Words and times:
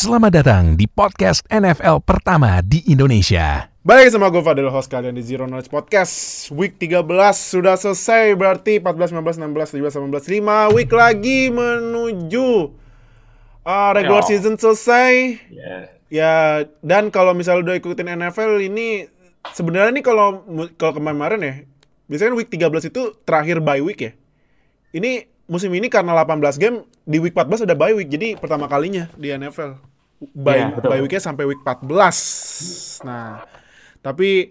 Selamat 0.00 0.32
datang 0.32 0.80
di 0.80 0.88
podcast 0.88 1.44
NFL 1.52 2.00
pertama 2.08 2.64
di 2.64 2.80
Indonesia. 2.88 3.68
Balik 3.84 4.08
sama 4.08 4.32
gue 4.32 4.40
Fadil, 4.40 4.72
host 4.72 4.88
kalian 4.88 5.12
di 5.12 5.20
Zero 5.20 5.44
Knowledge 5.44 5.68
Podcast 5.68 6.48
Week 6.56 6.72
13 6.72 7.04
sudah 7.36 7.76
selesai 7.76 8.32
Berarti 8.32 8.80
14, 8.80 9.12
15, 9.12 9.44
16, 9.44 9.76
17, 9.76 10.00
18 10.00 10.40
5 10.40 10.72
week 10.72 10.88
lagi 10.88 11.52
menuju 11.52 12.72
uh, 13.60 13.90
Regular 13.92 14.24
Yo. 14.24 14.28
season 14.32 14.56
selesai 14.56 15.36
Ya. 15.52 15.92
Ya, 16.08 16.34
dan 16.80 17.12
kalau 17.12 17.36
misalnya 17.36 17.68
udah 17.68 17.76
ikutin 17.76 18.08
NFL 18.16 18.56
ini 18.72 19.04
Sebenarnya 19.52 19.92
nih 19.92 20.00
kalau 20.00 20.48
kalau 20.80 20.96
kemarin 20.96 21.44
ya 21.44 21.54
Biasanya 22.08 22.40
week 22.40 22.48
13 22.48 22.88
itu 22.88 23.20
terakhir 23.28 23.60
bye 23.60 23.84
week 23.84 24.00
ya 24.00 24.16
Ini 24.96 25.28
musim 25.44 25.68
ini 25.76 25.92
karena 25.92 26.16
18 26.16 26.56
game 26.56 26.88
Di 27.04 27.20
week 27.20 27.36
14 27.36 27.68
ada 27.68 27.76
bye 27.76 27.92
week 27.92 28.08
Jadi 28.08 28.40
pertama 28.40 28.64
kalinya 28.64 29.12
di 29.20 29.28
NFL 29.28 29.89
Iya, 30.20 30.76
betul. 30.76 30.88
bye 30.92 31.00
weeknya 31.00 31.22
sampai 31.22 31.44
week 31.48 31.60
14 31.64 33.08
Nah 33.08 33.44
tapi 34.00 34.48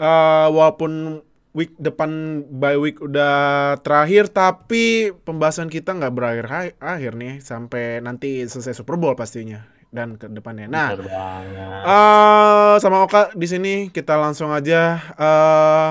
eh, 0.00 0.48
walaupun 0.48 1.20
week 1.56 1.74
depan 1.80 2.44
bye 2.48 2.78
week 2.78 3.00
udah 3.02 3.76
terakhir, 3.82 4.30
tapi 4.30 5.10
pembahasan 5.24 5.66
kita 5.72 5.96
nggak 5.96 6.14
berakhir 6.14 6.46
akhir 6.78 7.12
nih 7.18 7.40
sampai 7.42 7.98
nanti 8.04 8.44
selesai 8.46 8.78
Super 8.78 8.94
Bowl 8.94 9.16
pastinya 9.18 9.64
dan 9.88 10.20
ke 10.20 10.28
depannya. 10.28 10.68
Nah, 10.68 10.92
eh 10.92 12.74
sama 12.78 13.02
Oka 13.02 13.32
di 13.32 13.48
sini 13.48 13.74
kita 13.88 14.14
langsung 14.20 14.52
aja 14.52 15.00
eh 15.16 15.90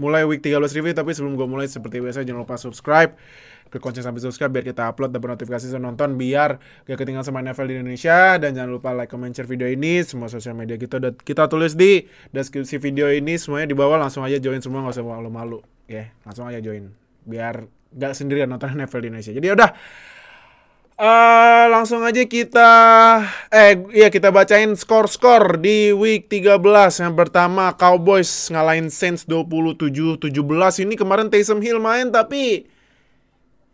mulai 0.00 0.24
week 0.24 0.40
13 0.40 0.60
review 0.80 0.96
tapi 0.96 1.12
sebelum 1.12 1.36
gue 1.36 1.44
mulai 1.44 1.68
seperti 1.68 2.00
biasa 2.00 2.24
jangan 2.24 2.48
lupa 2.48 2.56
subscribe 2.56 3.12
klik 3.70 3.78
kunci 3.78 4.02
sampai 4.02 4.18
subscribe 4.18 4.50
biar 4.50 4.66
kita 4.66 4.90
upload 4.90 5.14
dapat 5.14 5.38
notifikasi 5.38 5.70
saat 5.70 5.78
nonton 5.78 6.18
biar 6.18 6.58
gak 6.90 6.98
ketinggalan 6.98 7.22
sama 7.22 7.38
NFL 7.40 7.70
di 7.70 7.74
Indonesia. 7.78 8.34
Dan 8.42 8.58
jangan 8.58 8.70
lupa 8.74 8.90
like, 8.90 9.06
comment, 9.06 9.30
share 9.30 9.46
video 9.46 9.70
ini. 9.70 10.02
Semua 10.02 10.26
sosial 10.26 10.58
media 10.58 10.74
kita 10.74 10.98
udah 10.98 11.14
kita 11.14 11.46
tulis 11.46 11.78
di 11.78 12.04
deskripsi 12.34 12.82
video 12.82 13.06
ini. 13.06 13.38
Semuanya 13.38 13.70
di 13.70 13.78
bawah. 13.78 13.96
Langsung 13.96 14.26
aja 14.26 14.42
join 14.42 14.58
semua. 14.58 14.82
Nggak 14.82 14.98
usah 14.98 15.06
malu-malu. 15.06 15.62
Ya 15.86 16.10
langsung 16.26 16.50
aja 16.50 16.58
join. 16.58 16.90
Biar 17.22 17.70
gak 17.94 18.18
sendirian 18.18 18.50
nonton 18.50 18.74
NFL 18.74 19.06
di 19.06 19.08
Indonesia. 19.14 19.32
Jadi 19.32 19.46
udah. 19.54 19.70
Eh, 21.00 21.64
langsung 21.72 22.04
aja 22.04 22.20
kita 22.28 22.68
eh 23.48 23.72
iya 23.96 24.12
kita 24.12 24.28
bacain 24.28 24.76
skor-skor 24.76 25.56
di 25.56 25.96
week 25.96 26.28
13. 26.28 27.00
Yang 27.00 27.14
pertama 27.16 27.72
Cowboys 27.72 28.28
ngalahin 28.52 28.92
Saints 28.92 29.24
27-17. 29.24 30.28
Ini 30.84 30.94
kemarin 31.00 31.32
Taysom 31.32 31.64
Hill 31.64 31.80
main 31.80 32.12
tapi 32.12 32.68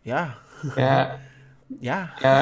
ya 0.07 0.39
Ya, 0.73 1.21
ya 1.87 1.99
ya 2.23 2.35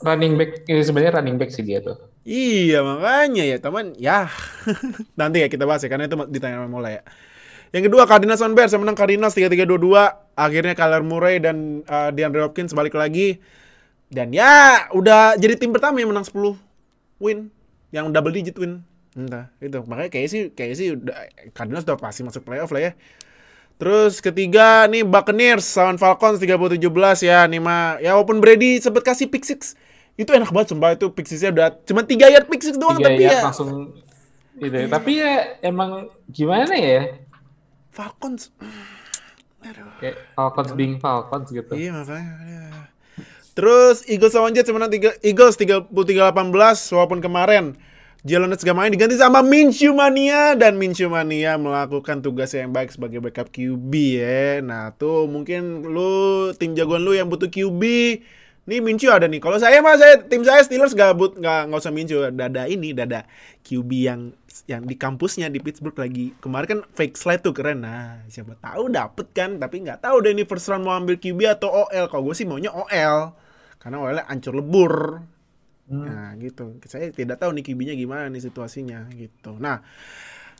running 0.00 0.38
back 0.38 0.64
ini 0.64 0.80
sebenarnya 0.80 1.20
running 1.20 1.36
back 1.36 1.50
sih 1.52 1.66
dia 1.66 1.82
tuh. 1.82 1.98
iya 2.24 2.80
makanya 2.80 3.44
ya 3.44 3.56
teman 3.60 3.92
ya 4.00 4.30
nanti 5.20 5.44
ya 5.44 5.48
kita 5.50 5.68
bahas 5.68 5.84
ya 5.84 5.90
karena 5.92 6.08
itu 6.08 6.16
ditanya 6.30 6.62
sama 6.62 6.70
mulai 6.70 7.00
ya. 7.00 7.02
Yang 7.68 7.92
kedua 7.92 8.08
Cardinals 8.08 8.40
on 8.40 8.56
Bears 8.56 8.72
yang 8.72 8.80
menang 8.80 8.96
Cardinals 8.96 9.36
3-3-2-2. 9.36 10.40
Akhirnya 10.40 10.72
Kyler 10.72 11.04
Murray 11.04 11.36
dan 11.36 11.84
uh, 11.84 12.08
DeAndre 12.08 12.48
Hopkins 12.48 12.72
balik 12.72 12.96
lagi. 12.96 13.44
Dan 14.08 14.32
ya 14.32 14.88
udah 14.96 15.36
jadi 15.36 15.60
tim 15.60 15.76
pertama 15.76 16.00
yang 16.00 16.08
menang 16.08 16.24
10 16.24 16.56
win, 17.20 17.52
yang 17.92 18.08
double 18.08 18.32
digit 18.32 18.56
win. 18.56 18.80
Entah, 19.12 19.52
itu. 19.60 19.84
Makanya 19.84 20.08
kayak 20.08 20.28
sih 20.32 20.42
kayak 20.56 20.74
sih 20.80 20.96
udah 20.96 21.12
Cardinals 21.52 21.84
udah 21.84 22.00
pasti 22.00 22.24
masuk 22.24 22.40
playoff 22.48 22.72
lah 22.72 22.88
ya. 22.88 22.92
Terus 23.78 24.18
ketiga 24.18 24.90
nih 24.90 25.06
Buccaneers 25.06 25.62
lawan 25.78 26.02
Falcons 26.02 26.42
30-17 26.42 26.82
ya. 27.22 27.46
Nih 27.46 27.62
mah 27.62 28.02
ya 28.02 28.18
walaupun 28.18 28.42
Brady 28.42 28.82
sempet 28.82 29.06
kasih 29.06 29.30
pick 29.30 29.46
six. 29.46 29.78
Itu 30.18 30.34
enak 30.34 30.50
banget 30.50 30.74
sumpah 30.74 30.98
itu 30.98 31.06
pick 31.14 31.30
sixnya 31.30 31.54
udah 31.54 31.68
cuma 31.86 32.02
3 32.02 32.34
yard 32.34 32.46
pick 32.50 32.58
six 32.58 32.74
doang 32.74 32.98
tapi 32.98 33.22
ya, 33.22 33.46
langsung 33.46 33.94
gitu. 34.58 34.74
ya. 34.74 34.90
Tapi 34.90 35.12
ya 35.14 35.62
emang 35.62 36.10
gimana 36.26 36.74
ya? 36.74 37.22
Falcons. 37.94 38.50
Kayak 40.02 40.26
Falcons 40.34 40.70
being 40.74 40.98
Falcons 40.98 41.54
gitu. 41.54 41.70
Iya 41.70 42.02
makanya. 42.02 42.34
ya. 42.42 42.62
Terus 43.54 44.06
Eagles 44.10 44.34
lawan 44.34 44.54
Jets 44.54 44.70
menang 44.74 44.90
3 44.90 45.22
Eagles 45.22 45.54
33-18 45.58 45.90
walaupun 46.94 47.18
kemarin 47.22 47.78
Gak 48.28 48.76
main 48.76 48.92
diganti 48.92 49.16
sama 49.16 49.40
Minshew 49.40 49.96
Mania 49.96 50.52
dan 50.52 50.76
Minshew 50.76 51.08
Mania 51.08 51.56
melakukan 51.56 52.20
tugas 52.20 52.52
yang 52.52 52.76
baik 52.76 52.92
sebagai 52.92 53.24
backup 53.24 53.48
QB 53.48 53.92
ya. 54.20 54.60
Nah, 54.60 54.92
tuh 54.92 55.24
mungkin 55.24 55.80
lu 55.88 56.52
tim 56.60 56.76
jagoan 56.76 57.08
lu 57.08 57.16
yang 57.16 57.32
butuh 57.32 57.48
QB 57.48 57.82
Nih 58.68 58.84
Minshew 58.84 59.08
ada 59.08 59.24
nih. 59.24 59.40
Kalau 59.40 59.56
saya 59.56 59.80
mah 59.80 59.96
saya 59.96 60.20
tim 60.28 60.44
saya 60.44 60.60
Steelers 60.60 60.92
gak 60.92 61.16
but 61.16 61.40
nggak 61.40 61.72
nggak 61.72 61.80
usah 61.80 61.88
Minshew. 61.88 62.20
Dada 62.28 62.68
ini 62.68 62.92
dada 62.92 63.24
QB 63.64 63.90
yang 63.96 64.36
yang 64.68 64.84
di 64.84 64.92
kampusnya 64.92 65.48
di 65.48 65.56
Pittsburgh 65.56 65.96
lagi. 65.96 66.36
Kemarin 66.44 66.68
kan 66.68 66.80
fake 66.92 67.16
slide 67.16 67.40
tuh 67.40 67.56
keren. 67.56 67.80
Nah, 67.80 68.20
siapa 68.28 68.60
tahu 68.60 68.92
dapet 68.92 69.32
kan. 69.32 69.56
Tapi 69.56 69.88
nggak 69.88 70.04
tahu 70.04 70.20
deh 70.20 70.36
ini 70.36 70.44
first 70.44 70.68
round 70.68 70.84
mau 70.84 70.92
ambil 71.00 71.16
QB 71.16 71.48
atau 71.48 71.88
OL. 71.88 72.12
Kalau 72.12 72.22
gue 72.28 72.36
sih 72.36 72.44
maunya 72.44 72.68
OL. 72.68 73.32
Karena 73.80 73.96
OL 74.04 74.20
ancur 74.28 74.52
lebur. 74.52 75.24
Nah, 75.88 76.36
gitu. 76.36 76.76
Saya 76.84 77.08
tidak 77.08 77.40
tahu 77.40 77.56
nih 77.56 77.64
QB-nya 77.64 77.94
gimana 77.96 78.28
nih 78.28 78.44
situasinya 78.44 79.08
gitu. 79.16 79.56
Nah, 79.56 79.80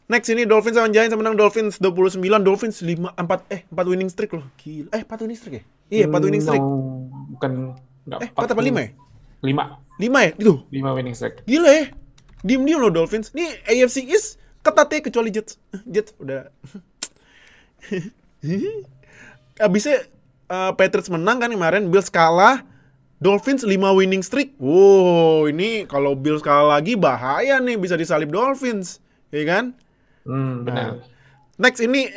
next 0.09 0.33
ini 0.33 0.49
Dolphins 0.49 0.81
lawan 0.81 0.93
Giants 0.97 1.13
menang 1.13 1.37
Dolphins 1.37 1.77
29. 1.77 2.21
Dolphins 2.41 2.81
5 2.81 3.13
4 3.13 3.53
eh 3.53 3.61
4 3.69 3.91
winning 3.93 4.09
streak 4.09 4.33
loh. 4.33 4.49
Gila. 4.57 4.89
Eh 4.97 5.03
4 5.05 5.23
winning 5.25 5.39
streak 5.39 5.55
ya? 5.61 5.65
Iya, 5.89 6.05
4 6.09 6.25
winning 6.25 6.45
streak. 6.45 6.65
No, 6.65 7.09
bukan 7.37 7.51
nggak 8.09 8.19
Eh, 8.25 8.31
4 8.33 8.53
apa 8.57 8.63
5 8.65 8.81
ya? 8.81 8.91
Lima. 9.45 9.65
5 10.01 10.19
ya? 10.25 10.31
Itu. 10.41 10.55
Lima 10.73 10.91
winning 10.97 11.13
streak. 11.13 11.45
Gila 11.45 11.71
ya. 11.71 11.85
Diem-diem 12.41 12.81
loh 12.81 12.89
Dolphins. 12.89 13.37
Nih 13.37 13.53
AFC 13.69 14.09
East 14.09 14.41
ketat 14.65 14.89
ya 14.89 15.01
kecuali 15.05 15.29
Jets. 15.29 15.61
Jets 15.93 16.17
udah. 16.17 16.49
Abisnya 19.65 20.09
eh, 20.49 20.73
Patriots 20.73 21.13
menang 21.13 21.37
kan 21.43 21.51
kemarin, 21.53 21.93
Bills 21.93 22.09
kalah. 22.09 22.65
Dolphins 23.19 23.67
5 23.67 23.99
winning 23.99 24.23
streak. 24.23 24.55
Wow, 24.63 25.51
ini 25.51 25.91
kalau 25.91 26.15
Bills 26.15 26.39
kalah 26.39 26.79
lagi 26.79 26.95
bahaya 26.95 27.59
nih 27.59 27.75
bisa 27.75 27.99
disalip 27.99 28.31
Dolphins. 28.31 29.03
Ya 29.35 29.43
kan? 29.43 29.75
Hmm, 30.23 30.63
benar. 30.63 31.03
Next 31.59 31.83
ini 31.83 32.07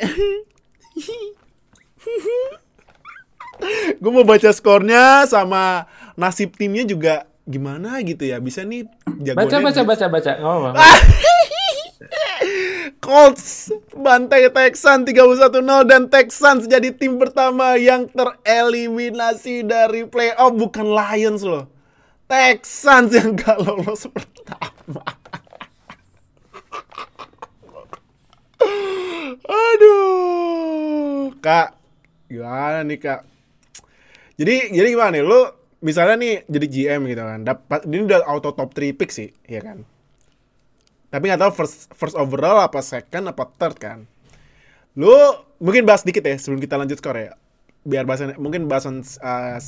Gue 4.02 4.10
mau 4.10 4.26
baca 4.26 4.50
skornya 4.54 5.26
sama 5.26 5.86
nasib 6.14 6.54
timnya 6.54 6.86
juga 6.86 7.26
gimana 7.46 7.98
gitu 8.06 8.22
ya. 8.22 8.38
Bisa 8.38 8.62
nih 8.62 8.86
Baca 8.86 9.34
jagoannya 9.42 9.58
baca 9.62 9.82
baca 9.82 10.06
baca. 10.06 10.32
Nggak 10.38 10.50
apa-apa. 10.50 10.78
Colts 13.02 13.74
bantai 13.98 14.46
Texans 14.54 15.02
31-0 15.10 15.90
dan 15.90 16.06
Texans 16.06 16.70
jadi 16.70 16.94
tim 16.94 17.18
pertama 17.18 17.74
yang 17.74 18.06
tereliminasi 18.06 19.66
dari 19.66 20.06
playoff 20.06 20.54
bukan 20.54 20.86
Lions 20.86 21.42
loh. 21.42 21.66
Texans 22.30 23.10
yang 23.10 23.34
gak 23.34 23.58
lolos 23.58 24.06
pertama. 24.06 25.02
Aduh, 29.50 31.34
Kak. 31.42 31.74
Gimana 32.30 32.86
nih, 32.86 33.02
Kak? 33.02 33.26
Jadi 34.38 34.70
jadi 34.70 34.88
gimana 34.94 35.18
nih? 35.18 35.26
Lu 35.26 35.50
misalnya 35.82 36.22
nih 36.22 36.46
jadi 36.46 36.66
GM 36.70 37.10
gitu 37.10 37.22
kan. 37.26 37.42
Dapat 37.42 37.90
ini 37.90 38.06
udah 38.06 38.22
auto 38.30 38.54
top 38.54 38.70
3 38.70 38.94
pick 38.94 39.10
sih, 39.10 39.34
ya 39.50 39.58
kan? 39.58 39.82
Tapi 41.12 41.28
nggak 41.28 41.44
tahu 41.44 41.52
first 41.52 41.92
first 41.92 42.16
overall 42.16 42.64
apa 42.64 42.80
second 42.80 43.28
apa 43.28 43.44
third 43.60 43.76
kan. 43.76 44.08
Lu 44.96 45.12
mungkin 45.60 45.84
bahas 45.84 46.08
dikit 46.08 46.24
ya 46.24 46.40
sebelum 46.40 46.56
kita 46.56 46.80
lanjut 46.80 46.96
skor 46.96 47.20
ya. 47.20 47.36
Biar 47.84 48.08
bahasan 48.08 48.32
mungkin 48.40 48.64
bahasan 48.64 49.04
uh, 49.20 49.60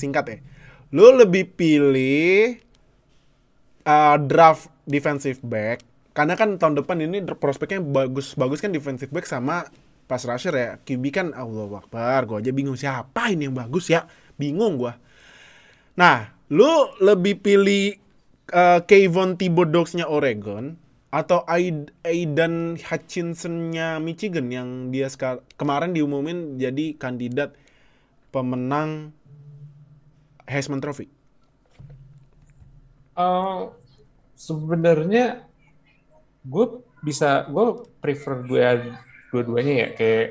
singkat 0.00 0.24
ya. 0.24 0.38
Lu 0.96 1.12
lebih 1.12 1.52
pilih 1.52 2.56
uh, 3.84 4.16
draft 4.24 4.72
defensive 4.88 5.36
back 5.44 5.84
karena 6.16 6.32
kan 6.32 6.56
tahun 6.56 6.80
depan 6.80 6.96
ini 7.04 7.20
prospeknya 7.36 7.84
bagus-bagus 7.84 8.64
kan 8.64 8.72
defensive 8.72 9.12
back 9.12 9.28
sama 9.28 9.68
pass 10.08 10.24
rusher 10.24 10.56
ya. 10.56 10.80
QB 10.80 11.04
kan 11.12 11.26
Allah 11.36 11.76
Akbar, 11.76 12.24
gua 12.24 12.40
aja 12.40 12.56
bingung 12.56 12.80
siapa 12.80 13.28
ini 13.28 13.52
yang 13.52 13.56
bagus 13.58 13.92
ya. 13.92 14.08
Bingung 14.40 14.80
gua. 14.80 14.96
Nah, 16.00 16.32
lu 16.48 16.88
lebih 17.04 17.44
pilih 17.44 18.00
uh, 18.56 18.80
Kayvon 18.80 19.36
Thibodeaux-nya 19.36 20.08
Oregon 20.08 20.85
atau 21.16 21.40
Aid- 21.48 21.92
Aidan 22.04 22.76
Hutchinson-nya 22.76 23.88
Michigan 24.06 24.46
yang 24.52 24.68
dia 24.92 25.08
kemarin 25.60 25.96
diumumin 25.96 26.60
jadi 26.60 26.86
kandidat 27.02 27.56
pemenang 28.34 28.90
Heisman 30.44 30.84
Trophy. 30.84 31.08
Eh, 33.16 33.60
sebenarnya 34.36 35.24
gue 36.44 36.66
bisa 37.00 37.48
gue 37.48 37.66
prefer 38.02 38.44
dua 38.44 38.66
dua-duanya 39.32 39.74
ya 39.82 39.88
kayak 39.98 40.26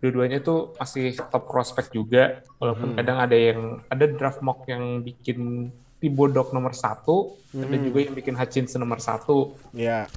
dua-duanya 0.00 0.38
tuh 0.42 0.58
masih 0.76 1.14
top 1.30 1.44
prospect 1.46 1.94
juga 1.94 2.42
walaupun 2.58 2.92
Hmm. 2.92 2.98
kadang 2.98 3.18
ada 3.20 3.36
yang 3.36 3.60
ada 3.86 4.04
draft 4.10 4.40
mock 4.42 4.66
yang 4.66 5.04
bikin 5.06 5.70
Thibodeau 6.00 6.48
nomor 6.50 6.72
satu, 6.72 7.36
ada 7.52 7.76
Hmm. 7.76 7.84
juga 7.84 7.98
yang 8.00 8.16
bikin 8.16 8.32
Hutchinson 8.32 8.80
nomor 8.80 8.98
satu. 8.98 9.52
Ya. 9.76 10.08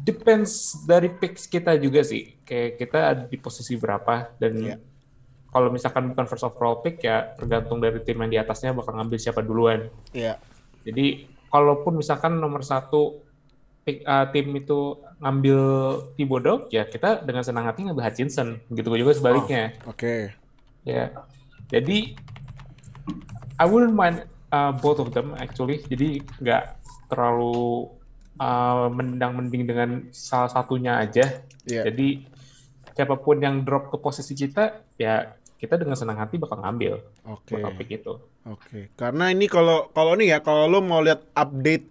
Depends 0.00 0.72
dari 0.88 1.12
picks 1.12 1.44
kita 1.44 1.76
juga 1.76 2.00
sih. 2.00 2.32
Kayak 2.48 2.70
kita 2.80 2.98
ada 3.00 3.22
di 3.28 3.36
posisi 3.36 3.76
berapa 3.76 4.32
dan 4.40 4.52
Iya. 4.56 4.76
kalau 5.52 5.68
misalkan 5.68 6.08
bukan 6.08 6.24
first 6.24 6.44
overall 6.44 6.80
pick 6.80 7.04
ya 7.04 7.36
tergantung 7.36 7.76
dari 7.76 8.00
tim 8.00 8.16
yang 8.20 8.30
di 8.30 8.38
atasnya 8.40 8.72
bakal 8.72 8.96
ngambil 8.96 9.18
siapa 9.20 9.44
duluan. 9.44 9.92
Ya. 10.16 10.40
Jadi 10.84 11.28
kalaupun 11.52 12.00
misalkan 12.00 12.40
nomor 12.40 12.64
satu 12.64 13.20
pick, 13.84 14.00
uh, 14.04 14.28
tim 14.32 14.48
itu 14.56 14.96
ngambil 15.20 15.60
Thibodeau, 16.16 16.64
ya 16.72 16.88
kita 16.88 17.20
dengan 17.20 17.44
senang 17.44 17.68
hati 17.68 17.84
ngambil 17.84 18.04
Hutchinson. 18.08 18.64
Begitu 18.72 18.96
juga 18.96 19.12
sebaliknya. 19.12 19.76
Oke. 19.84 20.32
Ya, 20.80 21.12
jadi 21.68 22.16
I 23.60 23.68
wouldn't 23.68 23.92
mind 23.92 24.24
uh, 24.48 24.72
both 24.72 25.04
of 25.04 25.12
them 25.12 25.36
actually. 25.36 25.84
Jadi 25.84 26.24
nggak 26.40 26.64
terlalu 27.12 27.92
uh, 28.40 28.88
mendang-mending 28.88 29.68
dengan 29.68 29.90
salah 30.10 30.48
satunya 30.48 30.96
aja. 30.96 31.44
Iya. 31.68 31.92
Jadi 31.92 32.24
siapa 32.96 33.20
pun 33.20 33.36
yang 33.44 33.60
drop 33.68 33.92
ke 33.92 33.96
posisi 34.00 34.32
kita, 34.32 34.80
ya 34.96 35.36
kita 35.60 35.76
dengan 35.76 35.92
senang 35.92 36.16
hati 36.16 36.40
bakal 36.40 36.64
ngambil 36.64 37.04
Oke. 37.28 37.60
bakal 37.60 37.70
pick 37.76 38.00
itu. 38.00 38.16
Oke. 38.48 38.88
Karena 38.96 39.28
ini 39.28 39.44
kalau 39.44 39.92
kalau 39.92 40.16
ini 40.16 40.32
ya 40.32 40.40
kalau 40.40 40.64
lo 40.64 40.80
mau 40.80 41.04
lihat 41.04 41.20
update 41.36 41.84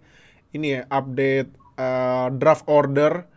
ini 0.50 0.74
ya, 0.74 0.80
update 0.90 1.50
eh, 1.78 2.26
draft 2.34 2.66
order 2.66 3.30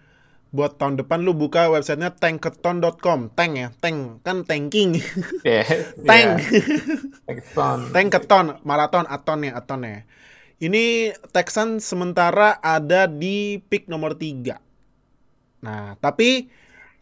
buat 0.54 0.78
tahun 0.78 1.02
depan 1.02 1.26
lu 1.26 1.34
buka 1.34 1.70
websitenya 1.70 2.14
tanketon.com. 2.18 3.34
Tank 3.34 3.52
ya, 3.58 3.68
tank 3.82 4.22
kan 4.26 4.46
tanking. 4.46 4.98
Ya, 5.46 5.66
Tank. 6.02 6.42
Texan. 7.24 7.92
Tanketon, 7.96 8.60
maraton, 8.68 9.06
aton 9.08 9.48
ya, 9.48 9.52
aton 9.56 9.82
ya. 9.88 10.04
Ini 10.64 11.16
Texan 11.32 11.80
sementara 11.84 12.60
ada 12.60 13.08
di 13.08 13.60
pick 13.68 13.88
nomor 13.92 14.16
3. 14.16 14.60
Nah, 15.64 15.96
tapi 16.00 16.48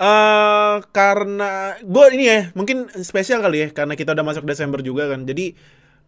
eh 0.02 0.76
karena 0.90 1.78
gue 1.82 2.06
ini 2.18 2.26
ya, 2.26 2.40
mungkin 2.58 2.90
spesial 3.06 3.46
kali 3.46 3.66
ya 3.66 3.68
karena 3.70 3.94
kita 3.94 4.18
udah 4.18 4.26
masuk 4.26 4.46
Desember 4.46 4.82
juga 4.82 5.10
kan. 5.10 5.26
Jadi 5.30 5.54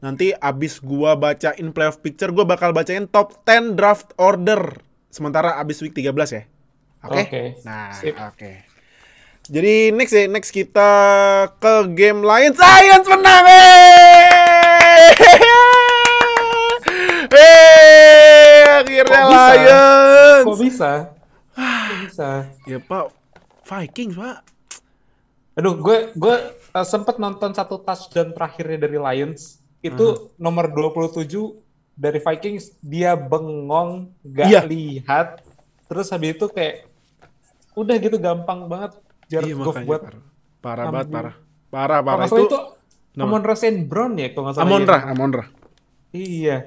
nanti 0.04 0.36
abis 0.36 0.84
gua 0.84 1.16
bacain 1.16 1.72
playoff 1.72 2.04
picture, 2.04 2.34
gua 2.36 2.44
bakal 2.44 2.76
bacain 2.76 3.08
top 3.08 3.40
10 3.48 3.80
draft 3.80 4.12
order 4.20 4.82
sementara 5.14 5.56
abis 5.62 5.80
week 5.80 5.96
13 5.96 6.12
ya. 6.34 6.44
Oke. 7.08 7.22
Oke. 7.24 7.44
Nah, 7.64 7.94
Sip. 7.96 8.16
oke. 8.18 8.73
Jadi 9.44 9.92
next 9.92 10.16
ya, 10.16 10.24
next 10.26 10.56
kita 10.56 10.92
ke 11.60 11.74
game 11.92 12.24
Lions. 12.24 12.56
Lions 12.56 13.08
menang. 13.12 13.44
Eh, 13.44 15.12
Eh, 17.34 18.62
akhirnya 18.64 19.20
Kok 19.20 19.28
bisa? 19.28 19.52
Lions. 19.52 20.46
Kok 20.46 20.58
bisa? 20.62 20.92
Kok 21.52 21.98
bisa? 22.06 22.30
Ya 22.64 22.78
Pak, 22.80 23.06
Vikings 23.66 24.16
Pak. 24.16 24.38
Aduh, 25.54 25.76
gue 25.76 25.98
gue 26.16 26.36
uh, 26.72 26.86
sempet 26.88 27.18
nonton 27.18 27.52
satu 27.52 27.82
touchdown 27.82 28.32
terakhirnya 28.32 28.88
dari 28.88 28.96
Lions. 28.96 29.60
Itu 29.84 30.32
nomor 30.40 30.72
27 30.72 31.28
dari 31.94 32.24
Vikings 32.24 32.80
dia 32.80 33.12
bengong, 33.14 34.08
gak 34.24 34.48
Iya. 34.48 34.62
lihat. 34.64 35.44
Terus 35.92 36.08
habis 36.10 36.40
itu 36.40 36.48
kayak 36.48 36.88
udah 37.74 37.96
gitu 37.98 38.16
gampang 38.16 38.70
banget 38.70 38.94
Jared 39.34 39.50
Iya 39.50 39.56
Goff 39.58 39.78
buat 39.82 40.02
parah. 40.06 40.22
Parah 40.62 40.86
banget, 40.94 41.08
parah. 41.10 41.36
Parah, 41.74 42.00
parah. 42.06 42.26
Itu, 42.30 42.46
itu 42.46 42.60
Amon 43.18 43.42
Ra 43.42 43.56
St. 43.58 43.82
Brown 43.90 44.14
ya 44.16 44.30
kalau 44.32 44.46
nggak 44.50 44.56
salah. 44.56 44.66
Amonra, 44.70 44.98
ya. 44.98 45.06
Amonra. 45.10 45.44
Iya. 46.14 46.58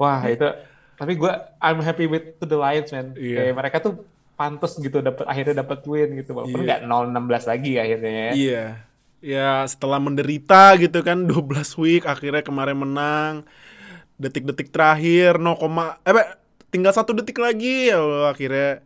Wah, 0.00 0.20
itu 0.24 0.48
tapi 0.96 1.18
gue 1.18 1.32
I'm 1.58 1.82
happy 1.82 2.06
with 2.06 2.38
to 2.40 2.48
the 2.48 2.56
Lions 2.56 2.88
man. 2.90 3.12
Iya. 3.18 3.52
Kayak 3.52 3.54
mereka 3.58 3.76
tuh 3.84 3.92
pantas 4.32 4.74
gitu 4.80 5.04
dapat 5.04 5.28
akhirnya 5.28 5.60
dapat 5.60 5.84
win 5.84 6.16
gitu 6.18 6.32
walaupun 6.32 6.64
Iya. 6.64 6.80
nggak 6.80 6.80
0-16 6.88 7.50
lagi 7.52 7.72
akhirnya 7.76 8.10
ya. 8.10 8.32
Iya. 8.32 8.64
Ya 9.22 9.50
setelah 9.68 10.02
menderita 10.02 10.74
gitu 10.80 10.98
kan 11.04 11.26
12 11.30 11.76
week 11.82 12.02
akhirnya 12.08 12.42
kemarin 12.42 12.78
menang. 12.80 13.34
Detik-detik 14.16 14.70
terakhir 14.70 15.40
0, 15.42 15.58
eh 16.06 16.28
tinggal 16.70 16.94
satu 16.94 17.12
detik 17.12 17.36
lagi 17.42 17.90
ya 17.90 17.98
akhirnya 18.30 18.80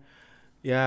ya 0.64 0.86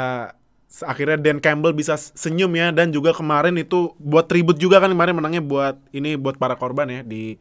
akhirnya 0.86 1.18
Dan 1.18 1.38
Campbell 1.44 1.74
bisa 1.74 1.98
senyum 1.98 2.52
ya 2.54 2.70
dan 2.70 2.94
juga 2.94 3.12
kemarin 3.12 3.58
itu 3.58 3.98
buat 3.98 4.26
tribut 4.30 4.56
juga 4.62 4.78
kan 4.84 4.94
kemarin 4.94 5.18
menangnya 5.18 5.42
buat 5.42 5.76
ini 5.98 6.14
buat 6.16 6.38
para 6.38 6.56
korban 6.62 6.88
ya 6.94 7.02
di 7.02 7.36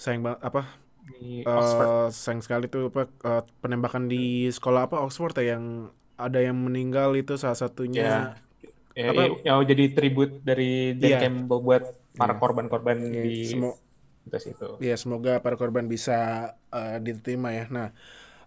sayang 0.00 0.22
banget 0.26 0.40
apa 0.48 0.60
Di 1.10 1.44
eh, 1.48 1.50
Oxford. 1.58 1.90
sayang 2.24 2.42
sekali 2.46 2.64
tuh 2.74 2.82
apa 2.92 3.02
eh, 3.28 3.42
penembakan 3.62 4.04
di 4.12 4.48
sekolah 4.56 4.80
apa 4.88 4.96
Oxford 5.06 5.34
ya 5.40 5.56
yang 5.56 5.64
ada 6.20 6.38
yang 6.46 6.56
meninggal 6.66 7.16
itu 7.16 7.34
salah 7.40 7.58
satunya 7.58 8.02
Ya, 8.96 9.06
Apa? 9.10 9.22
ya, 9.22 9.26
ya, 9.46 9.52
jadi 9.70 9.84
tribut 9.96 10.30
dari 10.48 10.94
Dan 11.00 11.10
Iya. 11.10 11.18
Campbell 11.20 11.60
buat 11.66 11.82
para 12.18 12.34
Iya. 12.34 12.40
korban-korban 12.40 12.98
Iya, 13.00 13.22
di 13.24 13.30
semo- 13.50 13.78
itu. 14.50 14.66
Ya 14.80 14.94
semoga 15.02 15.30
para 15.44 15.56
korban 15.60 15.86
bisa 15.94 16.12
eh, 16.72 16.96
diterima 17.06 17.48
ya. 17.58 17.64
Nah, 17.76 17.88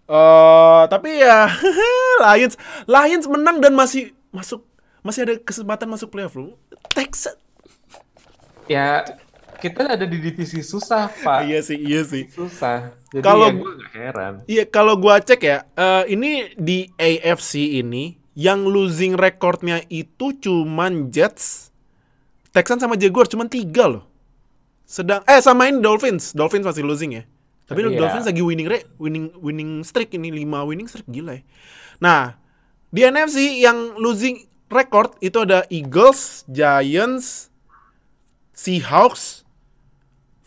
eh 0.06 0.82
tapi 0.88 1.18
ya 1.18 1.48
Lions 2.24 2.56
Lions 2.86 3.26
menang 3.26 3.58
dan 3.58 3.72
masih 3.72 4.12
masuk 4.30 4.64
masih 5.00 5.24
ada 5.24 5.36
kesempatan 5.38 5.88
masuk 5.88 6.10
playoff 6.10 6.34
loh. 6.34 6.56
Texas. 6.90 7.36
Ya 8.66 9.04
kita 9.60 9.84
ada 9.90 10.04
di 10.04 10.20
divisi 10.20 10.60
susah 10.60 11.08
pak, 11.14 11.48
Iya 11.48 11.60
sih, 11.60 11.76
iya 11.78 12.04
sih. 12.04 12.28
susah. 12.28 12.92
Jadi 13.10 13.24
Kalau 13.24 13.48
ya 13.48 13.54
gua- 13.54 13.76
gue 13.76 13.88
heran. 13.94 14.34
Iya 14.44 14.64
kalau 14.66 14.94
gua 14.96 15.20
cek 15.20 15.40
ya, 15.40 15.64
eh, 15.70 16.04
ini 16.10 16.52
di 16.56 16.88
AFC 16.96 17.80
ini 17.80 18.16
yang 18.34 18.64
losing 18.64 19.16
recordnya 19.16 19.80
itu 19.88 20.36
cuman 20.36 21.08
Jets, 21.10 21.72
Texans 22.50 22.82
sama 22.82 22.96
Jaguar 22.96 23.24
cuman 23.26 23.48
tiga 23.48 23.88
loh. 23.88 24.04
Sedang 24.84 25.24
eh 25.26 25.40
sama 25.40 25.66
ini 25.66 25.80
Dolphins, 25.80 26.32
Dolphins 26.32 26.64
masih 26.64 26.84
losing 26.84 27.12
ya. 27.14 27.24
Tapi 27.74 27.82
Tapi 27.84 27.94
ya- 27.94 28.00
Dolphins 28.00 28.28
lagi 28.28 28.42
winning 28.42 28.68
rate, 28.68 28.88
winning 28.96 29.26
winning 29.36 29.72
streak 29.82 30.14
ini 30.14 30.30
5 30.30 30.64
winning 30.64 30.86
streak 30.86 31.06
gila 31.06 31.36
ya. 31.36 31.44
Nah, 31.98 32.38
di 32.88 33.02
NFC 33.02 33.38
yang 33.58 33.98
losing 33.98 34.38
record 34.68 35.18
itu 35.20 35.38
ada 35.40 35.66
Eagles, 35.68 36.46
Giants, 36.48 37.50
Seahawks, 38.52 39.42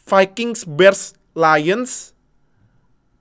Vikings, 0.02 0.62
Bears, 0.64 1.12
Lions, 1.32 2.14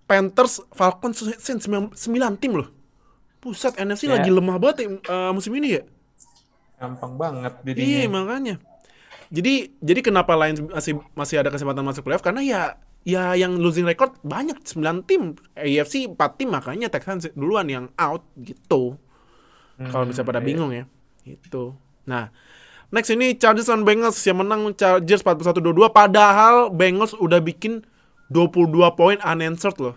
Panthers, 0.06 0.62
Falcons, 0.70 1.18
Saints 1.40 1.66
9, 1.66 1.94
tim 2.38 2.54
loh. 2.54 2.70
Pusat 3.42 3.78
NFC 3.80 4.06
Ya. 4.06 4.18
lagi 4.18 4.30
lemah 4.30 4.58
banget 4.58 4.78
ya, 4.80 4.88
eh, 4.96 5.32
musim 5.32 5.54
ini 5.54 5.78
ya. 5.78 5.84
Gampang 6.76 7.14
banget 7.16 7.54
Iya 7.64 8.06
jadinya. 8.06 8.10
makanya. 8.16 8.56
Jadi 9.28 9.74
jadi 9.80 10.00
kenapa 10.02 10.38
Lions 10.38 10.62
masih 10.62 10.94
masih 11.14 11.36
ada 11.40 11.50
kesempatan 11.50 11.82
masuk 11.82 12.06
playoff 12.06 12.22
karena 12.22 12.46
ya 12.46 12.62
ya 13.06 13.38
yang 13.38 13.62
losing 13.62 13.86
record 13.86 14.18
banyak 14.26 14.58
9 14.66 15.06
tim. 15.06 15.38
AFC 15.54 16.10
4 16.10 16.18
tim 16.36 16.50
makanya 16.52 16.90
Texans 16.90 17.30
duluan 17.38 17.70
yang 17.70 17.86
out 17.96 18.26
gitu. 18.42 18.98
Kalau 19.78 20.06
bisa 20.10 20.26
pada 20.26 20.42
iya. 20.42 20.48
bingung 20.50 20.72
ya. 20.74 20.90
Itu. 21.24 21.78
Nah, 22.10 22.34
next 22.90 23.14
ini 23.14 23.38
Chargers 23.38 23.70
dan 23.70 23.86
Bengals 23.86 24.18
yang 24.26 24.42
menang 24.42 24.74
Chargers 24.74 25.22
41-22 25.22 25.94
padahal 25.94 26.74
Bengals 26.74 27.14
udah 27.16 27.40
bikin 27.40 27.86
22 28.34 28.74
poin 28.98 29.18
unanswered 29.22 29.78
loh. 29.78 29.96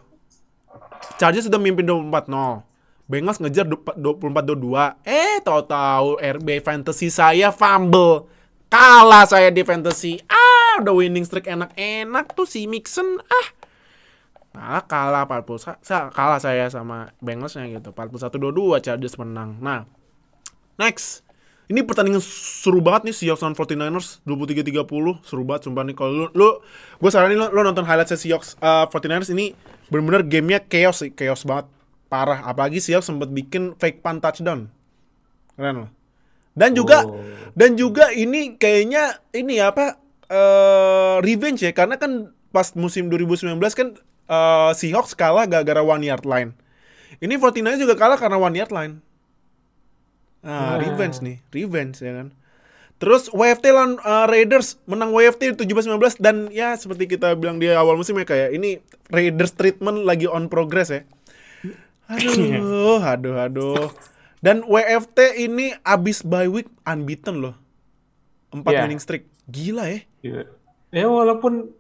Chargers 1.17 1.49
sudah 1.49 1.59
mimpin 1.59 1.89
24-0. 1.89 2.69
Bengals 3.09 3.41
ngejar 3.41 3.65
du- 3.65 3.81
24-22. 3.97 5.01
Eh, 5.09 5.41
tahu-tahu 5.41 6.21
RB 6.21 6.61
fantasy 6.61 7.09
saya 7.09 7.49
fumble. 7.49 8.29
Kalah 8.69 9.25
saya 9.25 9.49
di 9.49 9.65
fantasy. 9.65 10.21
Ah, 10.29 10.48
udah 10.79 10.93
winning 10.93 11.23
streak 11.23 11.47
enak-enak 11.47 12.33
tuh 12.33 12.45
si 12.45 12.65
Mixon. 12.65 13.21
Ah. 13.23 13.49
Malah 14.51 14.83
kalah 14.83 15.23
40 15.25 15.59
sa- 15.59 15.79
sa- 15.81 16.09
kalah 16.09 16.39
saya 16.39 16.67
sama 16.67 17.13
Bengalsnya 17.19 17.69
gitu. 17.69 17.91
41-22 17.91 18.33
Chargers 18.81 19.15
menang. 19.17 19.59
Nah, 19.59 19.85
next. 20.77 21.23
Ini 21.69 21.85
pertandingan 21.85 22.25
seru 22.25 22.81
banget 22.81 23.05
nih 23.05 23.15
Seahawks 23.15 23.45
lawan 23.45 23.53
49ers 23.53 24.25
23-30 24.25 24.89
seru 25.21 25.45
banget 25.45 25.69
sumpah 25.69 25.85
nih 25.85 25.93
kalau 25.93 26.11
lu, 26.17 26.27
lu 26.33 26.49
gue 26.97 27.11
saranin 27.13 27.37
lu, 27.37 27.53
lu 27.53 27.61
nonton 27.61 27.85
highlight 27.85 28.09
Seahawks 28.09 28.57
uh, 28.59 28.89
49ers 28.89 29.29
ini 29.29 29.53
bener-bener 29.87 30.25
gamenya 30.25 30.65
chaos 30.65 31.05
sih 31.05 31.13
chaos 31.13 31.45
banget 31.45 31.69
parah 32.09 32.41
apalagi 32.43 32.81
Seahawks 32.81 33.05
sempat 33.05 33.29
bikin 33.29 33.77
fake 33.77 34.01
punt 34.01 34.25
touchdown 34.25 34.73
keren 35.61 35.85
loh 35.85 35.91
dan 36.57 36.73
juga 36.73 37.05
Oh. 37.05 37.21
dan 37.53 37.77
juga 37.77 38.17
ini 38.17 38.57
kayaknya 38.57 39.21
ini 39.31 39.61
apa 39.61 40.01
eh 40.29 41.17
revenge 41.21 41.61
ya 41.61 41.73
karena 41.73 41.97
kan 41.97 42.29
pas 42.49 42.73
musim 42.73 43.09
2019 43.09 43.57
kan 43.73 43.89
eh 44.27 44.71
Seahawks 44.73 45.13
kalah 45.13 45.45
gara-gara 45.45 45.81
one 45.81 46.03
yard 46.03 46.23
line 46.23 46.53
ini 47.19 47.35
49ers 47.35 47.81
juga 47.81 47.95
kalah 47.95 48.17
karena 48.17 48.37
one 48.37 48.55
yard 48.55 48.71
line 48.71 49.01
Nah, 50.39 50.75
Ah. 50.75 50.79
revenge 50.79 51.19
nih, 51.19 51.43
revenge 51.51 51.99
ya 51.99 52.15
kan. 52.15 52.31
Terus 52.99 53.27
WFT 53.29 53.71
lawan 53.71 53.99
uh, 53.99 54.23
Raiders 54.25 54.79
menang 54.87 55.11
WFT 55.11 55.55
17-19 55.55 55.99
dan 56.19 56.47
ya 56.49 56.75
seperti 56.75 57.11
kita 57.11 57.35
bilang 57.35 57.59
di 57.59 57.67
awal 57.67 57.95
musim 57.95 58.15
ya 58.15 58.23
kayak 58.23 58.55
ini 58.55 58.79
Raiders 59.07 59.51
treatment 59.53 60.03
lagi 60.03 60.31
on 60.31 60.47
progress 60.47 60.91
ya. 60.91 61.03
Aduh, 62.09 63.03
aduh, 63.03 63.35
aduh. 63.37 63.91
Dan 64.39 64.63
WFT 64.63 65.19
ini 65.43 65.75
abis 65.83 66.23
bye 66.23 66.47
week 66.47 66.71
unbeaten 66.83 67.43
loh. 67.43 67.55
4 68.51 68.63
Iya. 68.65 68.87
winning 68.87 69.03
streak. 69.03 69.27
Gila 69.45 69.91
ya. 69.91 70.07
Gitu. 70.29 70.43
Ya 70.91 71.07
walaupun 71.07 71.73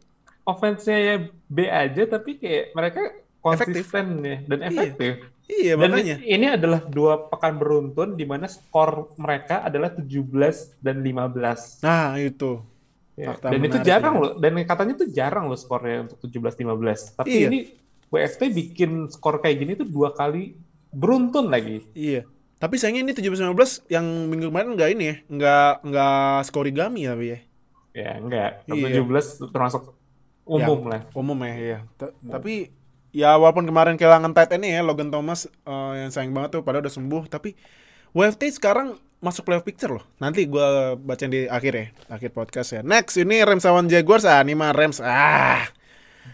offense-nya 0.42 0.98
ya 0.98 1.14
B 1.44 1.58
aja 1.64 2.02
tapi 2.04 2.36
kayak 2.36 2.72
mereka 2.72 3.00
konsisten 3.38 4.06
ya 4.20 4.36
dan 4.44 4.58
Iya. 4.60 4.68
efektif. 4.68 5.12
Iya, 5.48 5.80
Dan 5.80 5.88
makanya. 5.90 6.16
ini 6.20 6.46
adalah 6.46 6.80
dua 6.84 7.24
pekan 7.24 7.56
beruntun 7.56 8.12
di 8.12 8.28
mana 8.28 8.44
skor 8.44 9.16
mereka 9.16 9.64
adalah 9.64 9.88
17 9.88 10.76
dan 10.78 11.00
15. 11.00 11.80
Nah, 11.80 12.20
itu. 12.20 12.60
Ya, 13.16 13.32
Fakta 13.32 13.50
dan 13.50 13.60
itu 13.64 13.78
jarang 13.80 14.14
ini. 14.14 14.22
loh, 14.22 14.32
dan 14.36 14.52
katanya 14.62 14.92
itu 14.94 15.06
jarang 15.08 15.48
loh 15.48 15.56
skornya 15.56 16.04
untuk 16.04 16.20
17-15. 16.20 17.16
Tapi 17.16 17.32
Iya. 17.32 17.48
ini 17.48 17.58
WFT 18.12 18.52
bikin 18.52 19.08
skor 19.08 19.40
kayak 19.40 19.56
gini 19.56 19.72
tuh 19.74 19.88
dua 19.88 20.12
kali 20.12 20.52
beruntun 20.92 21.48
lagi. 21.48 21.80
Iya. 21.96 22.28
Tapi 22.58 22.76
sayangnya 22.76 23.08
ini 23.08 23.12
17-19 23.16 23.88
yang 23.88 24.04
minggu 24.28 24.52
kemarin 24.52 24.76
nggak 24.76 24.90
ini 24.92 25.04
ya. 25.06 25.16
Nggak, 25.26 25.72
nggak 25.80 26.36
skorigami 26.44 27.08
tapi 27.08 27.24
ya. 27.32 27.38
Ya 27.98 28.14
enggak, 28.14 28.50
Iya. 28.66 29.02
17 29.02 29.50
termasuk 29.50 29.90
umum 30.46 30.86
lah. 30.86 31.02
Umum 31.12 31.34
ya, 31.42 31.54
iya. 31.54 31.78
T- 31.94 32.14
Tapi 32.22 32.70
ya 33.10 33.34
walaupun 33.34 33.64
kemarin 33.64 33.96
kehilangan 33.96 34.30
tight 34.30 34.52
end 34.52 34.64
ya 34.64 34.80
Logan 34.80 35.08
Thomas 35.08 35.44
eh, 35.44 35.92
yang 35.98 36.10
sayang 36.10 36.30
banget 36.30 36.54
tuh 36.54 36.62
padahal 36.62 36.84
udah 36.84 36.92
sembuh 36.92 37.26
tapi 37.26 37.58
WFT 38.12 38.54
sekarang 38.54 38.94
masuk 39.18 39.44
playoff 39.44 39.62
picture 39.62 39.90
loh. 39.90 40.04
Nanti 40.16 40.46
gua 40.46 40.94
bacain 40.94 41.26
di 41.26 41.44
akhir 41.44 41.72
ya, 41.74 41.86
akhir 42.08 42.30
podcast 42.30 42.70
ya. 42.70 42.80
Next 42.80 43.18
ini 43.18 43.42
Rams 43.42 43.66
lawan 43.66 43.84
Jaguars 43.86 44.22
ah 44.22 44.40
ini 44.40 44.54
mah 44.54 44.70
Rams 44.70 45.02
ah 45.02 45.66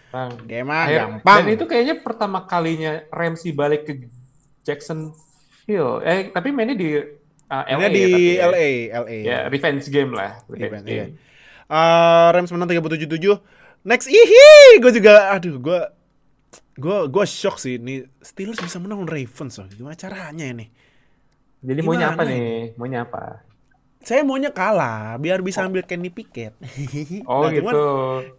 Bang. 0.07 0.31
dia 0.45 0.61
mah 0.61 0.85
Akhir- 0.85 1.01
gampang. 1.01 1.39
Dan 1.41 1.49
itu 1.51 1.65
kayaknya 1.65 1.95
pertama 1.97 2.45
kalinya 2.45 3.03
Ramsey 3.09 3.51
balik 3.51 3.83
ke 3.83 3.93
Jacksonville. 4.63 6.01
Eh, 6.01 6.29
tapi 6.29 6.51
mainnya 6.51 6.75
di 6.75 6.95
uh, 6.95 7.63
LA 7.65 7.79
Ini 7.81 7.87
di 7.89 7.99
ya, 7.99 8.07
tapi 8.07 8.21
ya. 8.21 8.45
LA, 8.45 8.67
LA. 9.03 9.17
Ya, 9.23 9.37
revenge 9.47 9.85
game 9.87 10.11
lah. 10.11 10.31
Revenge 10.45 10.85
Revenge, 10.85 10.87
game. 10.87 11.13
Eh, 11.65 12.27
Rams 12.29 12.51
menang 12.53 12.69
37-7. 12.69 13.41
Next 13.85 14.09
ihi, 14.09 14.81
gue 14.81 14.91
juga 14.93 15.29
aduh 15.33 15.61
gue 15.61 15.79
gue 16.75 16.97
gue 17.07 17.23
shock 17.23 17.55
sih 17.61 17.79
ini 17.79 18.03
Steelers 18.19 18.59
bisa 18.59 18.81
menang 18.81 19.05
Ravens 19.05 19.61
loh. 19.61 19.69
Gimana 19.69 19.93
caranya 19.97 20.45
ini? 20.45 20.65
Jadi 21.65 21.79
maunya 21.81 22.13
Gimana 22.13 22.17
apa 22.17 22.23
nih? 22.25 22.41
Maunya 22.77 22.99
apa? 23.05 23.45
Saya 24.05 24.21
maunya 24.21 24.53
kalah 24.53 25.17
biar 25.17 25.41
bisa 25.41 25.65
ambil 25.65 25.81
Kenny 25.81 26.13
Pickett. 26.13 26.53
Oh 27.29 27.45
Nah, 27.45 27.49
gitu. 27.49 27.65
Cuman, 27.65 27.75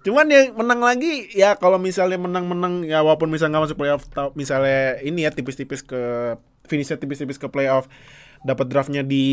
cuman 0.06 0.26
ya 0.30 0.40
menang 0.54 0.80
lagi 0.82 1.12
ya 1.34 1.58
kalau 1.58 1.78
misalnya 1.78 2.18
menang-menang 2.18 2.86
ya 2.86 3.02
walaupun 3.02 3.30
misalnya 3.30 3.58
nggak 3.58 3.64
masuk 3.70 3.78
playoff 3.78 4.02
misalnya 4.38 5.02
ini 5.02 5.26
ya 5.26 5.30
tipis-tipis 5.34 5.82
ke 5.82 6.34
finishnya 6.66 6.98
tipis-tipis 6.98 7.38
ke 7.38 7.50
playoff 7.50 7.90
dapat 8.46 8.66
draftnya 8.70 9.02
di 9.02 9.26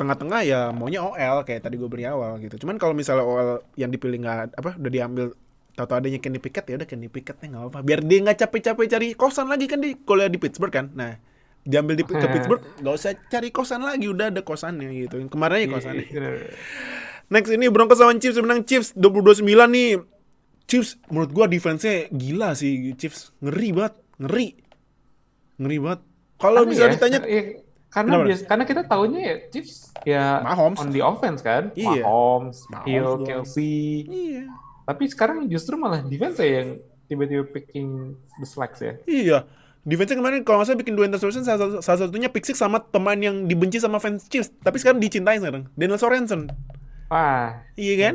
tengah-tengah 0.00 0.40
ya 0.48 0.60
maunya 0.72 1.04
OL 1.04 1.44
kayak 1.44 1.68
tadi 1.68 1.76
gue 1.76 1.88
beri 1.92 2.08
awal 2.08 2.40
gitu. 2.40 2.64
Cuman 2.64 2.80
kalau 2.80 2.96
misalnya 2.96 3.28
OL 3.28 3.60
yang 3.76 3.92
dipilih 3.92 4.24
nggak 4.24 4.56
apa 4.56 4.80
udah 4.80 4.90
diambil 4.90 5.36
tahu-tahu 5.76 5.96
adanya 6.00 6.18
Kenny 6.24 6.40
Pickett 6.40 6.64
ya 6.72 6.80
udah 6.80 6.88
Kenny 6.88 7.12
Pickettnya 7.12 7.52
nggak 7.52 7.64
apa 7.68 7.78
biar 7.84 8.00
dia 8.00 8.18
nggak 8.24 8.38
capek-capek 8.40 8.86
cari 8.88 9.08
kosan 9.12 9.46
lagi 9.52 9.68
kan 9.68 9.84
di 9.84 9.92
kuliah 10.00 10.32
di 10.32 10.40
Pittsburgh 10.40 10.72
kan. 10.72 10.88
Nah 10.96 11.20
diambil 11.60 12.00
di 12.00 12.04
ke 12.08 12.16
Pittsburgh 12.32 12.64
nggak 12.80 12.94
usah 12.96 13.12
cari 13.28 13.52
kosan 13.52 13.84
lagi 13.84 14.08
udah 14.08 14.32
ada 14.32 14.40
kosannya 14.40 14.88
gitu. 14.96 15.20
Kemarin 15.28 15.56
aja 15.60 15.68
kosannya. 15.76 16.06
Next 17.30 17.50
ini 17.52 17.68
Broncos 17.68 18.00
lawan 18.00 18.18
Chiefs 18.18 18.40
menang 18.40 18.64
Chiefs 18.64 18.96
22-9 18.96 19.44
nih. 19.46 20.00
Chiefs 20.66 20.98
menurut 21.12 21.30
gua 21.30 21.46
defense-nya 21.46 22.10
gila 22.10 22.56
sih 22.58 22.96
Chiefs. 22.98 23.30
Ngeri 23.38 23.68
banget, 23.70 23.94
ngeri. 24.18 24.48
Ngeri 25.62 25.76
banget. 25.78 26.00
Kalau 26.40 26.64
bisa 26.66 26.88
ya, 26.88 26.96
ditanya 26.96 27.20
ya, 27.28 27.60
karena 27.90 28.14
Kenapa? 28.14 28.26
bias- 28.26 28.46
karena 28.46 28.64
kita 28.64 28.82
tahunya 28.84 29.20
ya 29.20 29.36
Chiefs 29.48 29.74
ya 30.02 30.24
Mahomes. 30.40 30.78
on 30.78 30.88
the 30.88 31.02
offense 31.02 31.40
kan. 31.40 31.74
Iya. 31.74 32.00
Mahomes, 32.00 32.58
Hill. 32.82 33.22
Kelsey. 33.22 34.06
Iya. 34.06 34.42
Tapi 34.84 35.04
sekarang 35.06 35.44
justru 35.44 35.74
malah 35.74 36.00
defense 36.00 36.38
ya 36.38 36.62
yang 36.62 36.78
tiba-tiba 37.04 37.42
picking 37.44 38.14
the 38.36 38.46
slacks 38.46 38.78
ya. 38.78 38.94
Iya. 39.04 39.38
Defense 39.80 40.12
kemarin 40.12 40.40
kalau 40.40 40.58
nggak 40.58 40.68
salah 40.68 40.78
bikin 40.78 40.92
dua 40.92 41.04
interception 41.04 41.40
salah, 41.40 41.58
satu- 41.58 41.80
salah 41.80 41.98
satunya 42.00 42.28
pick 42.28 42.44
six 42.44 42.56
sama 42.56 42.78
pemain 42.80 43.16
yang 43.16 43.44
dibenci 43.44 43.76
sama 43.76 43.96
fans 43.96 44.24
Chiefs 44.24 44.52
tapi 44.56 44.76
sekarang 44.76 44.98
dicintai 44.98 45.36
sekarang 45.36 45.72
Daniel 45.72 45.96
Sorensen 45.96 46.52
Wah, 47.06 47.64
iya 47.74 47.94
kan 48.06 48.14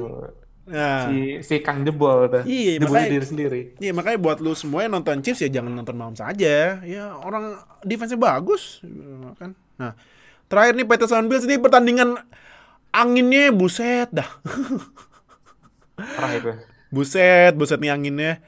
nah 0.66 1.06
si 1.06 1.42
si 1.42 1.56
Kang 1.60 1.82
jebol 1.82 2.26
tuh. 2.28 2.42
Iya, 2.42 2.78
Jebol 2.80 2.90
makanya- 2.96 3.12
diri 3.12 3.26
sendiri. 3.28 3.62
Iya 3.78 3.92
makanya 3.92 4.18
buat 4.20 4.38
lu 4.40 4.54
semua 4.54 4.82
yang 4.82 4.94
nonton 4.94 5.22
Chiefs 5.22 5.42
ya 5.42 5.50
jangan 5.52 5.74
nonton 5.74 5.94
Mahomes 5.94 6.18
saja. 6.18 6.82
Ya 6.82 7.04
orang 7.16 7.54
defense-nya 7.82 8.18
bagus 8.20 8.82
kan. 9.36 9.54
Nah, 9.76 9.94
terakhir 10.48 10.74
nih 10.78 10.88
Patriots 10.88 11.14
lawan 11.14 11.28
Bills 11.28 11.46
ini 11.48 11.60
pertandingan 11.60 12.10
anginnya 12.96 13.52
buset 13.52 14.10
dah. 14.12 14.30
Parah 15.96 16.32
itu. 16.36 16.52
buset, 16.92 17.54
buset 17.56 17.80
nih 17.80 17.92
anginnya. 17.92 18.40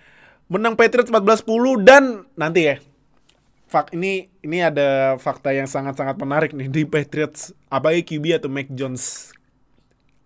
Menang 0.48 0.80
Patriots 0.80 1.12
14-10 1.12 1.84
dan 1.84 2.04
nanti 2.40 2.72
ya. 2.72 2.76
Fak 3.68 3.92
ini 3.92 4.32
ini 4.40 4.64
ada 4.64 5.20
fakta 5.20 5.52
yang 5.52 5.68
sangat-sangat 5.68 6.16
menarik 6.16 6.52
nih 6.56 6.72
di 6.72 6.84
Patriots. 6.88 7.52
Apa 7.68 7.92
ya 7.92 8.00
QB 8.00 8.40
atau 8.40 8.48
Mac 8.48 8.72
Jones 8.72 9.36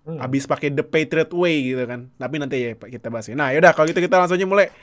Hmm. 0.01 0.17
habis 0.17 0.49
pakai 0.49 0.73
the 0.73 0.81
Patriot 0.81 1.29
way 1.29 1.61
gitu 1.73 1.85
kan. 1.85 2.09
Tapi 2.17 2.41
nanti 2.41 2.57
ya 2.57 2.73
kita 2.73 3.13
bahas. 3.13 3.29
ya. 3.29 3.37
Nah, 3.37 3.53
yaudah 3.53 3.69
kalau 3.77 3.85
gitu 3.85 4.01
kita 4.01 4.17
langsung 4.17 4.33
aja 4.33 4.49
mulai. 4.49 4.73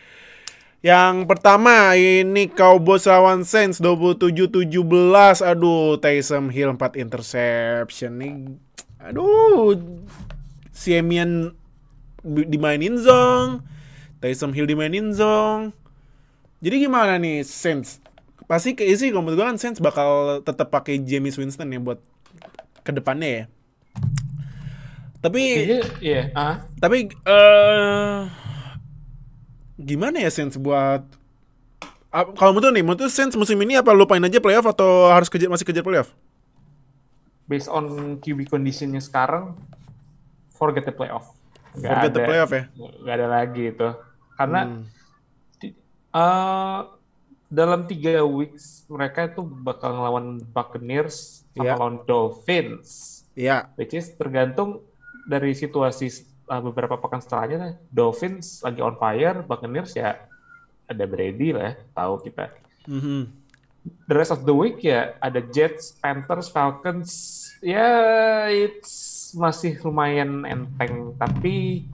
Yang 0.79 1.27
pertama 1.27 1.99
ini 1.99 2.47
Cowboys 2.47 3.11
lawan 3.11 3.43
Saints 3.43 3.83
27-17. 3.83 4.71
Aduh, 5.43 5.99
Taysom 5.99 6.55
Hill 6.55 6.71
4 6.79 7.03
interception 7.03 8.13
nih. 8.23 8.35
Aduh. 9.03 9.75
Siemian 10.71 11.51
di- 12.23 12.47
dimainin 12.47 12.95
zong. 13.03 13.67
Taysom 14.23 14.55
Hill 14.55 14.71
dimainin 14.71 15.11
zong. 15.11 15.75
Jadi 16.63 16.87
gimana 16.87 17.19
nih 17.19 17.43
Saints? 17.43 17.99
Pasti 18.47 18.79
ke 18.79 18.87
sih 18.95 19.11
kalau 19.11 19.27
menurut 19.27 19.43
gue 19.43 19.47
kan 19.51 19.59
Saints 19.59 19.83
bakal 19.83 20.41
tetap 20.47 20.71
pakai 20.71 21.03
James 21.03 21.35
Winston 21.35 21.75
ya 21.75 21.83
buat 21.83 21.99
ke 22.87 22.95
depannya 22.95 23.29
ya. 23.29 23.45
Tapi 25.19 25.43
Kayaknya 25.43 25.81
iya, 25.99 26.23
ah. 26.39 26.63
tapi 26.79 27.11
eh 27.11 28.19
gimana 29.79 30.19
ya 30.19 30.29
Saints 30.29 30.59
buat 30.59 31.07
kalau 32.11 32.51
menurut 32.51 32.73
nih, 32.73 32.83
menurut 32.83 33.09
Saints 33.09 33.37
musim 33.37 33.61
ini 33.61 33.77
apa 33.77 33.93
lupain 33.93 34.19
aja 34.19 34.41
playoff 34.41 34.65
atau 34.67 35.09
harus 35.09 35.29
kejar 35.29 35.49
masih 35.49 35.65
kejar 35.65 35.83
playoff? 35.83 36.11
based 37.45 37.65
on 37.67 37.89
QB 38.19 38.45
conditionnya 38.45 39.01
sekarang, 39.01 39.57
forget 40.51 40.85
the 40.85 40.93
playoff. 40.93 41.33
Nggak 41.73 41.81
Forget 41.89 42.05
the 42.05 42.21
ada- 42.21 42.29
playoff 42.29 42.51
ya. 42.51 42.63
nggak 42.77 43.15
ada 43.15 43.29
lagi 43.31 43.63
itu. 43.67 43.89
Karena 44.37 44.61
Hmm. 44.63 44.83
di- 45.57 45.73
eh, 46.13 46.81
dalam 47.49 47.81
tiga 47.85 48.21
weeks 48.21 48.85
mereka 48.87 49.25
itu 49.27 49.41
bakal 49.41 49.97
ngelawan 49.97 50.45
Buccaneers 50.45 51.49
sama 51.51 51.65
Iya. 51.65 51.73
lawan 51.75 51.97
Dolphins, 52.05 52.89
Iya. 53.33 53.73
which 53.77 53.97
is 53.97 54.13
tergantung 54.13 54.85
dari 55.25 55.53
situasi 55.53 56.13
uh, 56.49 56.63
beberapa 56.65 56.97
pekan 56.97 57.21
setelahnya. 57.21 57.77
Dolphins 57.93 58.65
lagi 58.65 58.81
on 58.81 58.97
fire, 58.97 59.45
Buccaneers 59.45 59.93
ya 59.95 60.19
ada 60.89 61.05
Brady 61.05 61.53
lah, 61.53 61.73
ya, 61.73 61.73
tahu 61.93 62.25
kita. 62.25 62.51
Mhm. 62.89 63.29
The 64.09 64.15
rest 64.17 64.33
of 64.33 64.43
the 64.49 64.57
week 64.57 64.83
ya 64.85 65.17
ada 65.21 65.45
Jets, 65.45 65.95
Panthers, 66.01 66.49
Falcons. 66.49 67.13
Ya 67.61 68.49
it's 68.49 69.31
masih 69.37 69.77
lumayan 69.85 70.49
enteng, 70.49 71.13
tapi 71.21 71.85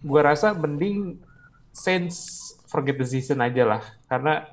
gua 0.00 0.30
rasa 0.30 0.54
mending 0.54 1.18
Saints 1.74 2.50
forget 2.70 2.94
the 2.98 3.06
season 3.06 3.42
aja 3.42 3.66
lah, 3.66 3.82
karena 4.06 4.46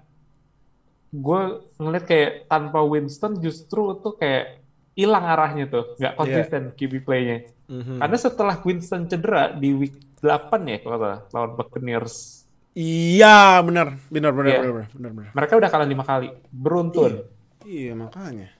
gue 1.07 1.41
ngeliat 1.79 2.05
kayak 2.05 2.51
tanpa 2.51 2.83
Winston 2.83 3.39
justru 3.39 3.95
tuh 4.03 4.19
kayak 4.19 4.59
hilang 4.97 5.25
arahnya 5.29 5.69
tuh, 5.69 5.93
nggak 6.01 6.13
konsisten 6.17 6.61
QB 6.73 6.93
play-nya. 7.05 7.37
Mhm. 7.69 8.01
Karena 8.01 8.17
setelah 8.17 8.57
Winston 8.65 9.05
cedera 9.05 9.53
di 9.53 9.69
week 9.77 10.17
8 10.17 10.65
ya 10.65 10.77
kalau 10.81 10.97
salah, 10.97 11.19
lawan 11.29 11.51
Buccaneers, 11.53 12.37
Iya, 12.77 13.57
benar. 13.65 13.97
Benar 14.13 14.31
benar 14.37 14.49
Iya. 14.53 14.59
benar 14.61 14.85
benar 14.93 15.11
benar. 15.17 15.31
mereka 15.33 15.53
udah 15.57 15.69
kalah 15.73 15.89
lima 15.89 16.05
kali, 16.05 16.29
beruntun. 16.53 17.25
Iya, 17.65 17.97
makanya. 17.97 18.53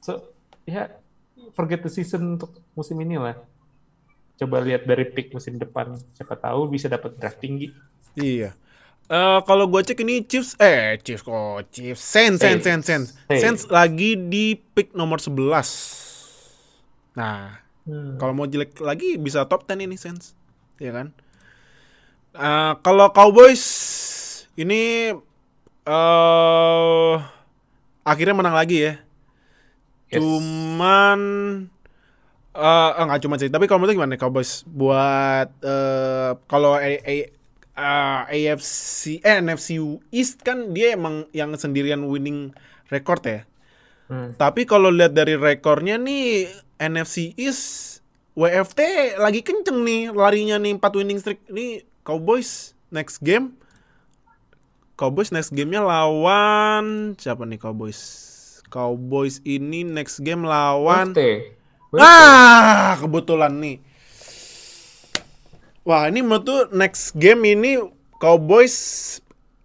So, 0.00 0.32
ya 0.64 0.88
forget 1.52 1.84
the 1.84 1.92
season 1.92 2.40
untuk 2.40 2.56
musim 2.72 2.96
ini 3.04 3.20
lah. 3.20 3.36
Coba 4.40 4.64
lihat 4.64 4.88
dari 4.88 5.04
pick 5.04 5.36
musim 5.36 5.60
depan, 5.60 5.92
siapa 6.16 6.32
tahu 6.32 6.72
bisa 6.72 6.88
dapat 6.88 7.12
draft 7.20 7.44
tinggi. 7.44 7.68
Iya. 8.16 8.56
Eh 9.10 9.38
kalau 9.44 9.66
gue 9.66 9.80
cek 9.82 9.98
ini 10.04 10.22
Chiefs 10.22 10.54
eh 10.56 10.98
Chiefs 11.02 11.22
kok 11.22 11.66
Chiefs 11.74 12.00
Saints 12.00 12.38
Saints 12.40 12.64
Saints 12.64 12.86
Saints 12.86 13.08
Saints. 13.14 13.42
Saints 13.42 13.62
lagi 13.68 14.14
di 14.16 14.54
pick 14.54 14.94
nomor 14.94 15.18
11. 15.18 15.42
Nah, 17.12 17.62
Hmm. 17.82 18.14
Kalau 18.14 18.30
mau 18.30 18.46
jelek 18.46 18.78
lagi 18.78 19.18
bisa 19.18 19.42
top 19.50 19.66
10 19.66 19.90
ini 19.90 19.98
Saints. 19.98 20.38
Ya 20.78 20.94
kan? 20.94 21.10
Eh, 22.32 22.72
kalau 22.80 23.10
Cowboys 23.10 23.64
ini 24.54 25.10
eh 25.82 27.14
akhirnya 28.06 28.38
menang 28.38 28.54
lagi 28.54 28.86
ya. 28.86 28.92
Yes. 30.14 30.22
Cuman 30.22 31.20
eh 32.54 32.90
enggak 33.02 33.20
cuma 33.26 33.34
sih, 33.40 33.50
tapi 33.50 33.66
kalau 33.66 33.82
menurut 33.82 33.98
gimana 33.98 34.14
nih 34.14 34.20
Cowboys 34.22 34.62
buat 34.68 35.50
eh 35.64 36.30
kalau 36.46 36.78
A, 37.72 38.28
A- 38.28 38.32
eh, 38.32 38.52
AFC 38.52 39.24
eh 39.24 39.40
NFC 39.40 39.80
East 40.12 40.44
kan 40.44 40.76
dia 40.76 40.92
emang 40.92 41.24
yang 41.32 41.56
sendirian 41.56 42.04
winning 42.04 42.52
record 42.92 43.24
ya. 43.24 43.40
Hmm. 44.12 44.36
Tapi 44.36 44.68
kalau 44.68 44.92
lihat 44.92 45.16
dari 45.16 45.40
rekornya 45.40 45.96
nih 45.96 46.52
NFC 46.76 47.32
East 47.40 47.98
WFT 48.36 49.14
lagi 49.20 49.44
kenceng 49.44 49.84
nih 49.84 50.12
larinya 50.12 50.56
nih 50.56 50.76
4 50.80 50.98
winning 51.00 51.20
streak 51.20 51.40
nih 51.52 51.84
Cowboys 52.04 52.72
next 52.88 53.20
game 53.20 53.56
Cowboys 54.96 55.32
next 55.32 55.52
gamenya 55.52 55.84
lawan 55.84 57.16
siapa 57.20 57.44
nih 57.44 57.60
Cowboys 57.60 58.00
Cowboys 58.72 59.44
ini 59.44 59.84
next 59.84 60.24
game 60.24 60.48
lawan 60.48 61.12
WFT. 61.12 61.20
Ah, 62.00 62.96
kebetulan 62.96 63.52
nih. 63.60 63.76
Wah, 65.82 66.06
ini 66.06 66.22
menurut 66.22 66.46
tuh 66.46 66.60
next 66.70 67.10
game 67.18 67.42
ini 67.42 67.82
Cowboys 68.22 69.18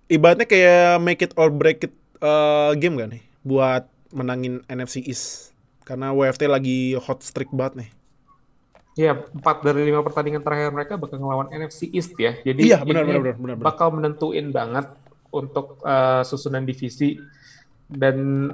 ibaratnya 0.09 0.49
kayak 0.49 0.97
make 0.97 1.21
it 1.21 1.31
or 1.37 1.53
break 1.53 1.85
it 1.85 1.93
uh, 2.25 2.73
game 2.73 2.97
gak 2.97 3.13
nih 3.13 3.23
buat 3.45 3.85
menangin 4.09 4.65
NFC 4.65 5.05
East. 5.05 5.53
Karena 5.85 6.09
WFT 6.11 6.49
lagi 6.49 6.97
hot 6.97 7.21
streak 7.21 7.53
banget 7.53 7.85
nih. 7.85 7.89
Iya, 8.97 9.13
empat 9.29 9.61
dari 9.61 9.85
lima 9.85 10.01
pertandingan 10.01 10.41
terakhir 10.41 10.73
mereka 10.73 10.97
bakal 10.97 11.21
ngelawan 11.21 11.53
NFC 11.53 11.85
East 11.93 12.17
ya. 12.17 12.33
Jadi 12.41 12.65
Iya, 12.65 12.81
benar, 12.81 13.05
ini 13.05 13.13
benar, 13.13 13.21
benar, 13.21 13.35
benar, 13.37 13.55
benar. 13.61 13.65
bakal 13.69 13.87
menentuin 13.93 14.49
banget 14.49 14.89
untuk 15.29 15.77
uh, 15.85 16.25
susunan 16.25 16.65
divisi. 16.65 17.21
Dan 17.85 18.49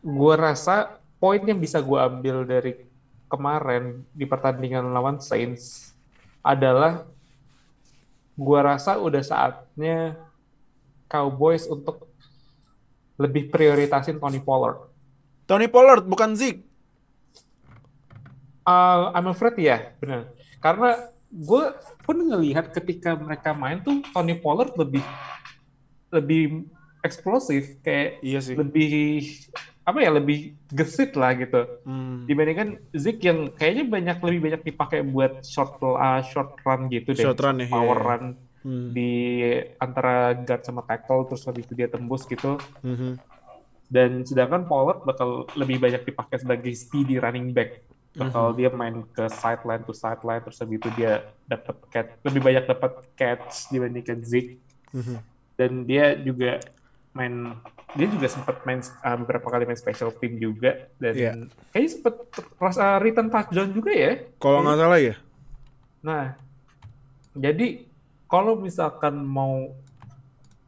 gue 0.00 0.34
rasa 0.40 0.96
poin 1.20 1.44
yang 1.44 1.60
bisa 1.60 1.84
gue 1.84 2.00
ambil 2.00 2.48
dari 2.48 2.80
kemarin 3.28 4.08
di 4.16 4.24
pertandingan 4.24 4.88
lawan 4.88 5.20
Saints 5.20 5.92
adalah 6.42 7.04
gue 8.38 8.60
rasa 8.62 8.96
udah 9.02 9.22
saatnya 9.22 10.14
Cowboys 11.10 11.66
untuk 11.66 12.06
lebih 13.18 13.50
prioritasin 13.50 14.22
Tony 14.22 14.38
Pollard. 14.38 14.86
Tony 15.48 15.66
Pollard 15.66 16.06
bukan 16.06 16.38
Zeke. 16.38 16.62
Uh, 18.68 19.10
I'm 19.16 19.32
afraid 19.32 19.56
ya, 19.58 19.96
benar. 19.98 20.28
Karena 20.60 21.08
gue 21.32 21.64
pun 22.04 22.16
ngelihat 22.20 22.70
ketika 22.70 23.16
mereka 23.16 23.56
main 23.56 23.80
tuh 23.80 24.04
Tony 24.12 24.36
Pollard 24.36 24.76
lebih 24.76 25.02
lebih 26.12 26.68
eksplosif, 27.00 27.80
kayak 27.80 28.20
Iya 28.20 28.40
sih. 28.44 28.54
lebih 28.54 29.24
apa 29.88 30.04
ya, 30.04 30.12
lebih 30.12 30.52
gesit 30.68 31.16
lah 31.16 31.32
gitu. 31.32 31.64
Hmm. 31.88 32.28
Dibandingkan 32.28 32.76
Zeke 32.92 33.24
yang 33.24 33.48
kayaknya 33.56 33.84
banyak 33.88 34.16
lebih 34.20 34.40
banyak 34.44 34.62
dipakai 34.68 35.00
buat 35.00 35.40
short 35.48 35.80
uh, 35.80 36.20
short 36.28 36.60
run 36.60 36.92
gitu 36.92 37.16
deh, 37.16 37.24
Short 37.24 37.40
run 37.40 37.64
ya, 37.64 37.72
power 37.72 37.96
iya. 37.96 38.08
run 38.12 38.24
Hmm. 38.58 38.90
di 38.90 39.38
antara 39.78 40.34
guard 40.34 40.66
sama 40.66 40.82
tackle, 40.82 41.30
terus 41.30 41.46
habis 41.46 41.62
itu 41.62 41.78
dia 41.78 41.86
tembus 41.86 42.26
gitu. 42.26 42.58
Mhm. 42.82 43.16
Dan 43.88 44.26
sedangkan 44.26 44.68
Pollard 44.68 45.06
bakal 45.06 45.48
lebih 45.56 45.80
banyak 45.80 46.04
dipakai 46.04 46.42
sebagai 46.42 46.74
speedy 46.76 47.16
running 47.16 47.54
back. 47.54 47.80
Bakal 48.18 48.58
dia 48.58 48.68
main 48.74 49.06
ke 49.14 49.30
sideline 49.30 49.86
to 49.86 49.94
sideline 49.94 50.42
terus 50.42 50.58
habis 50.58 50.82
itu 50.82 50.90
dia 50.98 51.22
dapat 51.46 51.76
catch 51.88 52.10
lebih 52.26 52.40
banyak 52.42 52.64
dapat 52.66 52.92
catch 53.14 53.70
dibandingkan 53.70 54.20
Zeke. 54.26 54.58
Mhm. 54.92 55.16
Dan 55.54 55.70
dia 55.86 56.18
juga 56.18 56.58
main 57.14 57.56
dia 57.96 58.04
juga 58.04 58.28
sempat 58.28 58.60
main 58.68 58.84
uh, 58.84 59.16
beberapa 59.24 59.48
kali 59.48 59.64
main 59.64 59.78
special 59.80 60.12
team 60.12 60.36
juga 60.36 60.92
dan 61.00 61.12
Iya. 61.16 61.32
kayaknya 61.72 61.90
sempat 61.96 62.14
rasa 62.60 63.00
return 63.00 63.28
touchdown 63.32 63.70
juga 63.72 63.92
ya. 63.96 64.12
Kalau 64.36 64.60
nggak 64.60 64.76
salah 64.76 65.00
ya. 65.00 65.14
Nah, 66.04 66.24
jadi 67.32 67.88
kalau 68.28 68.60
misalkan 68.60 69.24
mau 69.24 69.72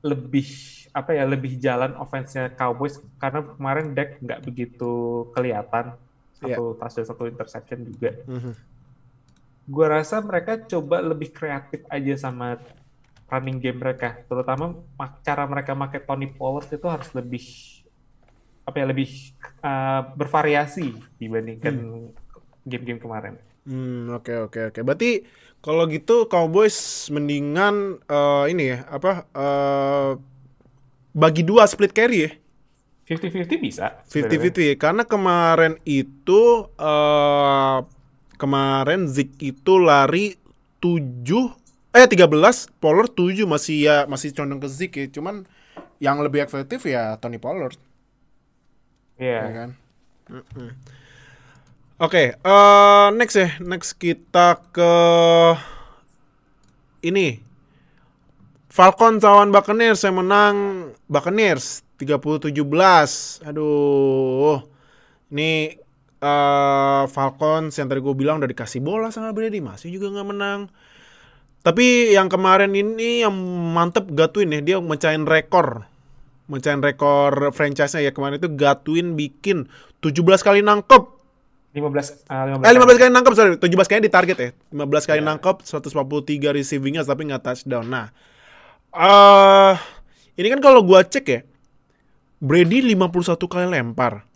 lebih 0.00 0.48
apa 0.96 1.12
ya 1.12 1.28
lebih 1.28 1.60
jalan 1.60 1.92
offense-nya 2.00 2.56
Cowboys 2.56 2.98
karena 3.20 3.44
kemarin 3.44 3.92
Dak 3.92 4.16
nggak 4.18 4.40
begitu 4.42 4.90
kelihatan 5.36 5.94
satu 6.40 6.74
touchdown 6.80 7.06
satu 7.06 7.22
interception 7.28 7.84
juga. 7.84 8.16
Mhm. 8.24 8.52
Gua 9.68 9.86
rasa 10.00 10.24
mereka 10.24 10.56
coba 10.56 11.04
lebih 11.04 11.30
kreatif 11.30 11.84
aja 11.92 12.16
sama 12.16 12.56
running 13.30 13.62
game 13.62 13.78
mereka, 13.78 14.20
terutama 14.26 14.74
cara 15.22 15.46
mereka 15.46 15.78
pakai 15.78 16.02
Tony 16.02 16.26
Pollard 16.26 16.66
itu 16.66 16.86
harus 16.90 17.08
lebih 17.14 17.46
apa 18.66 18.76
ya 18.76 18.86
lebih 18.90 19.10
uh, 19.62 20.10
bervariasi 20.18 20.94
dibandingkan 21.16 21.74
game-game 22.66 23.00
kemarin. 23.00 23.34
Hmm, 23.64 24.10
oke 24.10 24.50
oke 24.50 24.60
oke. 24.74 24.80
Berarti 24.82 25.24
kalau 25.60 25.84
gitu 25.86 26.24
Cowboys 26.24 27.08
mendingan 27.12 28.00
eh, 28.08 28.44
ini 28.48 28.72
ya, 28.72 28.78
apa 28.88 29.28
eh, 29.28 30.10
bagi 31.12 31.44
dua 31.44 31.68
split 31.68 31.92
carry 31.92 32.18
ya. 32.24 32.32
50-50 33.10 33.58
bisa. 33.60 33.86
sebenarnya. 34.06 34.54
50-50 34.54 34.70
ya. 34.70 34.74
Karena 34.80 35.02
kemarin 35.04 35.74
itu 35.84 36.42
eh 36.80 37.78
kemarin 38.40 39.04
Zik 39.04 39.36
itu 39.44 39.76
lari 39.76 40.32
7 40.80 41.59
eh 41.90 42.06
13, 42.06 42.70
Pollard 42.78 43.10
7 43.12 43.46
masih 43.46 43.76
ya 43.86 43.96
masih 44.06 44.30
condong 44.34 44.62
ke 44.62 44.68
Zik 44.70 44.92
ya. 44.96 45.06
Cuman 45.10 45.46
yang 45.98 46.22
lebih 46.22 46.40
efektif 46.40 46.86
ya 46.86 47.18
Tony 47.20 47.36
Pollard, 47.36 47.76
Iya. 49.20 49.40
ya 49.44 49.52
kan? 49.52 49.70
Oke, 52.00 52.32
eh, 52.32 53.06
next 53.12 53.36
ya. 53.36 53.48
Next 53.60 53.92
kita 53.98 54.56
ke 54.72 54.92
ini. 57.04 57.40
Falcons 58.70 59.26
lawan 59.26 59.50
Buccaneers 59.50 60.06
yang 60.06 60.22
menang 60.22 60.54
Buccaneers 61.10 61.82
30-17. 61.98 63.42
Aduh. 63.44 64.62
Ini 65.28 65.74
eh 66.20 67.04
Falcons 67.10 67.72
yang 67.76 67.88
tadi 67.90 68.00
gue 68.00 68.14
bilang 68.14 68.38
udah 68.38 68.48
dikasih 68.48 68.78
bola 68.84 69.08
sama 69.10 69.32
Brady 69.34 69.58
masih 69.60 69.90
juga 69.98 70.12
nggak 70.14 70.28
menang. 70.30 70.60
Tapi 71.60 72.16
yang 72.16 72.32
kemarin 72.32 72.72
ini 72.72 73.20
yang 73.20 73.36
mantep 73.76 74.08
Gatwin 74.16 74.56
ya 74.56 74.60
dia 74.64 74.76
mecahin 74.80 75.28
rekor. 75.28 75.84
Mecahin 76.48 76.80
rekor 76.80 77.52
franchise-nya 77.52 78.08
ya 78.08 78.12
kemarin 78.16 78.40
itu 78.40 78.48
Gatwin 78.48 79.14
bikin 79.14 79.68
17 80.00 80.24
kali 80.40 80.64
nangkep 80.64 81.20
15 81.70 82.26
uh, 82.26 82.58
15. 82.58 82.66
Eh 82.66 82.72
15 82.74 82.98
kali 82.98 83.10
nangkep 83.14 83.32
sorry, 83.38 83.54
17 83.54 83.86
kali 83.86 84.00
di 84.02 84.10
target 84.10 84.36
ya. 84.40 84.50
15 84.74 85.06
kali 85.06 85.20
Ya. 85.22 85.26
nangkep, 85.30 85.62
143 85.62 86.50
receiving 86.50 86.98
yards 86.98 87.06
tapi 87.06 87.30
nggak 87.30 87.46
touchdown. 87.46 87.86
Nah, 87.86 88.10
eh 88.90 89.74
ini 90.34 90.50
kan 90.50 90.58
kalau 90.58 90.82
gua 90.82 91.06
cek 91.06 91.24
ya, 91.30 91.40
Brady 92.42 92.82
51 92.82 93.46
kali 93.46 93.66
lempar. 93.70 94.26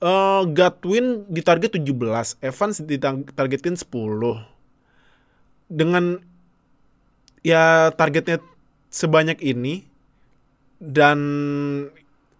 Eh 0.00 0.42
Gatwin 0.48 1.28
di 1.28 1.44
target 1.44 1.76
17, 1.76 2.40
Evans 2.40 2.80
ditargetin 2.80 3.76
10. 3.76 4.59
Dengan 5.70 6.18
ya 7.46 7.94
targetnya 7.94 8.42
sebanyak 8.90 9.38
ini 9.40 9.86
dan 10.82 11.18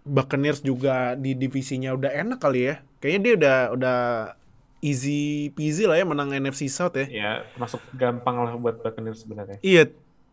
Buccaneers 0.02 0.64
juga 0.66 1.14
di 1.14 1.38
divisinya 1.38 1.94
udah 1.94 2.10
enak 2.10 2.42
kali 2.42 2.66
ya. 2.66 2.82
Kayaknya 2.98 3.20
dia 3.22 3.32
udah 3.38 3.58
udah 3.78 3.98
easy 4.82 5.52
peasy 5.54 5.84
lah 5.86 6.00
ya 6.00 6.04
menang 6.08 6.34
NFC 6.34 6.66
South 6.66 6.96
ya. 6.98 7.06
Ya, 7.06 7.30
termasuk 7.54 7.80
gampang 7.94 8.42
lah 8.42 8.56
buat 8.58 8.82
Buccaneers 8.82 9.22
sebenarnya. 9.22 9.62
Iya, 9.62 9.92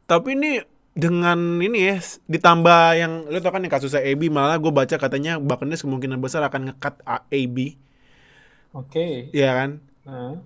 tapi 0.10 0.34
ini 0.34 0.64
dengan 0.98 1.62
ini 1.62 1.94
ya 1.94 2.02
ditambah 2.26 2.82
yang 2.98 3.30
lu 3.30 3.38
tau 3.38 3.54
kan 3.54 3.62
yang 3.62 3.70
kasusnya 3.70 4.02
AB 4.02 4.34
malah 4.34 4.58
gue 4.58 4.74
baca 4.74 4.98
katanya 4.98 5.38
Buccaneers 5.38 5.86
kemungkinan 5.86 6.18
besar 6.18 6.42
akan 6.42 6.74
ngekat 6.74 7.06
AB, 7.06 7.78
Oke. 8.74 9.30
Iya 9.34 9.52
kan? 9.54 9.70
Nah, 10.06 10.42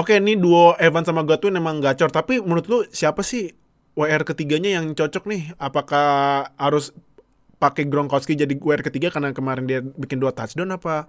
Oke, 0.00 0.16
ini 0.16 0.32
duo 0.32 0.72
Evan 0.80 1.04
sama 1.04 1.28
Godwin 1.28 1.60
emang 1.60 1.84
gacor, 1.84 2.08
tapi 2.08 2.40
menurut 2.40 2.66
lu 2.72 2.78
siapa 2.88 3.20
sih 3.20 3.52
WR 3.92 4.24
ketiganya 4.24 4.80
yang 4.80 4.96
cocok 4.96 5.28
nih? 5.28 5.52
Apakah 5.60 6.08
harus 6.56 6.96
pakai 7.60 7.84
Gronkowski 7.84 8.32
jadi 8.32 8.56
WR 8.56 8.80
ketiga 8.80 9.12
karena 9.12 9.36
kemarin 9.36 9.68
dia 9.68 9.84
bikin 9.84 10.16
dua 10.16 10.32
touchdown 10.32 10.72
apa 10.72 11.04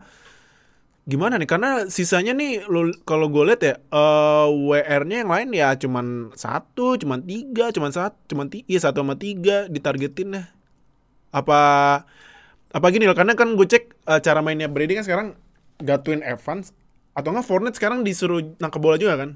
gimana 1.08 1.40
nih? 1.40 1.48
Karena 1.48 1.88
sisanya 1.88 2.36
nih 2.36 2.68
lu 2.68 2.92
kalau 3.08 3.32
gue 3.32 3.48
lihat 3.48 3.62
ya 3.64 3.76
eh, 3.80 4.48
WR-nya 4.52 5.24
yang 5.24 5.32
lain 5.32 5.50
ya 5.56 5.72
cuman 5.80 6.36
satu, 6.36 7.00
cuman 7.00 7.24
tiga, 7.24 7.72
cuman 7.72 7.96
satu, 7.96 8.20
cuman 8.28 8.52
tiga, 8.52 8.68
iya 8.68 8.80
satu 8.84 9.08
sama 9.08 9.16
tiga 9.16 9.72
ditargetin 9.72 10.36
ya. 10.36 10.44
Apa 11.32 11.60
apa 12.76 12.86
gini 12.92 13.08
loh? 13.08 13.16
Karena 13.16 13.40
kan 13.40 13.56
gue 13.56 13.68
cek 13.72 14.04
eh, 14.04 14.20
cara 14.20 14.44
mainnya 14.44 14.68
Brady 14.68 15.00
kan 15.00 15.08
sekarang 15.08 15.28
Gatwin 15.80 16.28
Evans 16.28 16.76
Atau 17.12 17.36
enggak 17.36 17.47
Fournette 17.47 17.78
sekarang 17.78 18.02
disuruh 18.02 18.39
nangkep 18.58 18.82
bola 18.82 18.95
juga 18.95 19.19
kan? 19.19 19.30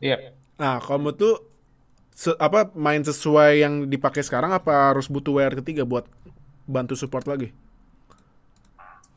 Iya. 0.00 0.32
Nah, 0.56 0.80
kalau 0.80 0.98
menurut 1.02 1.18
tuh 1.18 1.34
se- 2.14 2.38
apa 2.40 2.72
main 2.74 3.04
sesuai 3.04 3.62
yang 3.62 3.74
dipakai 3.86 4.24
sekarang 4.24 4.50
apa 4.50 4.90
harus 4.94 5.06
butuh 5.06 5.38
WR 5.38 5.60
ketiga 5.60 5.84
buat 5.86 6.08
bantu 6.66 6.96
support 6.98 7.28
lagi? 7.28 7.52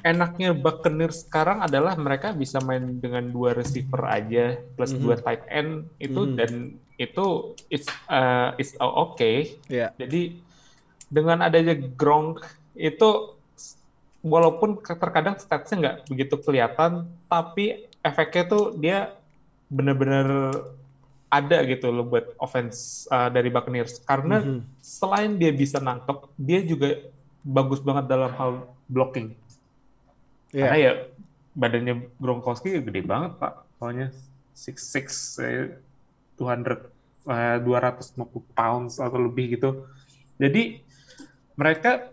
Enaknya 0.02 0.58
Buccaneers 0.58 1.30
sekarang 1.30 1.62
adalah 1.62 1.94
mereka 1.94 2.34
bisa 2.34 2.58
main 2.58 2.98
dengan 2.98 3.22
dua 3.30 3.54
receiver 3.54 4.02
aja 4.10 4.58
plus 4.74 4.98
dua 4.98 5.14
tight 5.14 5.46
end 5.46 5.86
itu 6.02 6.26
Mhm. 6.26 6.34
dan 6.42 6.52
itu 6.98 7.26
it's 7.70 7.86
uh, 8.10 8.50
it's 8.58 8.74
okay. 8.82 9.62
Iya. 9.70 9.94
Jadi 10.02 10.42
dengan 11.06 11.46
adanya 11.46 11.78
Gronk 11.78 12.42
itu 12.74 13.38
walaupun 14.26 14.82
terkadang 14.82 15.38
statsnya 15.38 15.76
nggak 15.78 15.98
begitu 16.10 16.36
kelihatan, 16.42 17.06
tapi 17.30 17.90
efeknya 18.02 18.44
tuh 18.50 18.64
dia 18.78 19.14
benar-benar 19.72 20.28
ada 21.32 21.58
gitu 21.64 21.88
loh 21.96 22.04
buat 22.04 22.36
offense 22.44 23.08
uh, 23.08 23.32
dari 23.32 23.48
Buccaneers. 23.48 24.04
Karena 24.04 24.44
Mhm. 24.44 24.62
selain 24.84 25.32
dia 25.40 25.56
bisa 25.56 25.80
nangkep, 25.80 26.28
dia 26.36 26.60
juga 26.60 27.08
bagus 27.40 27.80
banget 27.80 28.12
dalam 28.12 28.36
hal 28.36 28.52
blocking. 28.92 29.32
Iya. 30.52 30.68
Karena 30.68 30.78
ya 30.78 30.94
badannya 31.56 31.96
Gronkowski 32.20 32.84
gede 32.84 33.02
banget 33.08 33.40
pak, 33.40 33.64
soalnya 33.80 34.12
6'6", 34.52 35.40
eh, 35.40 35.80
200, 36.36 36.92
eh, 37.32 37.58
250 37.64 38.44
pounds 38.52 39.00
atau 39.00 39.20
lebih 39.20 39.56
gitu. 39.56 39.88
Jadi 40.36 40.84
mereka 41.56 42.12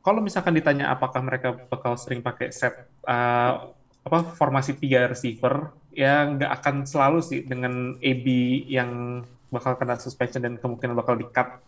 kalau 0.00 0.20
misalkan 0.20 0.52
ditanya 0.52 0.92
apakah 0.92 1.20
mereka 1.24 1.56
bakal 1.68 1.96
sering 1.96 2.20
pakai 2.20 2.52
set 2.52 2.76
eh, 3.08 3.52
apa 4.00 4.32
formasi 4.32 4.74
tiga 4.74 5.10
receiver, 5.10 5.70
ya 5.92 6.24
nggak 6.26 6.50
akan 6.60 6.76
selalu 6.84 7.18
sih 7.20 7.40
dengan 7.44 7.96
AB 8.00 8.26
yang 8.66 9.22
bakal 9.50 9.74
kena 9.74 9.98
suspension 9.98 10.40
dan 10.40 10.56
kemungkinan 10.56 10.94
bakal 10.94 11.18
di-cut 11.18 11.58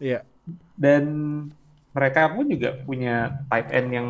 Iya. 0.00 0.26
dan 0.74 1.04
mereka 1.90 2.30
pun 2.30 2.46
juga 2.46 2.74
punya 2.82 3.38
tight 3.46 3.68
end 3.70 3.88
yang 3.90 4.08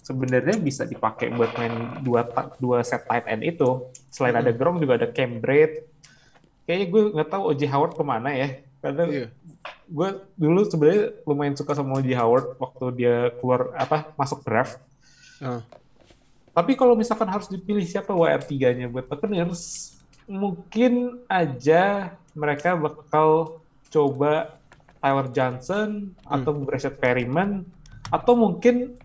sebenarnya 0.00 0.56
bisa 0.56 0.82
dipakai 0.84 1.30
buat 1.30 1.52
main 1.56 2.00
dua 2.00 2.24
dua 2.56 2.80
set 2.80 3.04
tight 3.04 3.26
end 3.26 3.42
itu. 3.42 3.86
Selain 4.08 4.34
ada 4.34 4.50
Gronk 4.50 4.80
juga 4.80 4.98
ada 4.98 5.08
Cam 5.08 5.38
Braid. 5.38 5.86
Kayaknya 6.64 6.86
gue 6.86 7.02
nggak 7.16 7.30
tahu 7.30 7.42
OJ 7.50 7.62
Howard 7.68 7.94
ke 7.94 8.02
mana 8.04 8.30
ya. 8.32 8.48
Karena 8.80 9.04
Iya. 9.06 9.26
gue 9.86 10.08
dulu 10.34 10.60
sebenarnya 10.66 11.02
lumayan 11.26 11.54
suka 11.56 11.74
sama 11.74 11.98
OJ 11.98 12.10
Howard 12.16 12.46
waktu 12.56 12.84
dia 12.96 13.14
keluar 13.38 13.74
apa 13.76 14.10
masuk 14.14 14.40
draft. 14.42 14.78
Ah. 15.40 15.60
Tapi 16.50 16.74
kalau 16.74 16.98
misalkan 16.98 17.30
harus 17.30 17.46
dipilih 17.46 17.86
siapa 17.86 18.10
WR3-nya 18.10 18.90
buat 18.90 19.06
Buccaneers, 19.06 19.94
mungkin 20.26 21.22
aja 21.30 22.14
mereka 22.34 22.74
bakal 22.78 23.60
coba 23.90 24.58
Tyler 25.00 25.28
Johnson 25.32 26.14
atau 26.22 26.52
Brashad 26.54 26.98
Perryman 26.98 27.64
atau 28.10 28.34
mungkin 28.34 28.98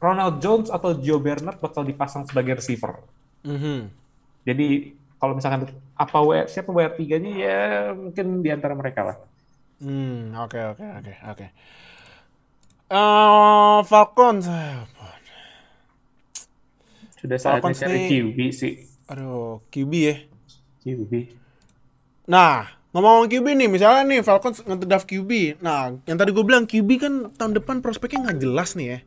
Ronald 0.00 0.42
Jones 0.44 0.68
atau 0.68 0.92
Joe 1.00 1.20
Bernard 1.20 1.56
bakal 1.60 1.84
dipasang 1.86 2.28
sebagai 2.28 2.60
receiver. 2.60 3.00
Mhm. 3.44 3.88
Jadi 4.44 4.92
kalau 5.16 5.32
misalkan 5.32 5.72
apa 5.96 6.18
WR, 6.20 6.46
siapa 6.50 6.68
WR3-nya 6.68 7.32
ya 7.32 7.60
mungkin 7.96 8.44
di 8.44 8.50
antara 8.52 8.76
mereka 8.76 9.00
lah. 9.00 9.16
Hmm, 9.80 10.36
oke 10.36 10.58
oke 10.76 10.84
oke 11.00 11.12
oke. 11.32 11.46
Eh, 12.92 13.78
Falcons. 13.88 14.44
Sudah 17.24 17.38
saatnya 17.40 17.64
Falcons 17.64 17.80
cari 17.80 17.96
nih- 17.96 18.08
QB 18.12 18.38
sih. 18.52 18.74
Aduh, 19.08 19.64
QB 19.72 19.92
ya. 19.96 20.16
QB. 20.78 21.12
Nah, 22.24 22.68
ngomong 22.92 23.24
QB 23.26 23.56
nih, 23.56 23.68
misalnya 23.68 24.04
nih 24.04 24.20
Falcons 24.20 24.60
ngedraft 24.60 25.08
QB. 25.08 25.56
Nah, 25.58 25.96
yang 26.04 26.20
tadi 26.20 26.30
gue 26.30 26.44
bilang 26.44 26.68
QB 26.68 26.90
kan 26.96 27.12
tahun 27.32 27.56
depan 27.56 27.80
prospeknya 27.80 28.28
nggak 28.28 28.38
jelas 28.38 28.76
nih 28.76 28.86
ya. 28.86 28.98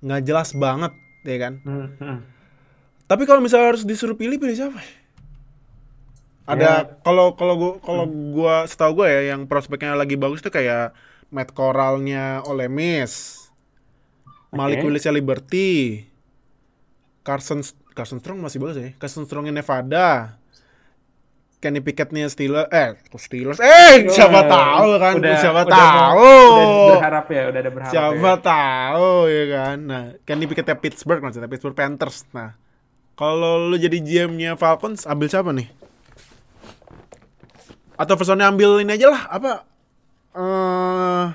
Nggak 0.00 0.22
jelas 0.22 0.48
banget, 0.54 0.92
ya 1.22 1.36
kan? 1.36 1.52
Hmm, 1.62 1.88
hmm. 1.98 2.18
Tapi 3.04 3.22
kalau 3.26 3.42
misalnya 3.42 3.74
harus 3.74 3.82
disuruh 3.82 4.14
pilih, 4.14 4.38
pilih 4.38 4.54
siapa? 4.54 4.78
Ada 6.42 6.98
kalau 7.02 7.38
kalau 7.38 7.54
gua 7.54 7.72
kalau 7.78 8.04
gua 8.06 8.66
setahu 8.66 9.02
gue 9.02 9.06
ya 9.06 9.22
yang 9.30 9.46
prospeknya 9.46 9.94
lagi 9.94 10.18
bagus 10.18 10.42
tuh 10.42 10.50
kayak 10.50 10.90
Matt 11.30 11.54
Corralnya 11.54 12.42
Ole 12.42 12.66
Miss, 12.66 13.46
Malik. 14.50 14.82
Willisnya 14.82 15.14
Liberty, 15.14 16.02
Carson 17.22 17.62
Carson 17.92 18.18
Strong 18.18 18.38
masih 18.38 18.58
bagus 18.58 18.76
ya. 18.76 18.90
Carson 18.96 19.24
Strongnya 19.24 19.54
Nevada, 19.54 20.36
Kenny 21.58 21.78
Pickettnya 21.78 22.26
Steelers, 22.26 22.66
eh 22.68 22.98
kok 22.98 23.16
Steelers, 23.16 23.58
eh 23.58 24.08
siapa 24.08 24.42
tahu 24.44 24.88
kan, 24.98 25.14
udah- 25.16 25.38
siapa 25.38 25.60
udah 25.62 25.70
tahu. 25.70 26.34
Udah 26.50 26.94
berharap 26.98 27.26
ya, 27.28 27.42
udah 27.46 27.60
ada 27.60 27.70
berharap 27.70 27.92
Siapa 27.92 28.18
ya. 28.28 28.42
tahu 28.42 29.10
ya 29.26 29.44
kan. 29.48 29.76
Nah, 29.78 30.04
Kenny 30.22 30.44
Pickettnya 30.44 30.74
Pittsburgh 30.74 31.22
maksudnya 31.22 31.46
Pittsburgh 31.46 31.74
Panthers. 31.74 32.26
Nah, 32.30 32.58
kalau 33.14 33.62
lu 33.62 33.76
jadi 33.76 33.94
GM-nya 33.96 34.58
Falcons, 34.58 35.06
ambil 35.06 35.30
siapa 35.30 35.54
nih? 35.54 35.70
Atau 37.94 38.16
personnya 38.16 38.48
ambil 38.48 38.82
ini 38.82 38.92
aja 38.92 39.06
lah, 39.06 39.22
apa? 39.28 39.52
eh 40.32 41.26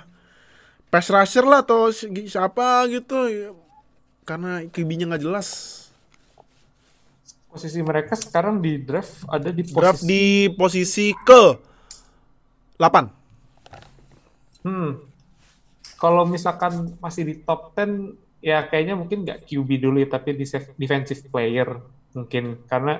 pass 0.89 1.05
rusher 1.07 1.45
lah 1.45 1.61
atau 1.61 1.93
si- 1.93 2.09
siapa 2.25 2.81
gitu. 2.89 3.15
Karena 4.27 4.59
QB-nya 4.67 5.07
nggak 5.07 5.23
jelas. 5.23 5.47
Posisi 7.47 7.79
mereka 7.79 8.19
sekarang 8.19 8.59
di 8.59 8.75
draft 8.75 9.23
ada 9.31 9.55
di 9.55 9.63
posisi 9.63 9.79
Draft 9.79 10.03
di 10.03 10.51
posisi 10.51 11.07
ke 11.15 11.43
8. 12.75 14.67
Hmm. 14.67 14.99
Kalau 15.97 16.27
misalkan 16.27 16.99
masih 16.99 17.23
di 17.23 17.33
top 17.39 17.71
10, 17.73 18.43
ya 18.43 18.67
kayaknya 18.67 18.99
mungkin 18.99 19.23
nggak 19.23 19.47
QB 19.47 19.69
dulu 19.79 19.97
ya, 20.03 20.11
tapi 20.11 20.35
di 20.35 20.45
defensive 20.75 21.23
player 21.31 21.79
mungkin. 22.11 22.67
Karena 22.67 22.99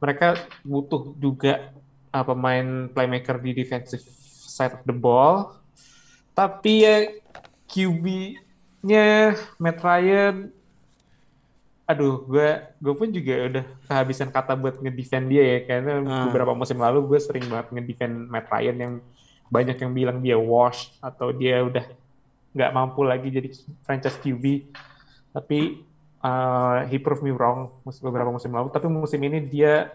mereka 0.00 0.40
butuh 0.64 1.12
juga 1.20 1.76
uh, 2.16 2.24
pemain 2.24 2.88
playmaker 2.88 3.36
di 3.44 3.52
defensive 3.52 4.02
side 4.48 4.80
of 4.80 4.82
the 4.88 4.96
ball. 4.96 5.52
Tapi 6.32 6.72
ya 6.80 6.96
QB-nya 8.86 9.34
Matt 9.58 9.82
Ryan, 9.82 10.34
aduh, 11.86 12.22
gue 12.22 12.48
gue 12.78 12.94
pun 12.94 13.08
juga 13.10 13.34
udah 13.50 13.64
kehabisan 13.90 14.30
kata 14.30 14.54
buat 14.54 14.78
ngedefend 14.78 15.26
dia 15.26 15.42
ya, 15.42 15.58
karena 15.66 15.92
Ah. 16.06 16.30
beberapa 16.30 16.54
musim 16.54 16.78
lalu 16.78 17.02
gue 17.10 17.18
sering 17.18 17.50
banget 17.50 17.74
ngedefend 17.74 18.30
Matt 18.30 18.46
Ryan 18.46 18.76
yang 18.78 18.94
banyak 19.50 19.76
yang 19.78 19.92
bilang 19.94 20.18
dia 20.22 20.38
wash 20.38 20.94
atau 20.98 21.30
dia 21.30 21.62
udah 21.62 21.86
nggak 22.54 22.70
mampu 22.74 23.02
lagi 23.02 23.28
jadi 23.30 23.50
franchise 23.82 24.18
QB. 24.22 24.70
Tapi 25.34 25.82
uh, 26.22 26.86
he 26.86 26.98
proved 26.98 27.22
me 27.22 27.30
wrong 27.30 27.74
beberapa 27.82 28.30
musim 28.30 28.50
lalu. 28.50 28.70
Tapi 28.70 28.86
musim 28.86 29.18
ini 29.22 29.42
dia 29.42 29.94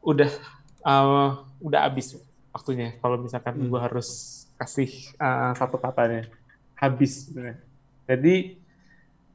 udah 0.00 0.30
uh, 0.84 1.44
udah 1.60 1.80
habis 1.84 2.16
waktunya. 2.52 2.96
Kalau 3.00 3.16
misalkan 3.20 3.56
gue 3.56 3.80
harus 3.80 4.08
kasih 4.56 4.92
uh, 5.16 5.52
satu 5.56 5.80
katanya, 5.80 6.28
habis. 6.76 7.28
sebenarnya. 7.28 7.69
Jadi 8.10 8.58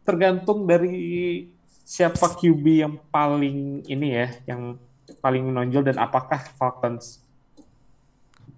tergantung 0.03 0.67
dari 0.67 1.47
siapa 1.87 2.35
QB 2.35 2.65
yang 2.83 2.99
paling 3.07 3.87
ini 3.87 4.07
ya, 4.11 4.27
yang 4.51 4.75
paling 5.23 5.47
menonjol 5.47 5.87
dan 5.87 5.95
apakah 5.95 6.43
Falcons 6.59 7.23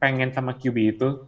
pengen 0.02 0.34
sama 0.34 0.58
QB 0.58 0.78
itu. 0.98 1.22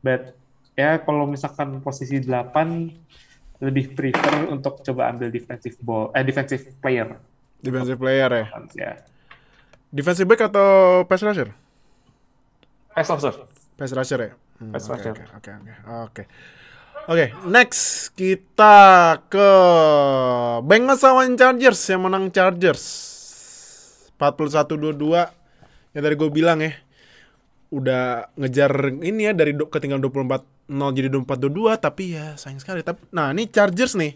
But 0.00 0.32
ya 0.72 0.96
kalau 1.04 1.28
misalkan 1.28 1.84
posisi 1.84 2.16
8 2.16 3.60
lebih 3.60 3.92
prefer 3.92 4.48
untuk 4.48 4.80
coba 4.80 5.12
ambil 5.12 5.28
defensive 5.30 5.78
ball 5.78 6.10
eh 6.16 6.24
defensive 6.26 6.66
player 6.82 7.14
Defensive 7.62 7.94
player 8.00 8.26
ya. 8.26 8.44
Falcons, 8.50 8.72
ya. 8.74 8.92
Defensive 9.92 10.26
back 10.26 10.50
atau 10.50 11.04
pass 11.06 11.22
rusher? 11.22 11.54
Pass 12.90 13.06
rusher. 13.06 13.46
Pass 13.78 13.92
rusher 13.94 14.18
ya. 14.18 14.32
Hmm, 14.58 14.72
Pass 14.74 14.90
oke, 14.90 14.98
rusher. 14.98 15.14
Oke 15.38 15.50
oke 15.52 15.72
oke 16.08 16.22
oke. 17.06 17.10
Oke, 17.10 17.26
next 17.50 18.14
kita 18.14 18.76
ke 19.26 19.48
Bengals 20.62 21.02
lawan 21.02 21.34
Chargers 21.34 21.80
yang 21.90 22.06
menang 22.06 22.30
Chargers. 22.30 22.84
41-22 24.18 25.02
ya 25.92 25.98
dari 25.98 26.14
gue 26.14 26.30
bilang 26.30 26.62
ya. 26.62 26.78
Udah 27.72 28.28
ngejar 28.38 28.70
ini 29.02 29.26
ya 29.26 29.32
dari 29.34 29.56
do, 29.56 29.66
ketinggalan 29.66 30.04
24 30.04 30.70
0 30.70 30.94
jadi 30.94 31.08
24 31.10 31.50
22 31.50 31.82
tapi 31.82 32.14
ya 32.14 32.38
sayang 32.38 32.62
sekali. 32.62 32.86
Tapi 32.86 33.02
nah 33.10 33.34
ini 33.34 33.50
Chargers 33.50 33.98
nih. 33.98 34.14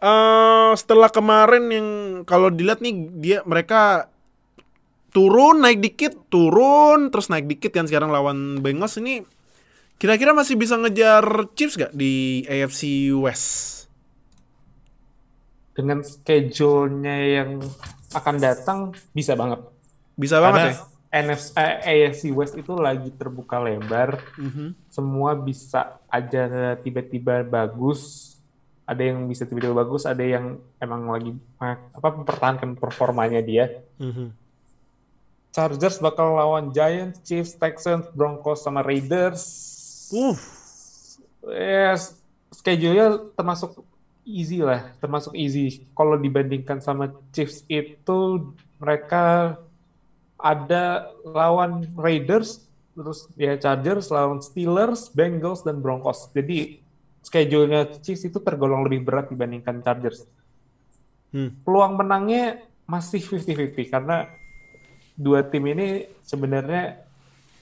Eh 0.00 0.72
setelah 0.76 1.12
kemarin 1.12 1.64
yang 1.68 1.88
kalau 2.24 2.48
dilihat 2.48 2.80
nih 2.80 2.94
dia 3.20 3.38
mereka 3.44 4.08
turun 5.14 5.62
naik 5.62 5.78
dikit 5.78 6.16
turun 6.26 7.14
terus 7.14 7.30
naik 7.30 7.46
dikit 7.46 7.70
kan 7.70 7.86
sekarang 7.86 8.10
lawan 8.10 8.58
Bengals 8.58 8.98
ini 8.98 9.22
kira-kira 9.94 10.34
masih 10.34 10.54
bisa 10.54 10.74
ngejar 10.74 11.24
Chiefs 11.54 11.76
gak 11.76 11.92
di 11.92 12.44
AFC 12.44 13.12
West 13.14 13.86
dengan 15.74 16.06
schedule-nya 16.06 17.16
yang 17.42 17.50
akan 18.14 18.36
datang 18.38 18.78
bisa 19.10 19.34
banget. 19.34 19.58
Bisa 20.14 20.38
banget 20.38 20.60
Karena 20.60 20.70
ya. 20.70 20.82
NFC, 21.14 21.50
eh, 21.54 21.74
AFC 21.82 22.22
West 22.30 22.54
itu 22.54 22.74
lagi 22.74 23.10
terbuka 23.10 23.58
lebar, 23.58 24.22
Mhm. 24.38 24.74
semua 24.86 25.34
bisa 25.34 25.98
aja 26.06 26.46
tiba-tiba 26.78 27.42
bagus. 27.42 28.30
Ada 28.86 29.14
yang 29.14 29.26
bisa 29.26 29.46
tiba-tiba 29.46 29.74
bagus, 29.74 30.06
ada 30.06 30.22
yang 30.22 30.58
emang 30.78 31.10
lagi 31.10 31.34
eh, 31.34 31.76
apa 31.90 32.08
mempertahankan 32.12 32.78
performanya 32.78 33.42
dia. 33.42 33.82
Mhm. 33.98 34.30
Chargers 35.50 35.98
bakal 35.98 36.34
lawan 36.34 36.70
Giants, 36.70 37.22
Chiefs, 37.22 37.54
Texans, 37.54 38.06
Broncos 38.10 38.62
sama 38.62 38.82
Raiders. 38.82 39.73
Uh, 40.14 40.38
Yes, 41.44 42.16
schedule-nya 42.48 43.20
termasuk 43.36 43.84
easy 44.24 44.64
lah, 44.64 44.96
termasuk 44.96 45.36
easy. 45.36 45.84
Kalau 45.92 46.16
dibandingkan 46.16 46.80
sama 46.80 47.12
Chiefs 47.36 47.60
itu 47.68 48.48
mereka 48.80 49.56
ada 50.40 51.12
lawan 51.24 51.84
Raiders, 51.96 52.64
terus 52.96 53.28
ya 53.36 53.60
Chargers, 53.60 54.08
lawan 54.08 54.40
Steelers, 54.40 55.12
Bengals 55.12 55.60
dan 55.60 55.84
Broncos. 55.84 56.32
Jadi 56.32 56.80
schedule-nya 57.20 58.00
Chiefs 58.00 58.24
itu 58.24 58.40
tergolong 58.40 58.88
lebih 58.88 59.04
berat 59.04 59.28
dibandingkan 59.28 59.84
Chargers. 59.84 60.24
Hmm. 61.28 61.60
Peluang 61.60 62.00
menangnya 62.00 62.64
masih 62.88 63.20
50-50 63.20 63.92
karena 63.92 64.28
dua 65.16 65.40
tim 65.44 65.64
ini 65.68 66.08
sebenarnya 66.24 67.04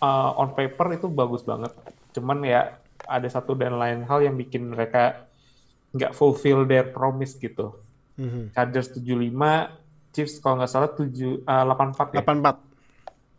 uh, 0.02 0.38
on 0.38 0.54
paper 0.54 0.98
itu 0.98 1.06
bagus 1.10 1.42
banget. 1.42 1.74
Cuman 2.12 2.44
ya 2.44 2.78
ada 3.08 3.28
satu 3.28 3.58
dan 3.58 3.76
lain 3.76 4.06
hal 4.06 4.22
yang 4.22 4.36
bikin 4.38 4.70
mereka 4.70 5.26
nggak 5.92 6.12
fulfill 6.16 6.64
their 6.64 6.88
promise 6.88 7.36
gitu. 7.36 7.76
Mhm. 8.16 8.52
Chargers 8.56 8.92
75, 8.96 9.72
Chiefs 10.12 10.36
kalau 10.40 10.60
nggak 10.60 10.72
salah 10.72 10.90
7 10.92 11.44
uh, 11.44 11.64
84 11.72 12.16
ya. 12.16 12.22
84. 12.24 12.72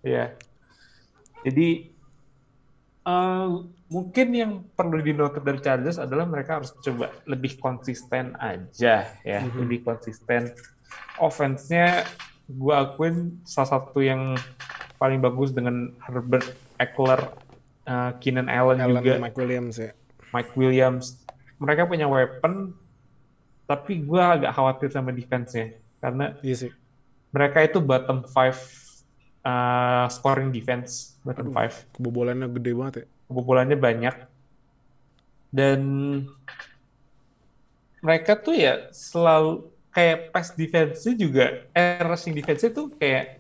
Iya. 0.04 0.26
Jadi 1.44 1.70
eh, 3.04 3.48
mungkin 3.92 4.28
yang 4.34 4.52
perlu 4.74 5.00
dinote 5.04 5.44
dari 5.44 5.60
Chargers 5.60 6.00
adalah 6.00 6.26
mereka 6.26 6.60
harus 6.60 6.72
coba 6.80 7.12
lebih 7.28 7.60
konsisten 7.60 8.34
aja 8.40 9.12
ya, 9.22 9.40
lebih 9.60 9.84
konsisten. 9.86 10.50
Offense-nya 11.22 12.08
gue 12.50 12.74
akuin 12.74 13.44
salah 13.46 13.80
satu 13.80 14.02
yang 14.02 14.34
paling 14.98 15.20
bagus 15.20 15.52
dengan 15.52 15.94
Herbert 16.00 16.48
Eckler, 16.80 17.22
eh, 17.84 18.12
Keenan 18.20 18.48
Allen, 18.48 18.80
Allen 18.80 19.02
juga, 19.04 19.20
Mike 19.20 19.38
Williams 19.38 19.76
ya. 19.78 19.92
Mike 20.32 20.54
Williams. 20.56 21.06
Mereka 21.62 21.88
punya 21.88 22.10
weapon, 22.10 22.74
tapi 23.64 24.04
gue 24.04 24.20
agak 24.20 24.52
khawatir 24.52 24.90
sama 24.92 25.16
defense-nya 25.16 25.78
karena 26.04 26.36
Iya 26.44 26.68
sih. 26.68 26.72
mereka 27.32 27.64
itu 27.64 27.80
bottom 27.80 28.28
five 28.28 28.60
uh, 29.42 30.06
scoring 30.12 30.52
defense 30.52 31.16
bottom 31.24 31.56
five 31.56 31.72
Kebobolannya 31.96 32.52
gede 32.52 32.72
banget 32.76 32.94
ya. 33.00 33.06
kebobolannya 33.32 33.78
banyak 33.80 34.16
dan 35.48 35.80
mereka 38.04 38.36
tuh 38.36 38.52
ya 38.58 38.92
selalu 38.92 39.72
kayak 39.96 40.34
pass 40.36 40.52
defense 40.52 41.08
juga 41.16 41.64
eh 41.72 42.04
rushing 42.04 42.36
defense 42.36 42.68
itu 42.68 42.92
kayak 43.00 43.40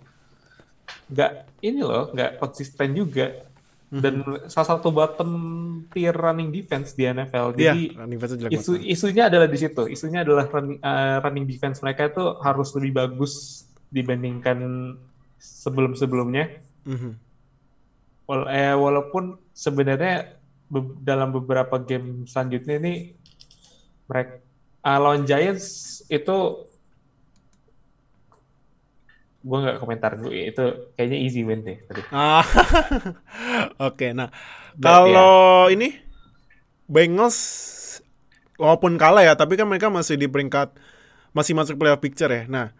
nggak 1.11 1.31
ini 1.59 1.81
loh 1.83 2.13
nggak 2.15 2.39
konsisten 2.39 2.95
juga 2.95 3.43
dan 3.93 4.15
salah 4.47 4.69
satu 4.73 4.89
bottom 4.89 5.31
tier 5.87 6.09
running 6.11 6.49
defense 6.49 6.91
di 6.91 7.05
NFL 7.05 7.53
Iya, 7.53 7.71
jadi 7.71 7.83
running 7.93 8.17
defense 8.17 8.33
jelek 8.35 8.51
isu 8.55 8.71
banget. 8.73 8.89
isunya 8.89 9.23
adalah 9.27 9.45
di 9.45 9.57
situ. 9.57 9.83
Isunya 9.85 10.19
adalah 10.21 10.45
running, 10.47 10.79
uh, 10.79 11.17
running 11.19 11.45
defense 11.45 11.77
mereka 11.79 12.07
itu 12.07 12.23
harus 12.39 12.73
lebih 12.73 12.91
bagus 12.95 13.33
dibandingkan 13.87 14.57
sebelum-sebelumnya. 15.37 16.57
Mhm. 16.83 17.11
Wal- 18.23 18.49
eh, 18.49 18.73
walaupun 18.73 19.23
sebenarnya 19.51 20.33
be- 20.65 20.97
dalam 20.99 21.29
beberapa 21.29 21.77
game 21.77 22.23
selanjutnya 22.23 22.79
ini 22.79 23.13
mereka 24.05 24.39
uh, 24.81 24.99
lawan 24.99 25.23
Giants 25.23 25.67
itu 26.07 26.65
gue 29.43 29.57
nggak 29.59 29.83
komentar 29.83 30.15
gue 30.15 30.55
itu 30.55 30.63
kayaknya 30.95 31.19
easy 31.19 31.43
win 31.43 31.67
deh 31.67 31.75
tadi. 31.83 31.99
Ah, 32.15 32.47
oke. 33.91 34.07
Nah, 34.15 34.31
But, 34.79 34.87
kalau 34.87 35.67
ini 35.67 35.99
Bengals 36.87 37.37
walaupun 38.55 38.95
kalah 38.95 39.27
ya, 39.27 39.35
tapi 39.35 39.59
kan 39.59 39.67
mereka 39.67 39.91
masih 39.91 40.15
di 40.15 40.31
peringkat 40.31 40.71
masih 41.35 41.59
masuk 41.59 41.75
playoff 41.75 41.99
picture 41.99 42.31
ya. 42.31 42.47
Nah, 42.47 42.71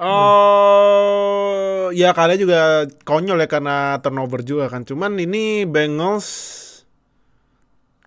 oh 0.00 1.92
ya 1.92 2.16
kalian 2.16 2.40
juga 2.40 2.88
konyol 3.04 3.44
ya 3.44 3.48
karena 3.48 4.00
turnover 4.00 4.40
juga 4.40 4.72
kan. 4.72 4.88
Cuman 4.88 5.20
ini 5.20 5.68
Bengals 5.68 6.64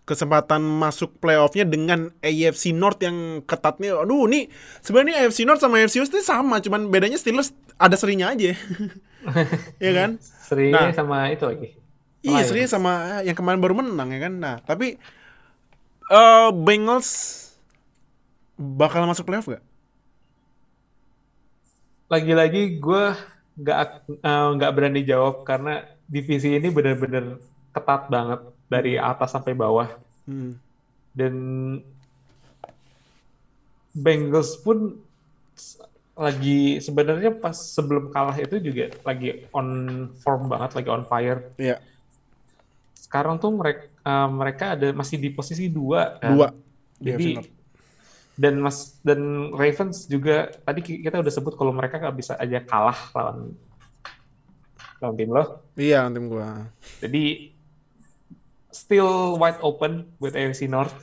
kesempatan 0.08 0.64
masuk 0.64 1.20
playoffnya 1.20 1.68
dengan 1.68 2.16
AFC 2.24 2.72
North 2.72 3.04
yang 3.04 3.44
ketatnya. 3.44 4.00
Aduh, 4.00 4.26
ini 4.32 4.48
sebenarnya 4.80 5.28
AFC 5.28 5.44
North 5.44 5.60
sama 5.60 5.84
AFC 5.84 6.00
West 6.00 6.16
ini 6.16 6.24
sama, 6.24 6.64
cuman 6.64 6.88
bedanya 6.88 7.20
Steelers 7.20 7.52
ada 7.78 7.96
serinya 7.96 8.34
aja. 8.34 8.54
Iya 9.84 9.92
kan? 9.92 10.12
Seri 10.22 10.72
Nah. 10.72 10.94
sama 10.96 11.28
itu 11.28 11.44
lagi. 11.44 11.68
Iya, 12.24 12.48
serius 12.48 12.72
sama 12.72 13.20
yang 13.22 13.36
kemarin 13.36 13.60
baru 13.60 13.76
menang 13.76 14.08
ya 14.14 14.20
kan. 14.24 14.34
Nah, 14.40 14.56
tapi 14.64 14.96
eh 16.08 16.48
Bengals 16.56 17.10
bakal 18.56 19.04
masuk 19.04 19.28
playoff 19.28 19.48
gak? 19.48 19.64
lagi-lagi 22.08 22.80
gue 22.80 23.04
nggak 23.60 23.78
eh, 24.24 24.48
nggak 24.56 24.72
berani 24.72 25.04
jawab 25.04 25.44
karena 25.44 25.84
divisi 26.08 26.56
ini 26.56 26.72
benar-benar 26.72 27.36
ketat 27.76 28.08
banget 28.08 28.40
dari 28.66 28.96
atas 28.96 29.36
sampai 29.36 29.52
bawah 29.52 29.92
Hmm. 30.24 30.56
dan 31.12 31.36
Bengals 33.92 34.56
pun 34.60 35.02
lagi 36.18 36.82
sebenarnya 36.82 37.30
pas 37.38 37.54
sebelum 37.54 38.10
kalah 38.10 38.34
itu 38.36 38.58
juga 38.58 38.90
lagi 39.06 39.46
on 39.54 39.68
form 40.18 40.50
banget 40.50 40.72
lagi 40.78 40.90
on 40.90 41.06
fire 41.06 41.54
Iya, 41.62 41.78
sekarang 42.98 43.38
tuh 43.38 43.54
mereka 43.54 43.86
mereka 44.28 44.66
ada 44.76 44.88
masih 44.92 45.18
di 45.22 45.30
posisi 45.32 45.70
dua 45.70 46.18
kan? 46.20 46.36
dua. 46.36 46.48
di 46.98 47.10
jadi 47.14 47.26
North. 47.38 47.52
dan 48.38 48.54
mas 48.62 48.78
dan 49.06 49.22
Ravens 49.54 50.06
juga 50.06 50.50
tadi 50.66 50.80
ki- 50.82 51.02
kita 51.06 51.22
udah 51.22 51.34
sebut 51.34 51.54
kalau 51.58 51.74
mereka 51.74 51.98
nggak 52.02 52.18
bisa 52.18 52.34
aja 52.38 52.60
kalah 52.62 52.98
lawan 53.14 53.54
lawan 55.02 55.16
tim 55.16 55.30
lo 55.30 55.44
Iya, 55.78 56.10
tim 56.10 56.26
gua. 56.30 56.66
jadi 56.98 57.54
still 58.74 59.38
wide 59.38 59.60
open 59.64 60.12
buat 60.20 60.34
AFC 60.36 60.66
North 60.68 60.94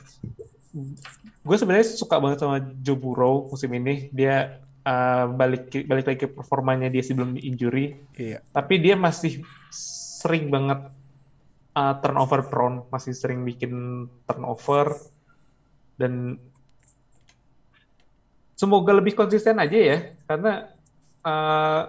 gue 1.45 1.55
sebenarnya 1.55 1.87
suka 1.87 2.19
banget 2.19 2.41
sama 2.41 2.57
Joe 2.81 2.97
Burrow 2.97 3.47
musim 3.47 3.71
ini 3.71 4.09
dia 4.11 4.59
uh, 4.85 5.25
balik 5.33 5.73
balik 5.89 6.05
lagi 6.05 6.19
ke 6.23 6.29
performanya 6.31 6.87
dia 6.87 7.01
sebelum 7.01 7.35
injury 7.35 7.97
Iya. 8.15 8.39
tapi 8.53 8.79
dia 8.79 8.95
masih 8.95 9.41
sering 9.73 10.47
banget 10.49 10.89
uh, 11.75 11.93
turnover 12.01 12.47
prone, 12.47 12.77
masih 12.89 13.13
sering 13.13 13.43
bikin 13.43 14.05
turnover 14.25 14.95
dan 15.99 16.39
semoga 18.55 18.95
lebih 18.95 19.13
konsisten 19.13 19.59
aja 19.59 19.75
ya 19.75 19.97
karena 20.25 20.71
uh, 21.21 21.81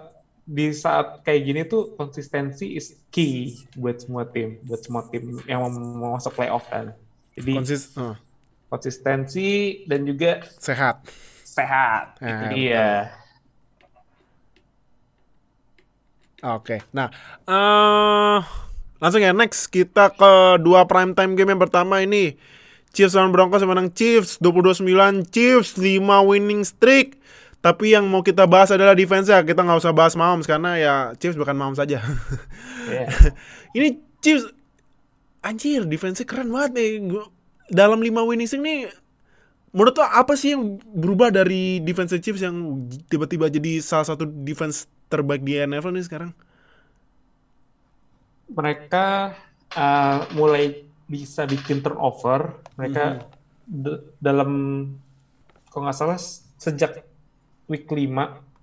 di 0.47 0.71
saat 0.71 1.23
kayak 1.27 1.41
gini 1.43 1.61
tuh 1.67 1.91
konsistensi 1.99 2.79
is 2.79 2.95
key 3.11 3.67
buat 3.75 3.99
semua 3.99 4.23
tim, 4.23 4.59
buat 4.63 4.79
semua 4.79 5.03
tim 5.11 5.43
yang 5.43 5.59
mau 5.67 6.15
masuk 6.15 6.39
playoff 6.39 6.63
kan. 6.71 6.95
Jadi 7.35 7.51
Konsis 7.51 7.91
eh, 7.99 8.15
konsistensi 8.71 9.49
dan 9.91 10.07
juga 10.07 10.47
sehat. 10.55 11.03
Sehat. 11.57 12.21
Nah, 12.21 12.27
itu 12.29 12.45
dia. 12.53 13.09
Oke. 16.45 16.85
Nah, 16.93 17.09
eh 17.43 18.39
langsung 18.97 19.21
ya 19.21 19.33
next 19.33 19.69
kita 19.69 20.09
ke 20.09 20.31
dua 20.57 20.85
prime 20.85 21.13
time 21.13 21.33
game 21.33 21.53
yang 21.53 21.61
pertama 21.61 22.01
ini 22.01 22.37
Chiefs 22.93 23.13
lawan 23.13 23.29
Broncos 23.29 23.61
yang 23.61 23.69
menang 23.69 23.93
Chiefs 23.93 24.41
22-9 24.41 25.29
Chiefs 25.29 25.77
5 25.77 26.01
winning 26.23 26.61
streak. 26.61 27.17
Tapi 27.57 27.93
yang 27.93 28.05
mau 28.05 28.21
kita 28.21 28.45
bahas 28.45 28.69
adalah 28.69 28.93
defense 28.93 29.27
ya. 29.27 29.41
Kita 29.41 29.61
nggak 29.61 29.81
usah 29.81 29.93
bahas 29.93 30.13
Mahomes 30.13 30.45
karena 30.45 30.77
ya 30.77 30.93
Chiefs 31.17 31.37
bukan 31.37 31.57
Mahomes 31.57 31.77
saja. 31.77 32.01
Iya. 32.87 33.05
ini 33.77 33.97
Chiefs 34.21 34.49
anjir 35.41 35.85
defense 35.85 36.21
keren 36.21 36.49
banget 36.49 36.77
nih. 36.77 36.89
Gua- 37.05 37.29
Dalam 37.67 37.99
5 37.99 38.13
winning 38.23 38.47
streak 38.47 38.63
nih 38.63 38.79
menurut 39.69 39.95
lo 39.95 40.03
apa 40.03 40.33
sih 40.33 40.55
yang 40.55 40.79
berubah 40.81 41.29
dari 41.29 41.79
defense 41.79 42.15
Chiefs 42.17 42.39
yang 42.39 42.55
tiba-tiba 43.05 43.47
jadi 43.47 43.79
salah 43.79 44.07
satu 44.07 44.23
defense 44.23 44.85
terbaik 45.07 45.41
di 45.41 45.55
NFL 45.55 45.91
nih 45.91 46.05
sekarang? 46.05 46.31
mereka 48.47 49.35
uh, 49.75 50.23
mulai 50.33 50.87
bisa 51.03 51.43
bikin 51.43 51.83
turnover. 51.83 52.55
Mereka 52.75 53.27
d- 53.63 54.15
dalam 54.19 54.51
kalau 55.67 55.83
nggak 55.83 55.97
salah 55.97 56.19
sejak 56.57 57.03
week 57.67 57.85
5 57.85 58.07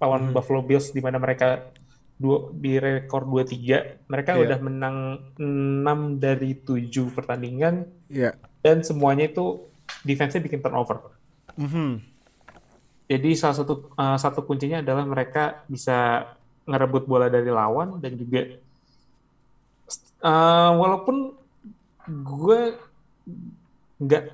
lawan 0.01 0.23
Hmm. 0.25 0.33
Buffalo 0.33 0.61
Bills 0.61 0.91
di 0.91 1.01
mana 1.01 1.17
mereka 1.17 1.69
dua, 2.17 2.49
di 2.51 2.77
rekor 2.77 3.25
2-3, 3.25 4.09
mereka 4.09 4.35
Iya. 4.35 4.43
udah 4.49 4.59
menang 4.61 4.97
6 5.37 6.17
dari 6.17 6.57
7 6.57 7.13
pertandingan 7.13 7.85
Iya. 8.09 8.37
dan 8.61 8.81
semuanya 8.81 9.29
itu 9.29 9.69
defense-nya 10.05 10.45
bikin 10.45 10.61
turnover. 10.61 11.01
Mhm. 11.57 11.99
Jadi 13.05 13.31
salah 13.37 13.57
satu 13.57 13.93
uh, 13.97 14.17
satu 14.17 14.45
kuncinya 14.45 14.81
adalah 14.81 15.05
mereka 15.05 15.65
bisa 15.69 16.29
ngerebut 16.65 17.05
bola 17.05 17.29
dari 17.29 17.53
lawan 17.53 18.01
dan 18.01 18.17
juga 18.17 18.57
uh, 20.25 20.73
walaupun 20.81 21.37
gue 22.09 22.61
nggak 24.01 24.25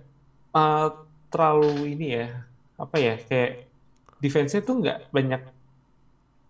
uh, 0.55 0.89
terlalu 1.31 1.99
ini 1.99 2.07
ya 2.23 2.27
apa 2.79 2.97
ya 2.99 3.15
kayak 3.19 3.67
defense-nya 4.23 4.63
tuh 4.63 4.77
nggak 4.83 4.99
banyak 5.11 5.43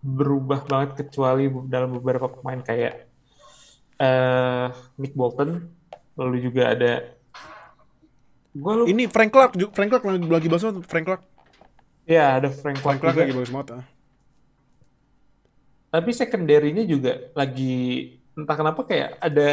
berubah 0.01 0.65
banget 0.65 1.05
kecuali 1.05 1.49
dalam 1.69 1.97
beberapa 1.97 2.29
pemain 2.29 2.61
kayak 2.61 3.05
uh, 4.01 4.73
Nick 4.97 5.13
Bolton 5.13 5.69
lalu 6.17 6.37
juga 6.41 6.73
ada 6.73 7.20
gue 8.53 8.73
lupa 8.75 8.89
Ini 8.91 9.03
Frank 9.07 9.31
Clark, 9.31 9.51
Frank 9.75 9.89
Clark 9.91 10.03
lagi, 10.31 10.47
bagus 10.47 10.63
banget, 10.65 10.85
Frank 10.87 11.05
Clark. 11.07 11.23
ya 12.05 12.37
ada 12.37 12.49
Frank 12.51 12.79
Frank 12.83 12.99
Clark 12.99 13.01
Clark 13.01 13.15
juga. 13.15 13.21
lagi 13.23 13.33
bagus 13.37 13.51
banget. 13.51 13.67
ah. 13.77 13.83
Tapi 15.91 16.09
secondary-nya 16.15 16.83
juga 16.87 17.11
lagi 17.35 17.75
entah 18.31 18.55
kenapa 18.55 18.87
kayak 18.87 19.19
ada 19.19 19.49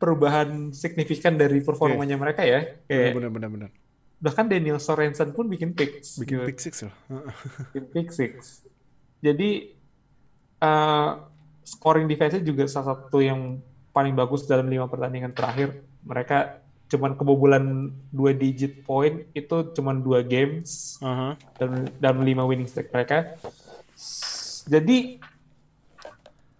perubahan 0.00 0.72
signifikan 0.72 1.36
dari 1.36 1.60
performanya 1.60 2.16
mereka 2.16 2.40
ya. 2.46 2.64
Kayak 2.88 3.20
Bener 3.20 3.30
bener 3.30 3.50
bener. 3.52 3.70
bahkan 4.18 4.50
Daniel 4.50 4.82
Sorensen 4.82 5.30
pun 5.30 5.46
bikin 5.46 5.76
picks, 5.76 6.18
Bikin 6.18 6.42
gitu. 6.42 6.46
pick 6.48 6.58
six 6.58 6.74
loh. 6.82 6.94
Heeh. 7.12 7.32
bikin 7.70 7.84
pick 7.92 8.08
six. 8.10 8.32
Jadi 9.20 9.76
eh, 10.58 11.10
scoring 11.62 12.08
defense-nya 12.08 12.42
juga 12.42 12.64
salah 12.66 12.96
satu 12.96 13.20
yang 13.20 13.60
paling 13.92 14.16
bagus 14.16 14.48
dalam 14.48 14.66
lima 14.66 14.88
pertandingan 14.88 15.36
terakhir. 15.36 15.84
Mereka 16.02 16.64
cuman 16.88 17.12
kebobolan 17.14 17.92
dua 18.08 18.32
digit 18.32 18.80
point 18.88 19.28
itu 19.36 19.56
cuman 19.76 20.00
dua 20.00 20.24
games 20.24 20.96
Aha. 21.04 21.36
dalam 21.60 21.84
dalam 22.00 22.18
lima 22.24 22.42
winning 22.48 22.66
streak 22.68 22.88
mereka. 22.88 23.36
Jadi 24.64 25.20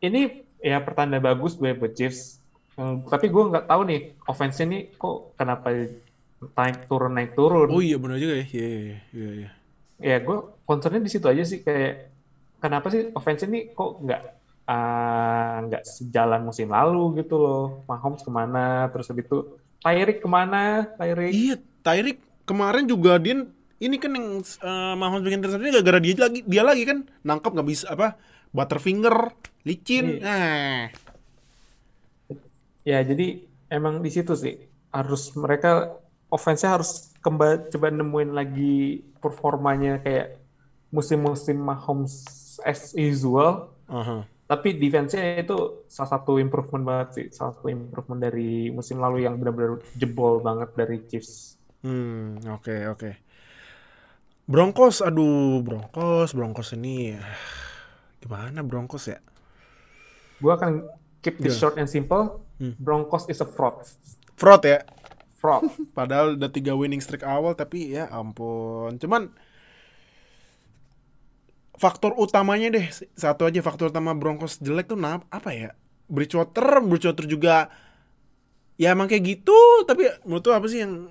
ini 0.05 0.45
ya 0.61 0.79
pertanda 0.85 1.17
bagus 1.19 1.57
gue 1.57 1.73
buat 1.73 1.97
Chiefs. 1.97 2.39
Hmm, 2.79 3.03
tapi 3.09 3.27
gue 3.27 3.43
nggak 3.51 3.67
tahu 3.67 3.83
nih 3.91 4.01
offense-nya 4.29 4.67
nih 4.71 4.83
kok 4.95 5.35
kenapa 5.35 5.75
naik 6.55 6.87
turun 6.87 7.13
naik 7.17 7.33
turun. 7.35 7.69
Oh 7.73 7.83
iya 7.83 7.97
bener 7.99 8.21
juga 8.21 8.39
ya. 8.39 8.47
Iya 8.47 8.67
iya 8.69 8.81
iya. 9.11 9.29
iya. 9.33 9.51
Ya 9.99 10.17
gue 10.23 10.37
concernnya 10.69 11.03
di 11.03 11.11
situ 11.11 11.27
aja 11.27 11.43
sih 11.43 11.65
kayak 11.65 12.13
kenapa 12.63 12.93
sih 12.93 13.11
offense 13.17 13.49
ini 13.49 13.73
kok 13.75 13.99
nggak 14.05 14.23
ah, 14.69 15.65
nggak 15.67 15.83
sejalan 15.89 16.45
musim 16.45 16.71
lalu 16.71 17.25
gitu 17.25 17.41
loh. 17.41 17.83
Mahomes 17.89 18.23
ke 18.23 18.31
mana 18.31 18.93
terus 18.93 19.09
habis 19.11 19.27
itu 19.27 19.59
Tyreek 19.83 20.19
ke 20.23 20.29
mana 20.29 20.87
Tyreek 20.99 21.33
Iya, 21.33 21.57
Tyreek 21.83 22.19
kemarin 22.49 22.85
juga 22.89 23.17
dia 23.21 23.47
ini 23.79 23.97
kan 24.03 24.11
yang 24.11 24.43
uh, 24.43 24.95
Mahomes 24.99 25.23
bikin 25.23 25.39
interception 25.39 25.71
gara-gara 25.71 26.01
dia 26.03 26.15
lagi 26.19 26.41
dia 26.43 26.63
lagi 26.67 26.83
kan 26.83 26.99
nangkep 27.23 27.51
nggak 27.55 27.69
bisa 27.69 27.87
apa 27.95 28.19
Butterfinger, 28.49 29.37
licin. 29.69 30.19
Iya. 30.19 30.25
Nah, 30.25 30.81
Ya, 32.89 33.05
jadi 33.05 33.45
emang 33.69 34.01
di 34.01 34.09
situ 34.09 34.33
sih 34.33 34.65
harus 34.89 35.29
mereka 35.37 36.01
offense-nya 36.33 36.81
harus 36.81 37.13
kembali 37.21 37.69
coba 37.69 37.93
nemuin 37.93 38.31
lagi 38.33 39.05
performanya 39.21 40.01
kayak 40.01 40.41
musim-musim 40.89 41.61
Mahomes 41.61 42.25
as 42.65 42.97
usual. 42.97 43.77
aha. 43.93 44.25
Tapi 44.49 44.81
defense-nya 44.81 45.45
itu 45.45 45.85
salah 45.93 46.11
satu 46.17 46.41
improvement 46.41 46.85
banget 46.89 47.09
sih, 47.17 47.27
salah 47.37 47.53
satu 47.53 47.69
improvement 47.69 48.21
dari 48.27 48.73
musim 48.73 48.97
lalu 48.97 49.29
yang 49.29 49.37
benar-benar 49.37 49.85
jebol 49.93 50.41
banget 50.41 50.71
dari 50.73 50.97
Chiefs. 51.05 51.61
Hmm, 51.85 52.41
oke 52.49 52.75
oke. 52.93 53.11
Broncos, 54.49 55.05
aduh, 55.05 55.61
Broncos, 55.61 56.33
Broncos 56.33 56.73
ini 56.73 57.13
gimana 58.23 58.65
Broncos 58.65 59.05
ya? 59.13 59.19
Gua 60.41 60.55
akan 60.59 60.87
keep 61.21 61.37
this 61.43 61.55
Gimana? 61.55 61.61
short 61.61 61.77
and 61.77 61.91
simple. 61.91 62.47
Hmm. 62.59 62.75
Broncos 62.79 63.27
is 63.29 63.43
a 63.43 63.49
fraud. 63.49 63.85
Fraud 64.39 64.63
ya. 64.65 64.81
Fraud. 65.39 65.67
Padahal 65.99 66.35
udah 66.39 66.51
tiga 66.51 66.75
winning 66.75 67.03
streak 67.03 67.23
awal 67.27 67.55
tapi 67.55 67.95
ya 67.95 68.09
ampun. 68.11 68.97
Cuman 68.99 69.31
faktor 71.79 72.13
utamanya 72.19 72.69
deh 72.75 72.87
satu 73.15 73.47
aja 73.47 73.63
faktor 73.63 73.89
utama 73.89 74.13
Broncos 74.13 74.59
jelek 74.59 74.91
tuh 74.91 74.99
nap 74.99 75.25
apa 75.31 75.51
ya? 75.55 75.71
Bridgewater, 76.11 76.83
Bridgewater 76.83 77.25
juga 77.25 77.71
ya 78.77 78.93
emang 78.93 79.07
kayak 79.07 79.25
gitu. 79.25 79.57
Tapi 79.87 80.11
menurut 80.27 80.45
lu 80.45 80.53
apa 80.53 80.67
sih 80.67 80.83
yang 80.83 81.09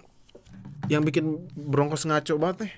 yang 0.88 1.04
bikin 1.04 1.48
Broncos 1.56 2.04
ngaco 2.04 2.36
banget 2.38 2.58
nih? 2.68 2.74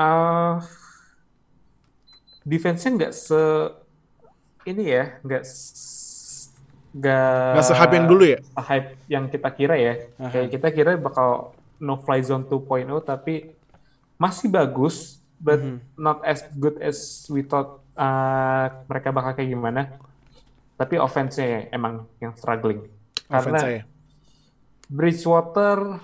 uh, 0.00 0.56
defense-nya 2.42 2.90
nggak 2.96 3.12
se 3.12 3.40
ini 4.64 4.84
ya 4.88 5.20
nggak 5.20 5.44
nggak 6.90 7.54
Gak 7.54 7.66
se-hype 7.68 7.94
yang 7.94 8.06
dulu 8.08 8.24
ya? 8.26 8.38
hype 8.56 8.88
yang 9.06 9.24
kita 9.28 9.48
kira 9.52 9.76
ya 9.76 9.94
Aha. 10.18 10.32
kayak 10.32 10.48
kita 10.56 10.68
kira 10.72 10.92
bakal 10.96 11.52
no 11.78 12.00
fly 12.00 12.18
zone 12.24 12.48
2.0 12.48 12.88
tapi 13.04 13.52
masih 14.16 14.48
bagus 14.48 15.19
but 15.40 15.58
Mhm. 15.58 15.80
not 15.96 16.20
as 16.22 16.44
good 16.54 16.76
as 16.78 16.96
we 17.26 17.40
thought 17.40 17.80
uh, 17.94 18.84
mereka 18.84 19.08
bakal 19.10 19.32
kayak 19.32 19.50
gimana 19.50 19.82
tapi 20.76 20.96
offense-nya 20.96 21.68
emang 21.70 22.04
yang 22.18 22.32
struggling 22.32 22.84
karena 23.26 23.58
saya. 23.58 23.82
Bridgewater 24.86 26.00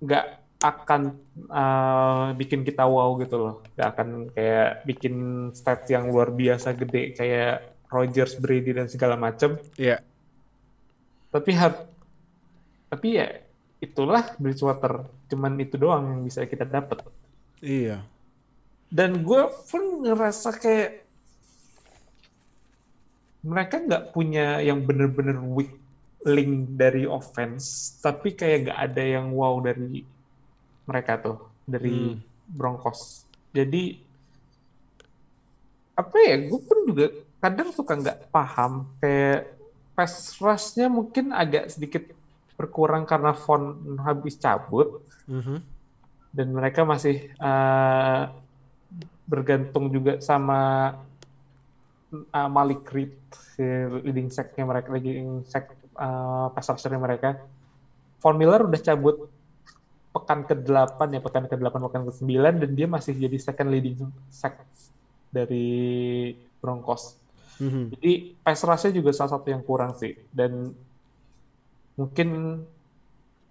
nggak 0.00 0.26
akan 0.58 1.02
uh, 1.46 2.32
bikin 2.34 2.64
kita 2.64 2.82
wow 2.82 3.14
gitu 3.16 3.36
loh. 3.36 3.54
Nggak 3.74 3.88
akan 3.90 4.08
kayak 4.32 4.70
bikin 4.82 5.14
stats 5.52 5.86
yang 5.86 6.08
luar 6.08 6.32
biasa 6.32 6.72
gede 6.74 7.12
kayak 7.12 7.54
Rodgers, 7.86 8.34
Brady 8.34 8.72
dan 8.72 8.88
segala 8.88 9.14
macem. 9.14 9.60
Iya. 9.76 10.00
Tapi 11.28 11.50
har- 11.52 11.86
tapi 12.88 13.08
ya 13.14 13.28
itulah 13.78 14.34
Bridgewater. 14.34 15.04
Cuman 15.28 15.54
itu 15.60 15.76
doang 15.76 16.08
yang 16.08 16.22
bisa 16.24 16.42
kita 16.42 16.64
dapat. 16.64 17.04
Iya. 17.60 18.02
Dan 18.94 19.26
gue 19.26 19.42
pun 19.66 20.06
ngerasa 20.06 20.54
kayak 20.54 21.02
mereka 23.44 23.76
nggak 23.76 24.04
punya 24.14 24.62
yang 24.62 24.80
bener-bener 24.80 25.36
weak 25.36 25.74
link 26.24 26.78
dari 26.78 27.04
offense, 27.04 27.98
tapi 28.00 28.32
kayak 28.32 28.70
nggak 28.70 28.80
ada 28.80 29.02
yang 29.04 29.26
wow 29.34 29.60
dari 29.60 30.00
mereka 30.86 31.18
tuh 31.18 31.38
dari 31.66 32.16
Hmm. 32.16 32.22
Broncos. 32.44 33.24
Jadi 33.50 33.98
apa 35.94 36.16
ya? 36.16 36.36
Gue 36.48 36.60
pun 36.60 36.78
juga 36.86 37.06
kadang 37.40 37.68
suka 37.70 37.92
nggak 37.94 38.18
paham 38.30 38.88
kayak 38.98 39.52
pass 39.92 40.38
rush-nya 40.38 40.88
mungkin 40.88 41.30
agak 41.30 41.70
sedikit 41.70 42.08
berkurang 42.54 43.04
karena 43.04 43.34
Von 43.34 43.74
habis 44.00 44.34
cabut 44.34 45.04
Mhm. 45.28 45.60
dan 46.30 46.46
mereka 46.50 46.82
masih 46.82 47.28
eh, 47.30 48.22
bergantung 49.24 49.88
juga 49.88 50.20
sama 50.20 50.92
eh, 52.12 52.48
Malik 52.48 52.84
Reed 52.92 53.16
si 53.56 53.64
leading 54.04 54.28
sack-nya 54.28 54.64
mereka 54.68 54.92
leading 54.92 55.44
sack 55.48 55.72
eh, 55.74 56.46
pass 56.52 56.68
rusher-nya 56.68 57.00
mereka. 57.00 57.40
Von 58.20 58.40
Miller 58.40 58.64
udah 58.64 58.80
cabut 58.80 59.28
pekan 60.14 60.46
ke-8 60.46 61.00
ya, 61.10 61.20
pekan 61.20 61.44
ke-8, 61.50 61.74
pekan 61.90 62.02
ke-9 62.06 62.30
dan 62.62 62.70
dia 62.72 62.86
masih 62.86 63.18
jadi 63.18 63.36
second 63.36 63.68
leading 63.68 63.98
sack 64.30 64.62
dari 65.34 65.66
Broncos. 66.62 67.18
Mhm. 67.58 67.98
Jadi 67.98 68.12
pass 68.42 68.62
rush-nya 68.62 68.94
juga 68.94 69.10
salah 69.10 69.38
satu 69.38 69.50
yang 69.50 69.62
kurang 69.66 69.98
sih. 69.98 70.14
Dan 70.30 70.70
mungkin 71.98 72.62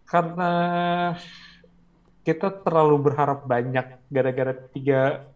karena 0.07 0.51
kita 2.23 2.47
terlalu 2.63 3.11
berharap 3.11 3.43
banyak 3.43 3.99
gara-gara 4.07 4.53
tiga 4.71 5.27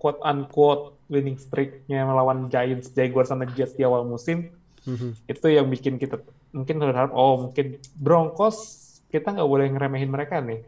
quote 0.00 0.16
unquote 0.24 0.96
winning 1.12 1.36
streak-nya 1.36 2.08
melawan 2.08 2.48
Giants, 2.48 2.88
Jaguars 2.90 3.28
sama 3.28 3.44
Jets 3.52 3.76
di 3.76 3.84
awal 3.84 4.08
musim, 4.08 4.48
Mhm. 4.88 5.28
itu 5.28 5.46
yang 5.52 5.68
bikin 5.68 6.00
kita 6.00 6.16
mungkin 6.56 6.80
berharap 6.80 7.12
oh 7.12 7.46
mungkin 7.46 7.76
Broncos 7.94 8.80
kita 9.12 9.36
nggak 9.36 9.44
boleh 9.44 9.68
ngeremehin 9.68 10.08
mereka 10.08 10.40
nih. 10.40 10.64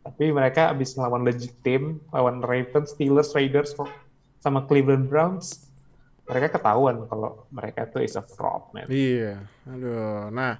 Tapi 0.00 0.30
mereka 0.30 0.70
abis 0.70 0.94
ngelawan 0.94 1.26
legit 1.26 1.52
team, 1.60 1.98
lawan 2.08 2.40
Ravens, 2.40 2.94
Steelers, 2.94 3.34
Raiders, 3.36 3.76
sama 4.40 4.64
Cleveland 4.64 5.10
Browns, 5.12 5.68
mereka 6.24 6.56
ketahuan 6.56 7.04
kalau 7.04 7.44
mereka 7.52 7.84
tuh 7.84 8.00
is 8.00 8.16
a 8.16 8.22
fraud, 8.22 8.70
man. 8.72 8.86
Iya. 8.88 9.44
Aduh. 9.66 10.30
Nah. 10.30 10.56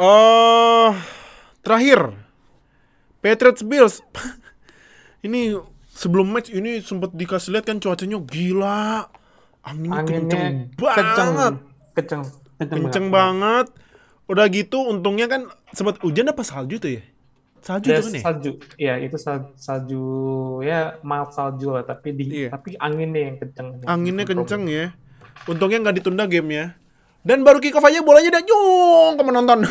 Eh 0.00 0.92
terakhir 1.60 2.16
Patriots 3.20 3.60
Bills. 3.60 4.00
Ini 5.26 5.60
sebelum 6.00 6.32
match 6.32 6.48
ini 6.48 6.80
sempat 6.80 7.12
dikasih 7.12 7.52
lihat 7.52 7.68
kan 7.68 7.76
cuacanya 7.76 8.16
gila. 8.18 9.04
Anginnya, 9.60 10.00
kenceng 10.00 10.72
banget. 10.72 10.96
kenceng, 10.96 11.30
kenceng, 11.92 12.22
kenceng, 12.56 12.80
Kenceng 12.80 13.06
banget. 13.12 13.66
Udah 14.24 14.48
gitu 14.48 14.80
untungnya 14.80 15.28
kan 15.28 15.44
sempat 15.70 16.00
hujan 16.00 16.32
apa 16.32 16.40
salju 16.40 16.80
tuh 16.80 16.96
ya? 16.96 17.02
Salju 17.60 17.86
Ada 17.86 18.00
tuh 18.00 18.04
kan 18.06 18.16
ya? 18.16 18.22
salju, 18.24 18.50
iya 18.80 18.94
itu 18.96 19.20
sal- 19.20 19.52
salju 19.52 20.00
ya 20.64 20.96
mild 21.02 21.28
salju 21.28 21.76
lah, 21.76 21.84
tapi 21.84 22.16
di 22.16 22.24
Iya. 22.24 22.48
tapi 22.48 22.72
anginnya 22.80 23.20
yang 23.20 23.36
kenceng. 23.36 23.84
Anginnya 23.84 24.24
Yang 24.24 24.32
kenceng 24.32 24.62
ya. 24.64 24.86
Untungnya 25.44 25.78
nggak 25.78 25.96
ditunda 26.00 26.24
gamenya. 26.24 26.80
Dan 27.20 27.44
baru 27.44 27.60
kick 27.60 27.76
off 27.76 27.84
aja 27.84 28.00
bolanya 28.00 28.32
udah 28.32 28.42
nyung 28.42 29.12
ke 29.12 29.22
penonton. 29.22 29.58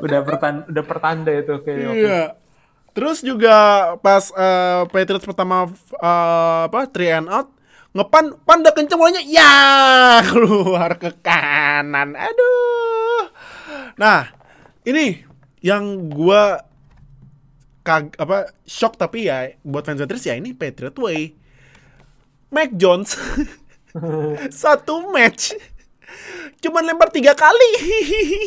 Udah 0.00 0.20
pertanda, 0.20 0.62
udah 0.68 0.84
pertanda 0.84 1.30
itu 1.32 1.54
kayak 1.60 1.92
Iya. 1.94 2.20
Terus 2.94 3.26
juga 3.26 3.54
pas 3.98 4.30
eh, 4.30 4.82
Patriots 4.88 5.26
pertama 5.26 5.66
eh, 5.98 6.62
apa 6.70 6.86
three 6.86 7.10
and 7.10 7.26
out 7.26 7.50
ngepan 7.94 8.34
pan 8.42 8.58
udah 8.58 8.74
kenceng 8.74 8.98
bolanya 8.98 9.22
ya 9.22 9.54
keluar 10.30 10.94
ke 10.98 11.10
kanan. 11.18 12.14
Aduh. 12.14 13.30
Nah, 13.98 14.30
ini 14.86 15.22
yang 15.62 16.10
gua 16.10 16.62
kag 17.84 18.16
apa 18.16 18.48
shock 18.64 18.96
tapi 18.96 19.28
ya 19.28 19.52
buat 19.60 19.84
fans 19.84 20.00
Patriots 20.00 20.26
ya 20.30 20.38
ini 20.38 20.54
Patriot 20.54 20.96
way. 21.02 21.34
Mac 22.54 22.70
Jones 22.78 23.18
satu 24.62 25.10
match 25.10 25.58
cuman 26.62 26.86
lempar 26.86 27.10
tiga 27.10 27.34
kali. 27.34 27.70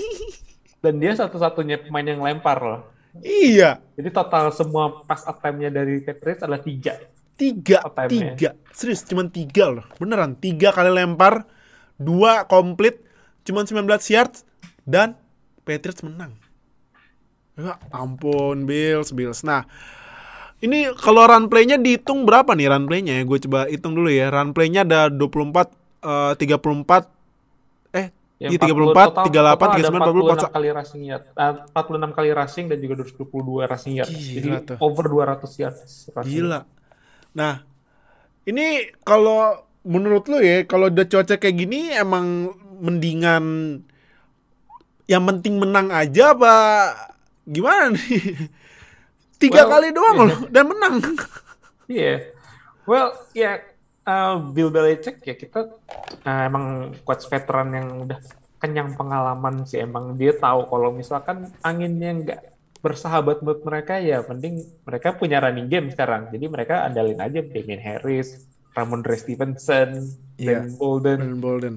Dan 0.84 1.04
dia 1.04 1.12
satu-satunya 1.14 1.84
pemain 1.84 2.08
yang 2.08 2.24
lempar 2.24 2.58
loh. 2.64 2.97
Iya. 3.26 3.82
Jadi 3.97 4.09
total 4.13 4.53
semua 4.53 5.01
pass 5.05 5.26
attempt-nya 5.26 5.74
dari 5.74 6.01
Patriots 6.01 6.43
adalah 6.45 6.61
tiga. 6.61 6.93
tiga 7.38 7.86
Apa 7.86 8.09
tiga. 8.09 8.57
Serius 8.74 9.05
cuman 9.05 9.30
tiga 9.30 9.70
loh. 9.70 9.86
Beneran 10.01 10.34
tiga 10.38 10.74
kali 10.74 10.89
lempar 10.89 11.45
dua 11.97 12.45
komplit 12.45 13.01
cuman 13.45 13.63
19 13.65 13.88
yards 14.13 14.45
dan 14.86 15.13
Patriots 15.61 16.01
menang. 16.01 16.34
Ya 17.57 17.78
ampun 17.93 18.65
Bills 18.65 19.13
Bills. 19.13 19.41
Nah 19.45 19.65
ini 20.57 20.89
kalau 20.97 21.30
run 21.30 21.49
play-nya 21.49 21.78
dihitung 21.78 22.26
berapa 22.26 22.57
nih 22.57 22.70
run 22.74 22.89
play-nya? 22.89 23.22
Ya 23.22 23.24
gue 23.26 23.39
coba 23.45 23.70
hitung 23.70 23.93
dulu 23.93 24.09
ya. 24.09 24.34
Run 24.34 24.57
play-nya 24.57 24.82
ada 24.86 25.09
24 25.09 25.70
eh, 26.05 26.34
34 26.38 26.41
eh 26.41 27.16
Ya, 28.38 28.54
Iya 28.54 28.62
40 28.62 28.94
34, 28.94 28.94
total- 28.94 29.26
38, 29.26 29.34
total 29.34 29.66
ada 29.66 29.82
39, 29.82 29.98
40, 29.98 30.22
46 30.38 30.54
kali 30.54 30.68
rushing 30.70 31.04
yard. 31.04 31.24
Ah, 31.34 31.54
46 31.74 32.12
kali 32.14 32.30
rushing 32.32 32.66
dan 32.70 32.78
juga 32.78 32.94
222 32.96 33.66
rushing 33.66 33.94
yard. 33.98 34.10
Gila 34.10 34.36
Jadi 34.38 34.50
tuh. 34.64 34.78
over 34.78 35.06
200 35.06 35.52
yards 35.58 35.82
rushing. 36.08 36.30
Gila. 36.38 36.60
Nah, 37.34 37.54
ini 38.44 38.66
kalau 39.02 39.40
menurut 39.82 40.28
lu 40.28 40.38
ya, 40.38 40.62
kalau 40.64 40.88
udah 40.88 41.06
cuaca 41.06 41.36
kayak 41.36 41.58
gini 41.58 41.90
emang 41.92 42.54
mendingan 42.78 43.46
yang 45.06 45.24
penting 45.26 45.58
menang 45.58 45.90
aja 45.90 46.36
apa 46.36 46.54
gimana 47.42 47.90
nih? 47.90 48.38
Tiga 49.38 49.64
Well, 49.64 49.72
kali 49.72 49.88
doang 49.90 50.18
loh 50.20 50.40
dan 50.48 50.66
menang. 50.68 50.96
Iya. 51.88 52.34
Well, 52.84 53.16
ya 53.32 53.64
uh, 54.08 54.39
Bill 54.55 54.72
Belichick 54.72 55.20
ya 55.28 55.36
kita 55.36 55.68
uh, 56.24 56.41
emang 56.47 56.95
coach 57.03 57.28
veteran 57.28 57.70
yang 57.76 57.88
udah 58.08 58.20
kenyang 58.58 58.97
pengalaman 58.97 59.68
sih 59.70 59.84
emang 59.84 60.18
dia 60.18 60.34
tahu 60.34 60.66
kalau 60.66 60.89
misalkan 60.89 61.51
anginnya 61.62 62.12
nggak 62.16 62.41
bersahabat 62.82 63.43
buat 63.43 63.62
mereka 63.62 63.99
ya 63.99 64.24
mending 64.26 64.64
mereka 64.88 65.14
punya 65.14 65.43
running 65.43 65.68
game 65.68 65.91
sekarang. 65.91 66.30
Jadi 66.32 66.45
mereka 66.47 66.86
andalin 66.88 67.20
aja 67.20 67.43
Damien 67.43 67.82
Harris, 67.82 68.47
Ramondre 68.74 69.18
Stevenson, 69.18 70.14
Iya. 70.38 70.64
Dan 70.64 70.78
Bolden. 70.78 71.22
Bolden. 71.41 71.76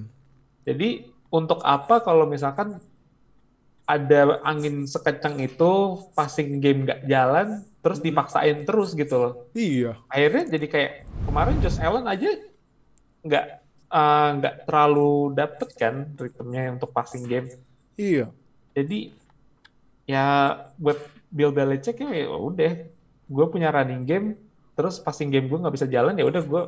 Jadi 0.68 1.09
untuk 1.33 1.64
apa 1.64 2.05
kalau 2.05 2.28
misalkan 2.28 2.76
ada 3.89 4.39
angin 4.47 4.87
sekencang 4.87 5.41
itu, 5.43 5.99
passing 6.14 6.62
game 6.62 6.87
nggak 6.87 7.09
jalan, 7.11 7.64
terus 7.81 7.99
dipaksain 8.05 8.68
terus 8.68 8.93
gitu 8.93 9.16
loh. 9.16 9.33
Iya. 9.57 9.97
Akhirnya 10.12 10.45
jadi 10.53 10.66
kayak 10.68 10.93
kemarin 11.24 11.57
Josh 11.64 11.81
Allen 11.81 12.05
aja 12.05 12.28
nggak 13.24 13.47
eh, 13.91 14.28
nggak 14.41 14.55
terlalu 14.68 15.33
dapet 15.37 15.68
kan 15.76 15.95
ritmenya 16.16 16.76
untuk 16.76 16.93
passing 16.93 17.24
game. 17.24 17.49
Iya. 17.97 18.33
Jadi 18.76 19.12
ya 20.05 20.57
buat 20.76 20.99
Bill 21.31 21.55
Belichick 21.55 22.03
ya 22.03 22.26
udah, 22.26 22.72
gue 23.31 23.47
punya 23.47 23.70
running 23.70 24.03
game, 24.03 24.35
terus 24.74 24.99
passing 24.99 25.31
game 25.31 25.47
gue 25.47 25.59
nggak 25.62 25.74
bisa 25.74 25.87
jalan 25.87 26.18
ya 26.18 26.26
udah 26.26 26.43
gue 26.43 26.62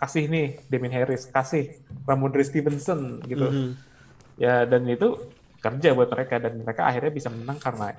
kasih 0.00 0.26
nih 0.26 0.58
Damien 0.66 0.94
Harris, 0.98 1.28
kasih 1.30 1.78
Ramondre 2.08 2.42
Stevenson 2.42 3.22
gitu. 3.28 3.46
Mhm. 3.46 3.70
Ya 4.40 4.66
dan 4.66 4.88
itu 4.88 5.30
kerja 5.62 5.94
buat 5.94 6.10
mereka 6.10 6.42
dan 6.42 6.58
mereka 6.58 6.82
akhirnya 6.90 7.12
bisa 7.14 7.30
menang 7.30 7.60
karena 7.62 7.94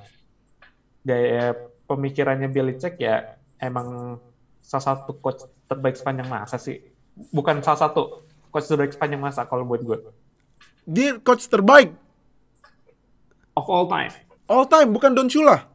gaya 1.05 1.55
pemikirannya 1.85 2.47
Belichick 2.47 2.97
ya 2.97 3.35
emang 3.57 4.17
salah 4.59 4.95
satu 4.95 5.15
coach 5.15 5.43
terbaik 5.65 5.93
sepanjang 5.93 6.27
masa 6.27 6.55
sih. 6.55 6.79
Bukan 7.29 7.61
salah 7.61 7.79
satu 7.81 8.23
coach 8.49 8.65
terbaik 8.65 8.91
sepanjang 8.91 9.19
masa 9.19 9.43
kalau 9.43 9.63
buat 9.63 9.81
gue. 9.81 9.99
Dia 10.83 11.15
coach 11.17 11.45
terbaik 11.45 11.95
Of 13.53 13.69
all 13.69 13.85
time. 13.85 14.09
all 14.45 14.65
time, 14.65 14.89
bukan 14.89 15.13
Don 15.13 15.29
Shula. 15.29 15.69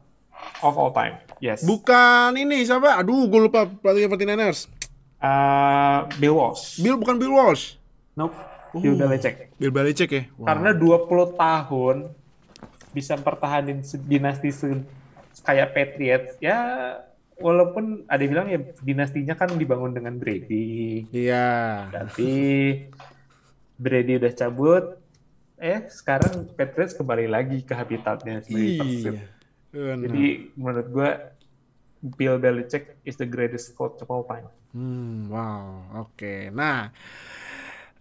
Of 0.59 0.75
all 0.75 0.91
time. 0.91 1.15
Yes. 1.39 1.63
Bukan 1.63 2.35
ini 2.35 2.61
siapa? 2.61 2.99
Aduh, 2.99 3.23
gue 3.25 3.47
lupa 3.47 3.63
pelatihnya 3.65 4.11
49ers. 4.11 4.67
Uh, 5.19 6.07
Bill 6.15 6.35
Walsh. 6.35 6.79
Bill 6.79 6.95
bukan 6.95 7.15
Bill 7.15 7.31
Walsh. 7.31 7.79
Nope. 8.15 8.35
Bill 8.75 8.93
Oh. 8.93 8.99
Belichick. 8.99 9.51
Bill 9.55 9.71
Belichick 9.71 10.11
ya. 10.11 10.23
Wah. 10.35 10.51
Karena 10.51 10.75
20 10.75 11.07
tahun 11.33 11.95
bisa 12.91 13.15
pertahanin 13.15 13.79
se- 13.81 13.97
dinasti 13.97 14.51
se- 14.51 14.83
kayak 15.41 15.71
Patriots 15.71 16.35
ya 16.39 16.57
walaupun 17.39 18.03
ada 18.05 18.19
yang 18.19 18.31
bilang 18.35 18.47
ya 18.51 18.59
dinastinya 18.83 19.33
kan 19.33 19.55
dibangun 19.55 19.95
dengan 19.95 20.19
Brady 20.19 21.07
Iya. 21.09 21.87
tapi 21.89 22.31
Brady 23.79 24.19
udah 24.19 24.33
cabut 24.35 24.85
eh 25.59 25.87
sekarang 25.87 26.51
Patriots 26.55 26.95
kembali 26.95 27.27
lagi 27.27 27.63
ke 27.63 27.75
habitatnya 27.75 28.43
sebagai. 28.43 29.23
Iya. 29.71 29.95
Jadi 29.99 30.25
menurut 30.55 30.87
gue 30.89 31.09
Bill 32.15 32.39
Belichick 32.39 32.95
is 33.03 33.15
the 33.15 33.27
greatest 33.27 33.75
coach 33.75 33.99
of 33.99 34.07
all 34.07 34.23
time 34.23 34.47
Hmm, 34.69 35.25
wow, 35.33 35.81
oke. 36.05 36.53
Nah, 36.53 36.93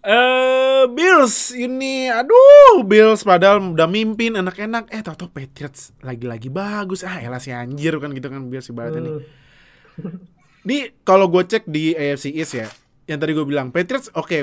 eh 0.05 0.85
Bills 0.91 1.51
ini, 1.55 2.07
aduh, 2.07 2.87
Bills 2.87 3.27
padahal 3.27 3.75
udah 3.75 3.91
mimpin 3.91 4.39
enak-enak, 4.39 4.91
eh 4.95 5.03
tau 5.03 5.27
Patriots 5.27 5.97
lagi-lagi 6.05 6.51
bagus, 6.51 7.03
ah 7.03 7.19
elah 7.19 7.43
si 7.43 7.51
anjir 7.51 7.99
kan 7.99 8.15
gitu 8.15 8.31
kan 8.31 8.47
Bills 8.47 8.71
ibaratnya 8.71 9.01
nih. 9.03 9.15
Di 10.63 10.79
kalau 11.03 11.27
gue 11.27 11.43
cek 11.43 11.67
di 11.67 11.97
AFC 11.99 12.31
East 12.31 12.55
ya, 12.55 12.69
yang 13.11 13.19
tadi 13.19 13.35
gue 13.35 13.47
bilang 13.47 13.75
Patriots 13.75 14.13
oke 14.15 14.39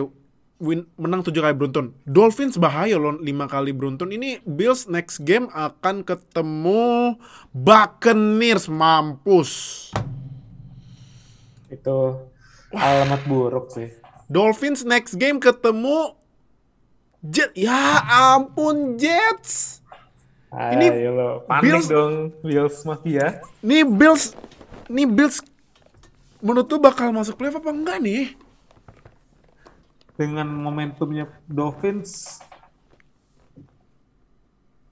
win 0.55 0.87
menang 0.95 1.19
tujuh 1.23 1.43
kali 1.43 1.55
beruntun. 1.55 1.91
Dolphins 2.07 2.55
bahaya 2.55 2.95
loh 2.95 3.19
lima 3.19 3.43
kali 3.47 3.75
beruntun. 3.75 4.15
Ini 4.15 4.39
Bills 4.47 4.87
next 4.87 5.23
game 5.27 5.51
akan 5.51 6.07
ketemu 6.07 7.19
Buccaneers 7.51 8.71
mampus. 8.71 9.91
itu 11.75 11.97
alamat 12.71 13.21
buruk 13.27 13.73
sih 13.73 13.89
Dolphins 14.25 14.81
next 14.81 15.15
game 15.15 15.37
ketemu 15.37 16.17
Jet. 17.25 17.51
Ya 17.57 18.01
ampun 18.35 18.97
Jets. 18.97 19.81
Ini 20.55 20.87
Ayo 20.87 21.11
lo, 21.11 21.29
panik 21.43 21.67
Bills- 21.67 21.89
dong 21.89 22.13
Bills 22.39 22.77
Mafia. 22.85 23.41
Nih 23.59 23.83
Bills 23.83 24.31
nih 24.87 25.03
Bills 25.03 25.41
menurut 26.39 26.69
lu 26.69 26.77
bakal 26.77 27.09
masuk 27.11 27.35
playoff 27.35 27.59
apa 27.59 27.73
enggak 27.73 27.97
nih? 27.99 28.37
Dengan 30.15 30.47
momentumnya 30.47 31.27
Dolphins 31.43 32.39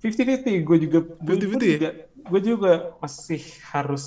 50-50 0.04 0.68
gue 0.68 0.78
juga 0.84 1.00
gue 1.16 1.36
50-50 1.40 1.64
juga, 1.64 1.90
ya? 1.90 1.92
gue 2.28 2.42
juga 2.44 2.74
masih 3.00 3.40
harus 3.72 4.04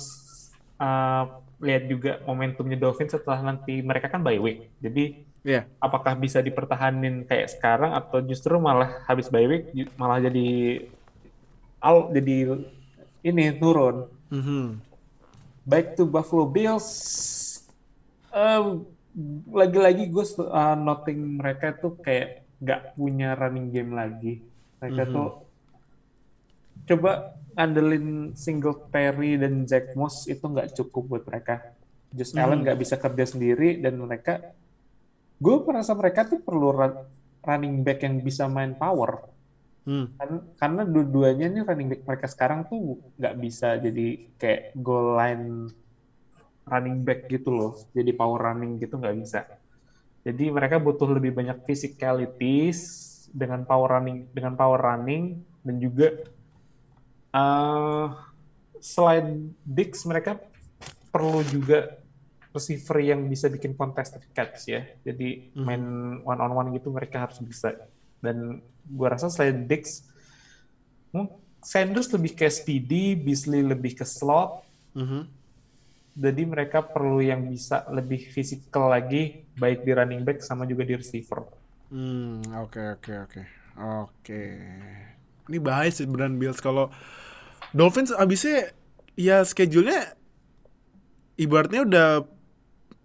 uh, 0.77 1.41
lihat 1.57 1.89
juga 1.89 2.11
momentumnya 2.23 2.77
Dolphins 2.77 3.17
setelah 3.17 3.41
nanti 3.41 3.81
mereka 3.81 4.07
kan 4.07 4.21
bye 4.21 4.37
week. 4.37 4.69
Jadi 4.77 5.25
Iya. 5.47 5.63
apakah 5.79 6.11
bisa 6.13 6.43
dipertahanin 6.43 7.23
kayak 7.23 7.47
sekarang 7.47 7.95
atau 7.95 8.19
justru 8.19 8.59
malah 8.59 8.99
habis 9.07 9.31
bye 9.31 9.47
week 9.47 9.71
malah 9.95 10.19
jadi 10.19 10.83
al 11.79 12.11
jadi 12.11 12.67
ini 13.23 13.55
turun. 13.55 14.11
Mhm. 14.27 14.83
Back 15.63 15.95
to 15.95 16.03
Buffalo 16.03 16.43
Bills. 16.43 16.87
Um, 18.29 18.85
lagi-lagi 19.49 20.07
gue 20.07 20.25
uh, 20.43 20.75
noting 20.75 21.39
mereka 21.39 21.73
tuh 21.73 21.95
kayak 21.97 22.45
nggak 22.59 22.93
punya 22.93 23.33
running 23.33 23.71
game 23.71 23.95
lagi. 23.95 24.43
Mereka 24.77 25.03
Mhm. 25.07 25.13
tuh 25.15 25.27
coba 26.87 27.35
ngandelin 27.53 28.31
Singletary 28.33 29.35
dan 29.35 29.65
Zach 29.65 29.91
Moss 29.93 30.25
itu 30.25 30.41
nggak 30.41 30.77
cukup 30.77 31.03
buat 31.05 31.23
mereka. 31.25 31.73
Josh 32.13 32.31
Hmm. 32.31 32.43
Allen 32.47 32.63
nggak 32.63 32.79
bisa 32.79 32.95
kerja 32.95 33.25
sendiri 33.27 33.81
dan 33.81 33.99
mereka, 33.99 34.55
gue 35.37 35.55
merasa 35.65 35.91
mereka 35.91 36.23
tuh 36.23 36.39
perlu 36.39 36.71
run- 36.71 37.03
running 37.43 37.83
back 37.83 37.99
yang 38.05 38.21
bisa 38.21 38.47
main 38.47 38.71
power. 38.73 39.27
Hmm. 39.83 40.11
Kan- 40.15 40.47
karena 40.55 40.81
dua-duanya 40.83 41.47
nih 41.47 41.63
running 41.63 41.89
back 41.91 42.01
mereka 42.03 42.27
sekarang 42.27 42.67
tuh 42.67 42.99
nggak 43.15 43.35
bisa 43.39 43.75
jadi 43.79 44.07
kayak 44.35 44.61
goal 44.77 45.15
line 45.15 45.71
running 46.67 46.99
back 47.01 47.27
gitu 47.27 47.49
loh. 47.49 47.73
Jadi 47.91 48.11
power 48.11 48.51
running 48.51 48.79
gitu 48.79 48.99
nggak 48.99 49.17
bisa. 49.17 49.47
Jadi 50.27 50.51
mereka 50.51 50.75
butuh 50.77 51.07
lebih 51.07 51.31
banyak 51.31 51.63
physicalities 51.63 52.79
dengan 53.31 53.63
power 53.63 53.99
running 53.99 54.27
dengan 54.31 54.53
power 54.55 54.79
running 54.79 55.39
dan 55.63 55.75
juga 55.79 56.11
eh 57.37 58.07
selain 58.81 59.53
Dix 59.61 60.05
mereka 60.09 60.37
perlu 61.13 61.41
juga 61.45 61.97
receiver 62.53 62.97
yang 63.05 63.21
bisa 63.29 63.45
bikin 63.49 63.77
contested 63.77 64.25
catch 64.33 64.69
ya. 64.69 64.81
Jadi 65.05 65.53
Mhm. 65.53 65.65
main 65.65 65.83
one 66.25 66.39
on 66.41 66.51
one 66.53 66.69
gitu 66.73 66.89
mereka 66.89 67.29
harus 67.29 67.37
bisa. 67.41 67.73
Dan 68.17 68.61
gua 68.89 69.13
rasa 69.13 69.29
selain 69.29 69.69
Dix 69.69 70.01
hmm, 71.13 71.27
Sanders 71.61 72.09
lebih 72.13 72.37
ke 72.37 72.47
speedy, 72.49 73.17
Beasley 73.17 73.61
lebih 73.65 73.97
ke 73.97 74.05
slot. 74.05 74.65
Mhm. 74.97 75.21
Jadi 76.17 76.43
mereka 76.49 76.81
perlu 76.81 77.21
yang 77.21 77.45
bisa 77.45 77.85
lebih 77.93 78.25
fisikal 78.33 78.89
lagi 78.89 79.45
baik 79.53 79.85
di 79.85 79.91
running 79.93 80.25
back 80.25 80.41
sama 80.41 80.65
juga 80.65 80.81
di 80.81 80.97
receiver. 80.97 81.45
Hmm, 81.93 82.41
oke 82.57 82.81
oke 82.97 83.13
oke. 83.29 83.41
Oke. 83.77 84.41
Ini 85.47 85.57
bahaya 85.61 85.93
sih 85.93 86.09
beneran 86.09 86.41
Bills 86.41 86.57
kalau 86.57 86.89
Dolphins 87.73 88.11
abisnya 88.11 88.71
ya 89.17 89.41
schedule-nya 89.43 90.13
ibaratnya 91.37 91.81
udah 91.85 92.09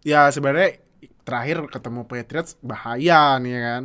ya 0.03 0.29
sebenarnya 0.29 0.81
terakhir 1.23 1.63
ketemu 1.71 2.01
Patriots 2.07 2.59
bahaya 2.61 3.39
nih 3.39 3.53
ya 3.55 3.61
kan. 3.63 3.83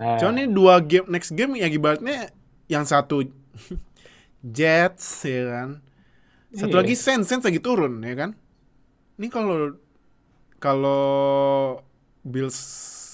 Nah, 0.00 0.16
Cuman 0.16 0.34
ini 0.40 0.46
dua 0.48 0.80
game 0.80 1.06
next 1.12 1.34
game 1.36 1.58
ya 1.58 1.68
ibaratnya 1.68 2.32
yang 2.70 2.86
satu 2.86 3.26
Jets 4.56 5.26
ya 5.26 5.42
kan. 5.46 5.68
Satu 6.50 6.74
Iya. 6.74 6.80
lagi 6.82 6.94
Saints, 6.98 7.30
Saints 7.30 7.46
lagi 7.46 7.60
turun 7.62 8.02
ya 8.02 8.14
kan. 8.16 8.30
Ini 9.20 9.28
kalau 9.28 9.76
kalau 10.58 11.02
Bills 12.24 12.58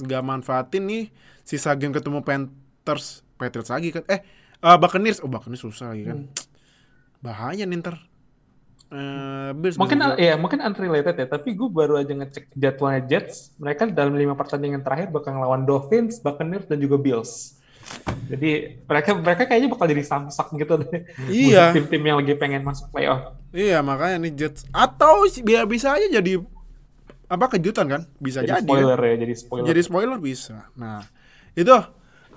nggak 0.03 0.23
manfaatin 0.23 0.85
nih 0.87 1.05
sisa 1.43 1.75
game 1.75 1.95
ketemu 1.95 2.23
Panthers, 2.23 3.23
Patriots 3.39 3.71
lagi 3.71 3.91
kan. 3.95 4.03
Eh, 4.07 4.21
eh, 4.63 4.77
Buccaneers, 4.79 5.23
oh 5.23 5.31
Buccaneers 5.31 5.63
susah 5.63 5.95
lagi 5.95 6.05
kan. 6.07 6.27
Hmm. 6.27 6.46
Bahaya 7.27 7.65
nih 7.65 7.79
ntar. 7.79 7.97
Eh, 8.87 9.51
Bills 9.53 9.75
mungkin 9.75 9.99
bisa- 9.99 10.15
ya 10.15 10.39
mungkin 10.39 10.63
unrelated 10.63 11.19
ya, 11.19 11.27
tapi 11.27 11.53
gue 11.53 11.67
baru 11.67 11.99
aja 11.99 12.15
ngecek 12.15 12.55
jadwalnya 12.55 13.03
Jets. 13.05 13.51
Mereka 13.59 13.91
dalam 13.91 14.15
lima 14.15 14.33
pertandingan 14.33 14.81
terakhir 14.81 15.11
bakal 15.11 15.35
ngelawan 15.35 15.67
Dolphins, 15.67 16.23
Buccaneers 16.23 16.65
dan 16.65 16.79
juga 16.79 16.95
Bills. 16.95 17.59
Jadi 18.27 18.83
mereka 18.83 19.15
mereka 19.15 19.43
kayaknya 19.45 19.71
bakal 19.71 19.87
jadi 19.87 20.03
samsak 20.03 20.55
gitu 20.55 20.75
deh. 20.81 21.03
Iya. 21.47 21.71
Tim-tim 21.73 21.99
yang 22.01 22.19
lagi 22.19 22.35
pengen 22.35 22.63
masuk 22.63 22.91
playoff. 22.91 23.35
Iya 23.51 23.83
makanya 23.83 24.23
nih 24.23 24.33
Jets 24.37 24.67
atau 24.71 25.27
biar 25.43 25.67
bisa 25.67 25.91
aja 25.91 26.07
jadi 26.09 26.39
apa 27.27 27.47
kejutan 27.49 27.91
kan 27.91 28.03
bisa 28.19 28.39
Jadi 28.39 28.55
jadi, 28.55 28.63
spoiler 28.63 28.99
ya, 29.03 29.15
jadi 29.19 29.35
spoiler. 29.35 29.67
jadi 29.67 29.81
spoiler 29.83 30.19
bisa 30.23 30.71
nah 30.79 31.03
itu 31.59 31.75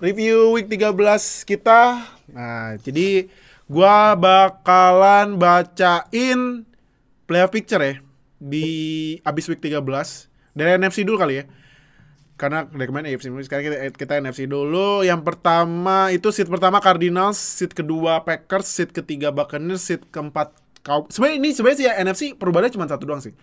review 0.02 0.50
week 0.50 0.66
13 0.66 0.98
kita 1.46 2.10
nah 2.26 2.74
jadi 2.82 3.30
gua 3.70 4.18
bakalan 4.18 5.38
bacain 5.38 6.66
playoff 7.30 7.54
picture 7.54 7.80
ya 7.80 7.96
di 8.42 8.68
abis 9.22 9.46
week 9.46 9.62
13 9.62 9.86
dari 10.58 10.70
NFC 10.82 11.06
dulu 11.06 11.22
kali 11.22 11.40
ya. 11.40 11.46
Karena 12.40 12.64
dari 12.64 12.88
kemarin 12.88 13.12
AFC 13.12 13.28
sekarang 13.44 13.64
kita, 13.68 13.78
kita 14.00 14.14
NFC 14.24 14.48
dulu. 14.48 15.04
Yang 15.04 15.28
pertama 15.28 16.08
itu 16.10 16.32
seat 16.32 16.48
pertama 16.48 16.80
Cardinals 16.80 17.36
seat 17.36 17.76
kedua 17.76 18.24
Packers 18.24 18.64
seat 18.64 18.96
ketiga 18.96 19.30
Buccaneers 19.36 19.84
seat 19.84 20.08
keempat 20.08 20.56
Cow 20.80 21.04
sebenarnya 21.12 21.38
ini 21.44 21.50
sebenarnya 21.52 21.78
sih 21.78 21.86
ya 21.92 21.94
NFC 22.00 22.24
perubahannya 22.40 22.72
cuma 22.72 22.88
satu 22.88 23.04
doang 23.04 23.20
sih. 23.20 23.36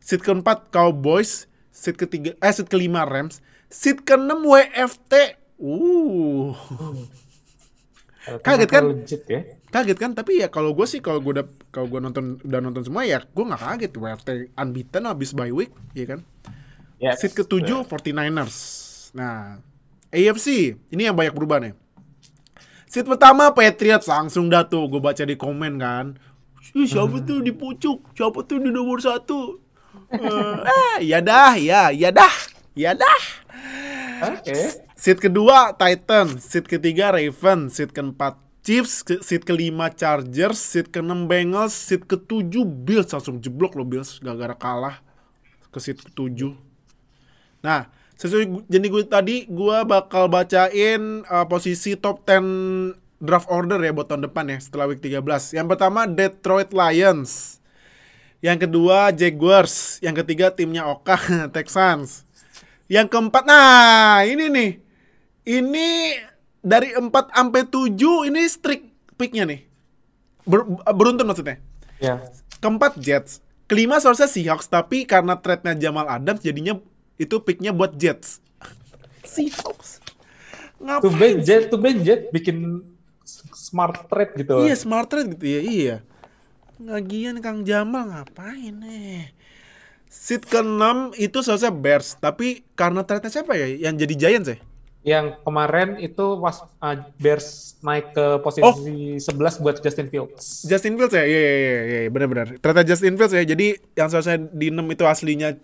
Seat 0.00 0.24
keempat 0.24 0.72
Cowboys 0.72 1.44
seat 1.68 2.00
ketiga 2.00 2.32
eh 2.40 2.52
seat 2.52 2.72
kelima 2.72 3.04
Rams 3.04 3.44
seat 3.68 4.00
keenam 4.08 4.40
WFT 4.48 5.36
uh 5.60 6.56
kaget 8.44 8.68
kan? 8.68 8.82
Legit 8.92 9.22
ya. 9.28 9.40
kaget 9.68 9.98
kan 10.00 10.10
tapi 10.12 10.40
ya 10.40 10.48
kalau 10.48 10.72
gue 10.72 10.86
sih 10.88 11.00
kalau 11.00 11.20
gue 11.20 11.40
udah 11.40 11.46
kalau 11.72 11.86
gue 11.88 12.00
nonton 12.00 12.40
udah 12.44 12.60
nonton 12.60 12.82
semua 12.84 13.04
ya 13.04 13.20
gue 13.20 13.44
nggak 13.44 13.60
kaget 13.60 13.92
WFT 13.96 14.28
unbeaten 14.56 15.04
habis 15.08 15.32
bye 15.36 15.52
week 15.52 15.72
ya 15.92 16.04
kan 16.04 16.20
Yes. 16.98 17.22
Seat 17.22 17.32
ketujuh 17.34 17.86
49ers. 17.86 18.56
Nah, 19.14 19.62
AFC 20.10 20.74
ini 20.90 21.02
yang 21.06 21.14
banyak 21.14 21.30
berubah 21.30 21.62
nih. 21.62 21.74
Seat 22.90 23.06
pertama 23.06 23.54
Patriots 23.54 24.10
langsung 24.10 24.50
dah 24.50 24.66
tuh 24.66 24.90
gue 24.90 24.98
baca 24.98 25.22
di 25.22 25.38
komen 25.38 25.78
kan. 25.78 26.18
Ih, 26.74 26.84
siapa 26.90 27.22
tuh 27.22 27.40
di 27.40 27.54
pucuk? 27.54 28.12
Siapa 28.12 28.44
tuh 28.44 28.58
di 28.60 28.68
nomor 28.74 28.98
satu? 28.98 29.62
Eh, 30.10 31.06
ya 31.14 31.22
dah, 31.22 31.54
ya, 31.54 31.94
ya 31.94 32.10
dah, 32.10 32.34
ya 32.74 32.92
dah. 32.92 33.22
Oke. 34.34 34.87
Seat 34.98 35.22
kedua 35.22 35.78
Titan, 35.78 36.42
seat 36.42 36.66
ketiga 36.66 37.14
Raven, 37.14 37.70
seat 37.70 37.94
keempat 37.94 38.34
Chiefs, 38.66 39.06
seat 39.22 39.46
kelima 39.46 39.94
Chargers, 39.94 40.58
seat 40.58 40.90
keenam 40.90 41.30
Bengals, 41.30 41.70
seat 41.70 42.02
ketujuh 42.02 42.66
Bills 42.66 43.06
langsung 43.14 43.38
jeblok 43.38 43.78
loh 43.78 43.86
Bills 43.86 44.18
gara-gara 44.18 44.58
kalah 44.58 44.98
ke 45.70 45.78
seat 45.78 46.02
ketujuh. 46.02 46.50
Nah, 47.62 47.86
sesuai 48.18 48.66
jadi 48.66 48.86
gue 48.90 49.02
tadi 49.06 49.36
gue 49.46 49.78
bakal 49.86 50.26
bacain 50.26 51.22
uh, 51.30 51.46
posisi 51.46 51.94
top 51.94 52.26
10 52.26 53.22
draft 53.22 53.46
order 53.54 53.78
ya 53.78 53.94
buat 53.94 54.10
tahun 54.10 54.26
depan 54.26 54.50
ya 54.50 54.58
setelah 54.58 54.90
week 54.90 54.98
13. 54.98 55.22
Yang 55.62 55.66
pertama 55.78 56.10
Detroit 56.10 56.74
Lions. 56.74 57.62
Yang 58.42 58.66
kedua 58.66 59.14
Jaguars, 59.14 60.02
yang 60.02 60.18
ketiga 60.18 60.50
timnya 60.50 60.90
Oka 60.90 61.22
Texans. 61.54 62.26
Yang 62.90 63.14
keempat, 63.14 63.46
nah 63.46 64.26
ini 64.26 64.50
nih. 64.50 64.87
Ini 65.48 66.20
dari 66.60 66.92
4 66.92 67.08
sampai 67.08 67.62
7 67.64 68.28
ini 68.28 68.44
streak 68.44 69.16
picknya 69.16 69.48
nih. 69.48 69.64
Ber- 70.44 70.68
beruntun 70.92 71.24
maksudnya. 71.24 71.56
Ya. 71.96 72.20
Keempat 72.60 73.00
Jets. 73.00 73.40
Kelima 73.64 73.96
seharusnya 74.00 74.28
Seahawks 74.28 74.68
tapi 74.68 75.08
karena 75.08 75.40
trade-nya 75.40 75.88
Jamal 75.88 76.08
Adams 76.08 76.44
jadinya 76.44 76.76
itu 77.16 77.40
picknya 77.40 77.72
buat 77.72 77.96
Jets. 77.96 78.44
Seahawks. 79.32 80.04
Tuh 80.78 80.86
Ngapain? 80.86 81.18
Ben 81.18 81.36
Jet, 81.42 81.62
tuh 81.72 81.80
Ben 81.80 81.98
Jet 82.06 82.30
bikin 82.30 82.86
smart 83.56 84.06
trade 84.06 84.38
gitu. 84.38 84.62
Iya 84.62 84.76
smart 84.78 85.10
trade 85.10 85.34
gitu 85.34 85.46
ya, 85.48 85.60
iya. 85.60 85.96
Lagian 86.78 87.42
Kang 87.42 87.66
Jamal 87.66 88.06
ngapain 88.14 88.70
nih? 88.78 89.34
Seat 90.06 90.46
ke-6 90.46 91.18
itu 91.18 91.38
seharusnya 91.42 91.74
Bears, 91.74 92.16
tapi 92.16 92.62
karena 92.78 93.02
trade 93.02 93.26
siapa 93.28 93.58
ya 93.58 93.66
yang 93.66 93.98
jadi 93.98 94.14
Giants 94.14 94.48
ya? 94.54 94.58
Yang 95.08 95.40
kemarin 95.40 95.96
itu 95.96 96.36
pas 96.36 96.56
uh, 96.84 96.96
Bears 97.16 97.80
naik 97.80 98.12
ke 98.12 98.26
posisi 98.44 99.16
11 99.16 99.64
buat 99.64 99.80
Justin 99.80 100.12
Fields. 100.12 100.68
Justin 100.68 101.00
Fields 101.00 101.16
ya? 101.16 101.24
Iya, 101.24 101.40
iya, 101.40 101.54
iya, 101.56 101.80
iya, 102.04 102.10
benar-benar. 102.12 102.60
Ternyata 102.60 102.84
Justin 102.84 103.16
Fields 103.16 103.32
ya. 103.32 103.40
Jadi 103.48 103.80
yang 103.96 104.12
seharusnya 104.12 104.36
di 104.52 104.68
6 104.68 104.84
itu 104.84 105.04
aslinya 105.08 105.56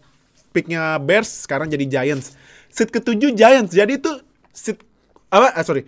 picknya 0.57 0.97
Bears, 0.97 1.45
sekarang 1.45 1.69
jadi 1.69 1.85
Giants. 1.85 2.33
Seat 2.73 2.89
ke-7 2.89 3.37
Giants. 3.37 3.77
Jadi 3.77 4.01
itu 4.01 4.13
seat 4.55 4.81
apa? 5.29 5.53
Ah, 5.53 5.65
sorry. 5.67 5.85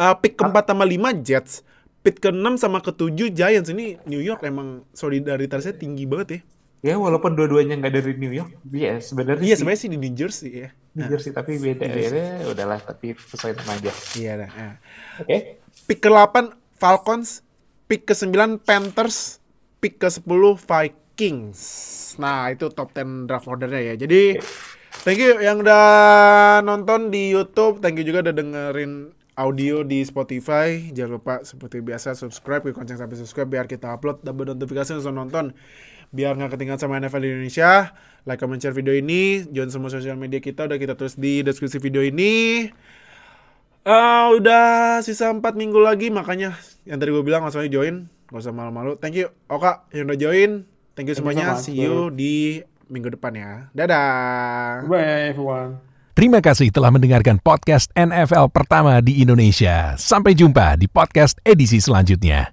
Uh, 0.00 0.16
pick 0.16 0.40
keempat 0.40 0.64
sama 0.64 0.88
5 0.88 1.20
Jets. 1.20 1.60
Pick 2.00 2.16
ke-6 2.24 2.56
sama 2.56 2.80
ke-7 2.80 3.28
Giants. 3.34 3.68
Ini 3.68 4.00
New 4.08 4.22
York 4.24 4.40
emang 4.48 4.88
solidaritasnya 4.96 5.76
tinggi 5.76 6.08
banget 6.08 6.28
ya. 6.32 6.40
Ya 6.80 6.96
walaupun 6.96 7.36
dua-duanya 7.36 7.76
nggak 7.76 7.92
dari 7.92 8.16
New 8.16 8.32
York, 8.32 8.56
iya 8.72 8.96
sebenarnya 9.04 9.44
Iya, 9.44 9.56
sebenarnya 9.60 9.80
sih 9.84 9.90
di 9.92 10.00
New 10.00 10.16
Jersey 10.16 10.64
ya. 10.64 10.68
New 10.96 11.12
Jersey 11.12 11.28
tapi 11.28 11.60
beda 11.60 11.84
ya. 11.84 12.40
Udahlah 12.48 12.80
tapi 12.80 13.12
sesuai 13.12 13.52
nama 13.60 13.76
aja. 13.76 13.92
Iya 14.16 14.32
dah. 14.40 14.50
ya. 14.50 14.70
Oke. 15.20 15.60
Pick 15.84 16.00
ke-8 16.00 16.56
Falcons, 16.80 17.44
pick 17.84 18.08
ke-9 18.08 18.64
Panthers, 18.64 19.44
pick 19.84 20.00
ke-10 20.00 20.56
Vikings. 20.56 21.60
Nah, 22.16 22.48
itu 22.48 22.72
top 22.72 22.96
10 22.96 23.28
draft 23.28 23.44
ordernya 23.44 23.92
ya. 23.92 23.94
Jadi 24.00 24.40
thank 25.04 25.20
you 25.20 25.36
yang 25.36 25.60
udah 25.60 25.84
nonton 26.64 27.12
di 27.12 27.28
YouTube, 27.28 27.84
thank 27.84 28.00
you 28.00 28.08
juga 28.08 28.24
udah 28.24 28.34
dengerin 28.34 29.12
audio 29.36 29.80
di 29.84 30.04
Spotify. 30.04 30.92
Jangan 30.92 31.12
lupa 31.16 31.34
seperti 31.44 31.80
biasa 31.80 32.12
subscribe, 32.12 32.60
klik 32.64 32.76
lonceng 32.76 33.00
sampai 33.00 33.16
subscribe 33.16 33.48
biar 33.48 33.64
kita 33.64 33.88
upload 33.96 34.20
dan 34.20 34.36
notifikasi 34.36 34.96
langsung 34.96 35.16
nonton. 35.16 35.56
Biar 36.10 36.34
nggak 36.34 36.58
ketinggalan 36.58 36.80
sama 36.82 36.98
NFL 36.98 37.22
di 37.22 37.28
Indonesia. 37.30 37.94
Like, 38.28 38.42
comment, 38.42 38.60
share 38.60 38.74
video 38.76 38.92
ini. 38.92 39.46
Join 39.48 39.70
semua 39.70 39.88
sosial 39.88 40.18
media 40.18 40.42
kita 40.42 40.66
udah 40.66 40.76
kita 40.76 40.98
tulis 40.98 41.16
di 41.16 41.40
deskripsi 41.40 41.78
video 41.80 42.02
ini. 42.04 42.66
Eh, 43.80 44.26
udah 44.36 45.00
sisa 45.00 45.32
4 45.32 45.40
minggu 45.56 45.80
lagi 45.80 46.12
makanya 46.12 46.52
yang 46.84 47.00
tadi 47.00 47.16
gue 47.16 47.24
bilang 47.24 47.48
langsung 47.48 47.64
aja 47.64 47.72
join. 47.72 48.12
Gak 48.28 48.44
usah 48.44 48.52
malu-malu. 48.52 49.00
Thank 49.00 49.16
you 49.16 49.32
Oka 49.48 49.88
yang 49.96 50.06
udah 50.06 50.18
join. 50.20 50.50
Thank 50.94 51.08
you 51.08 51.16
Thank 51.16 51.16
you 51.16 51.16
semuanya. 51.16 51.56
so 51.56 51.64
See 51.72 51.80
you 51.80 52.12
di 52.12 52.60
minggu 52.92 53.16
depan 53.16 53.32
ya. 53.32 53.52
Dadah. 53.72 54.84
Bye 54.84 55.32
everyone. 55.32 55.80
Terima 56.12 56.44
kasih 56.44 56.68
telah 56.68 56.92
mendengarkan 56.92 57.40
podcast 57.40 57.88
NFL 57.96 58.52
pertama 58.52 59.00
di 59.00 59.24
Indonesia. 59.24 59.96
Sampai 59.96 60.36
jumpa 60.36 60.76
di 60.76 60.84
podcast 60.84 61.40
edisi 61.48 61.80
selanjutnya. 61.80 62.52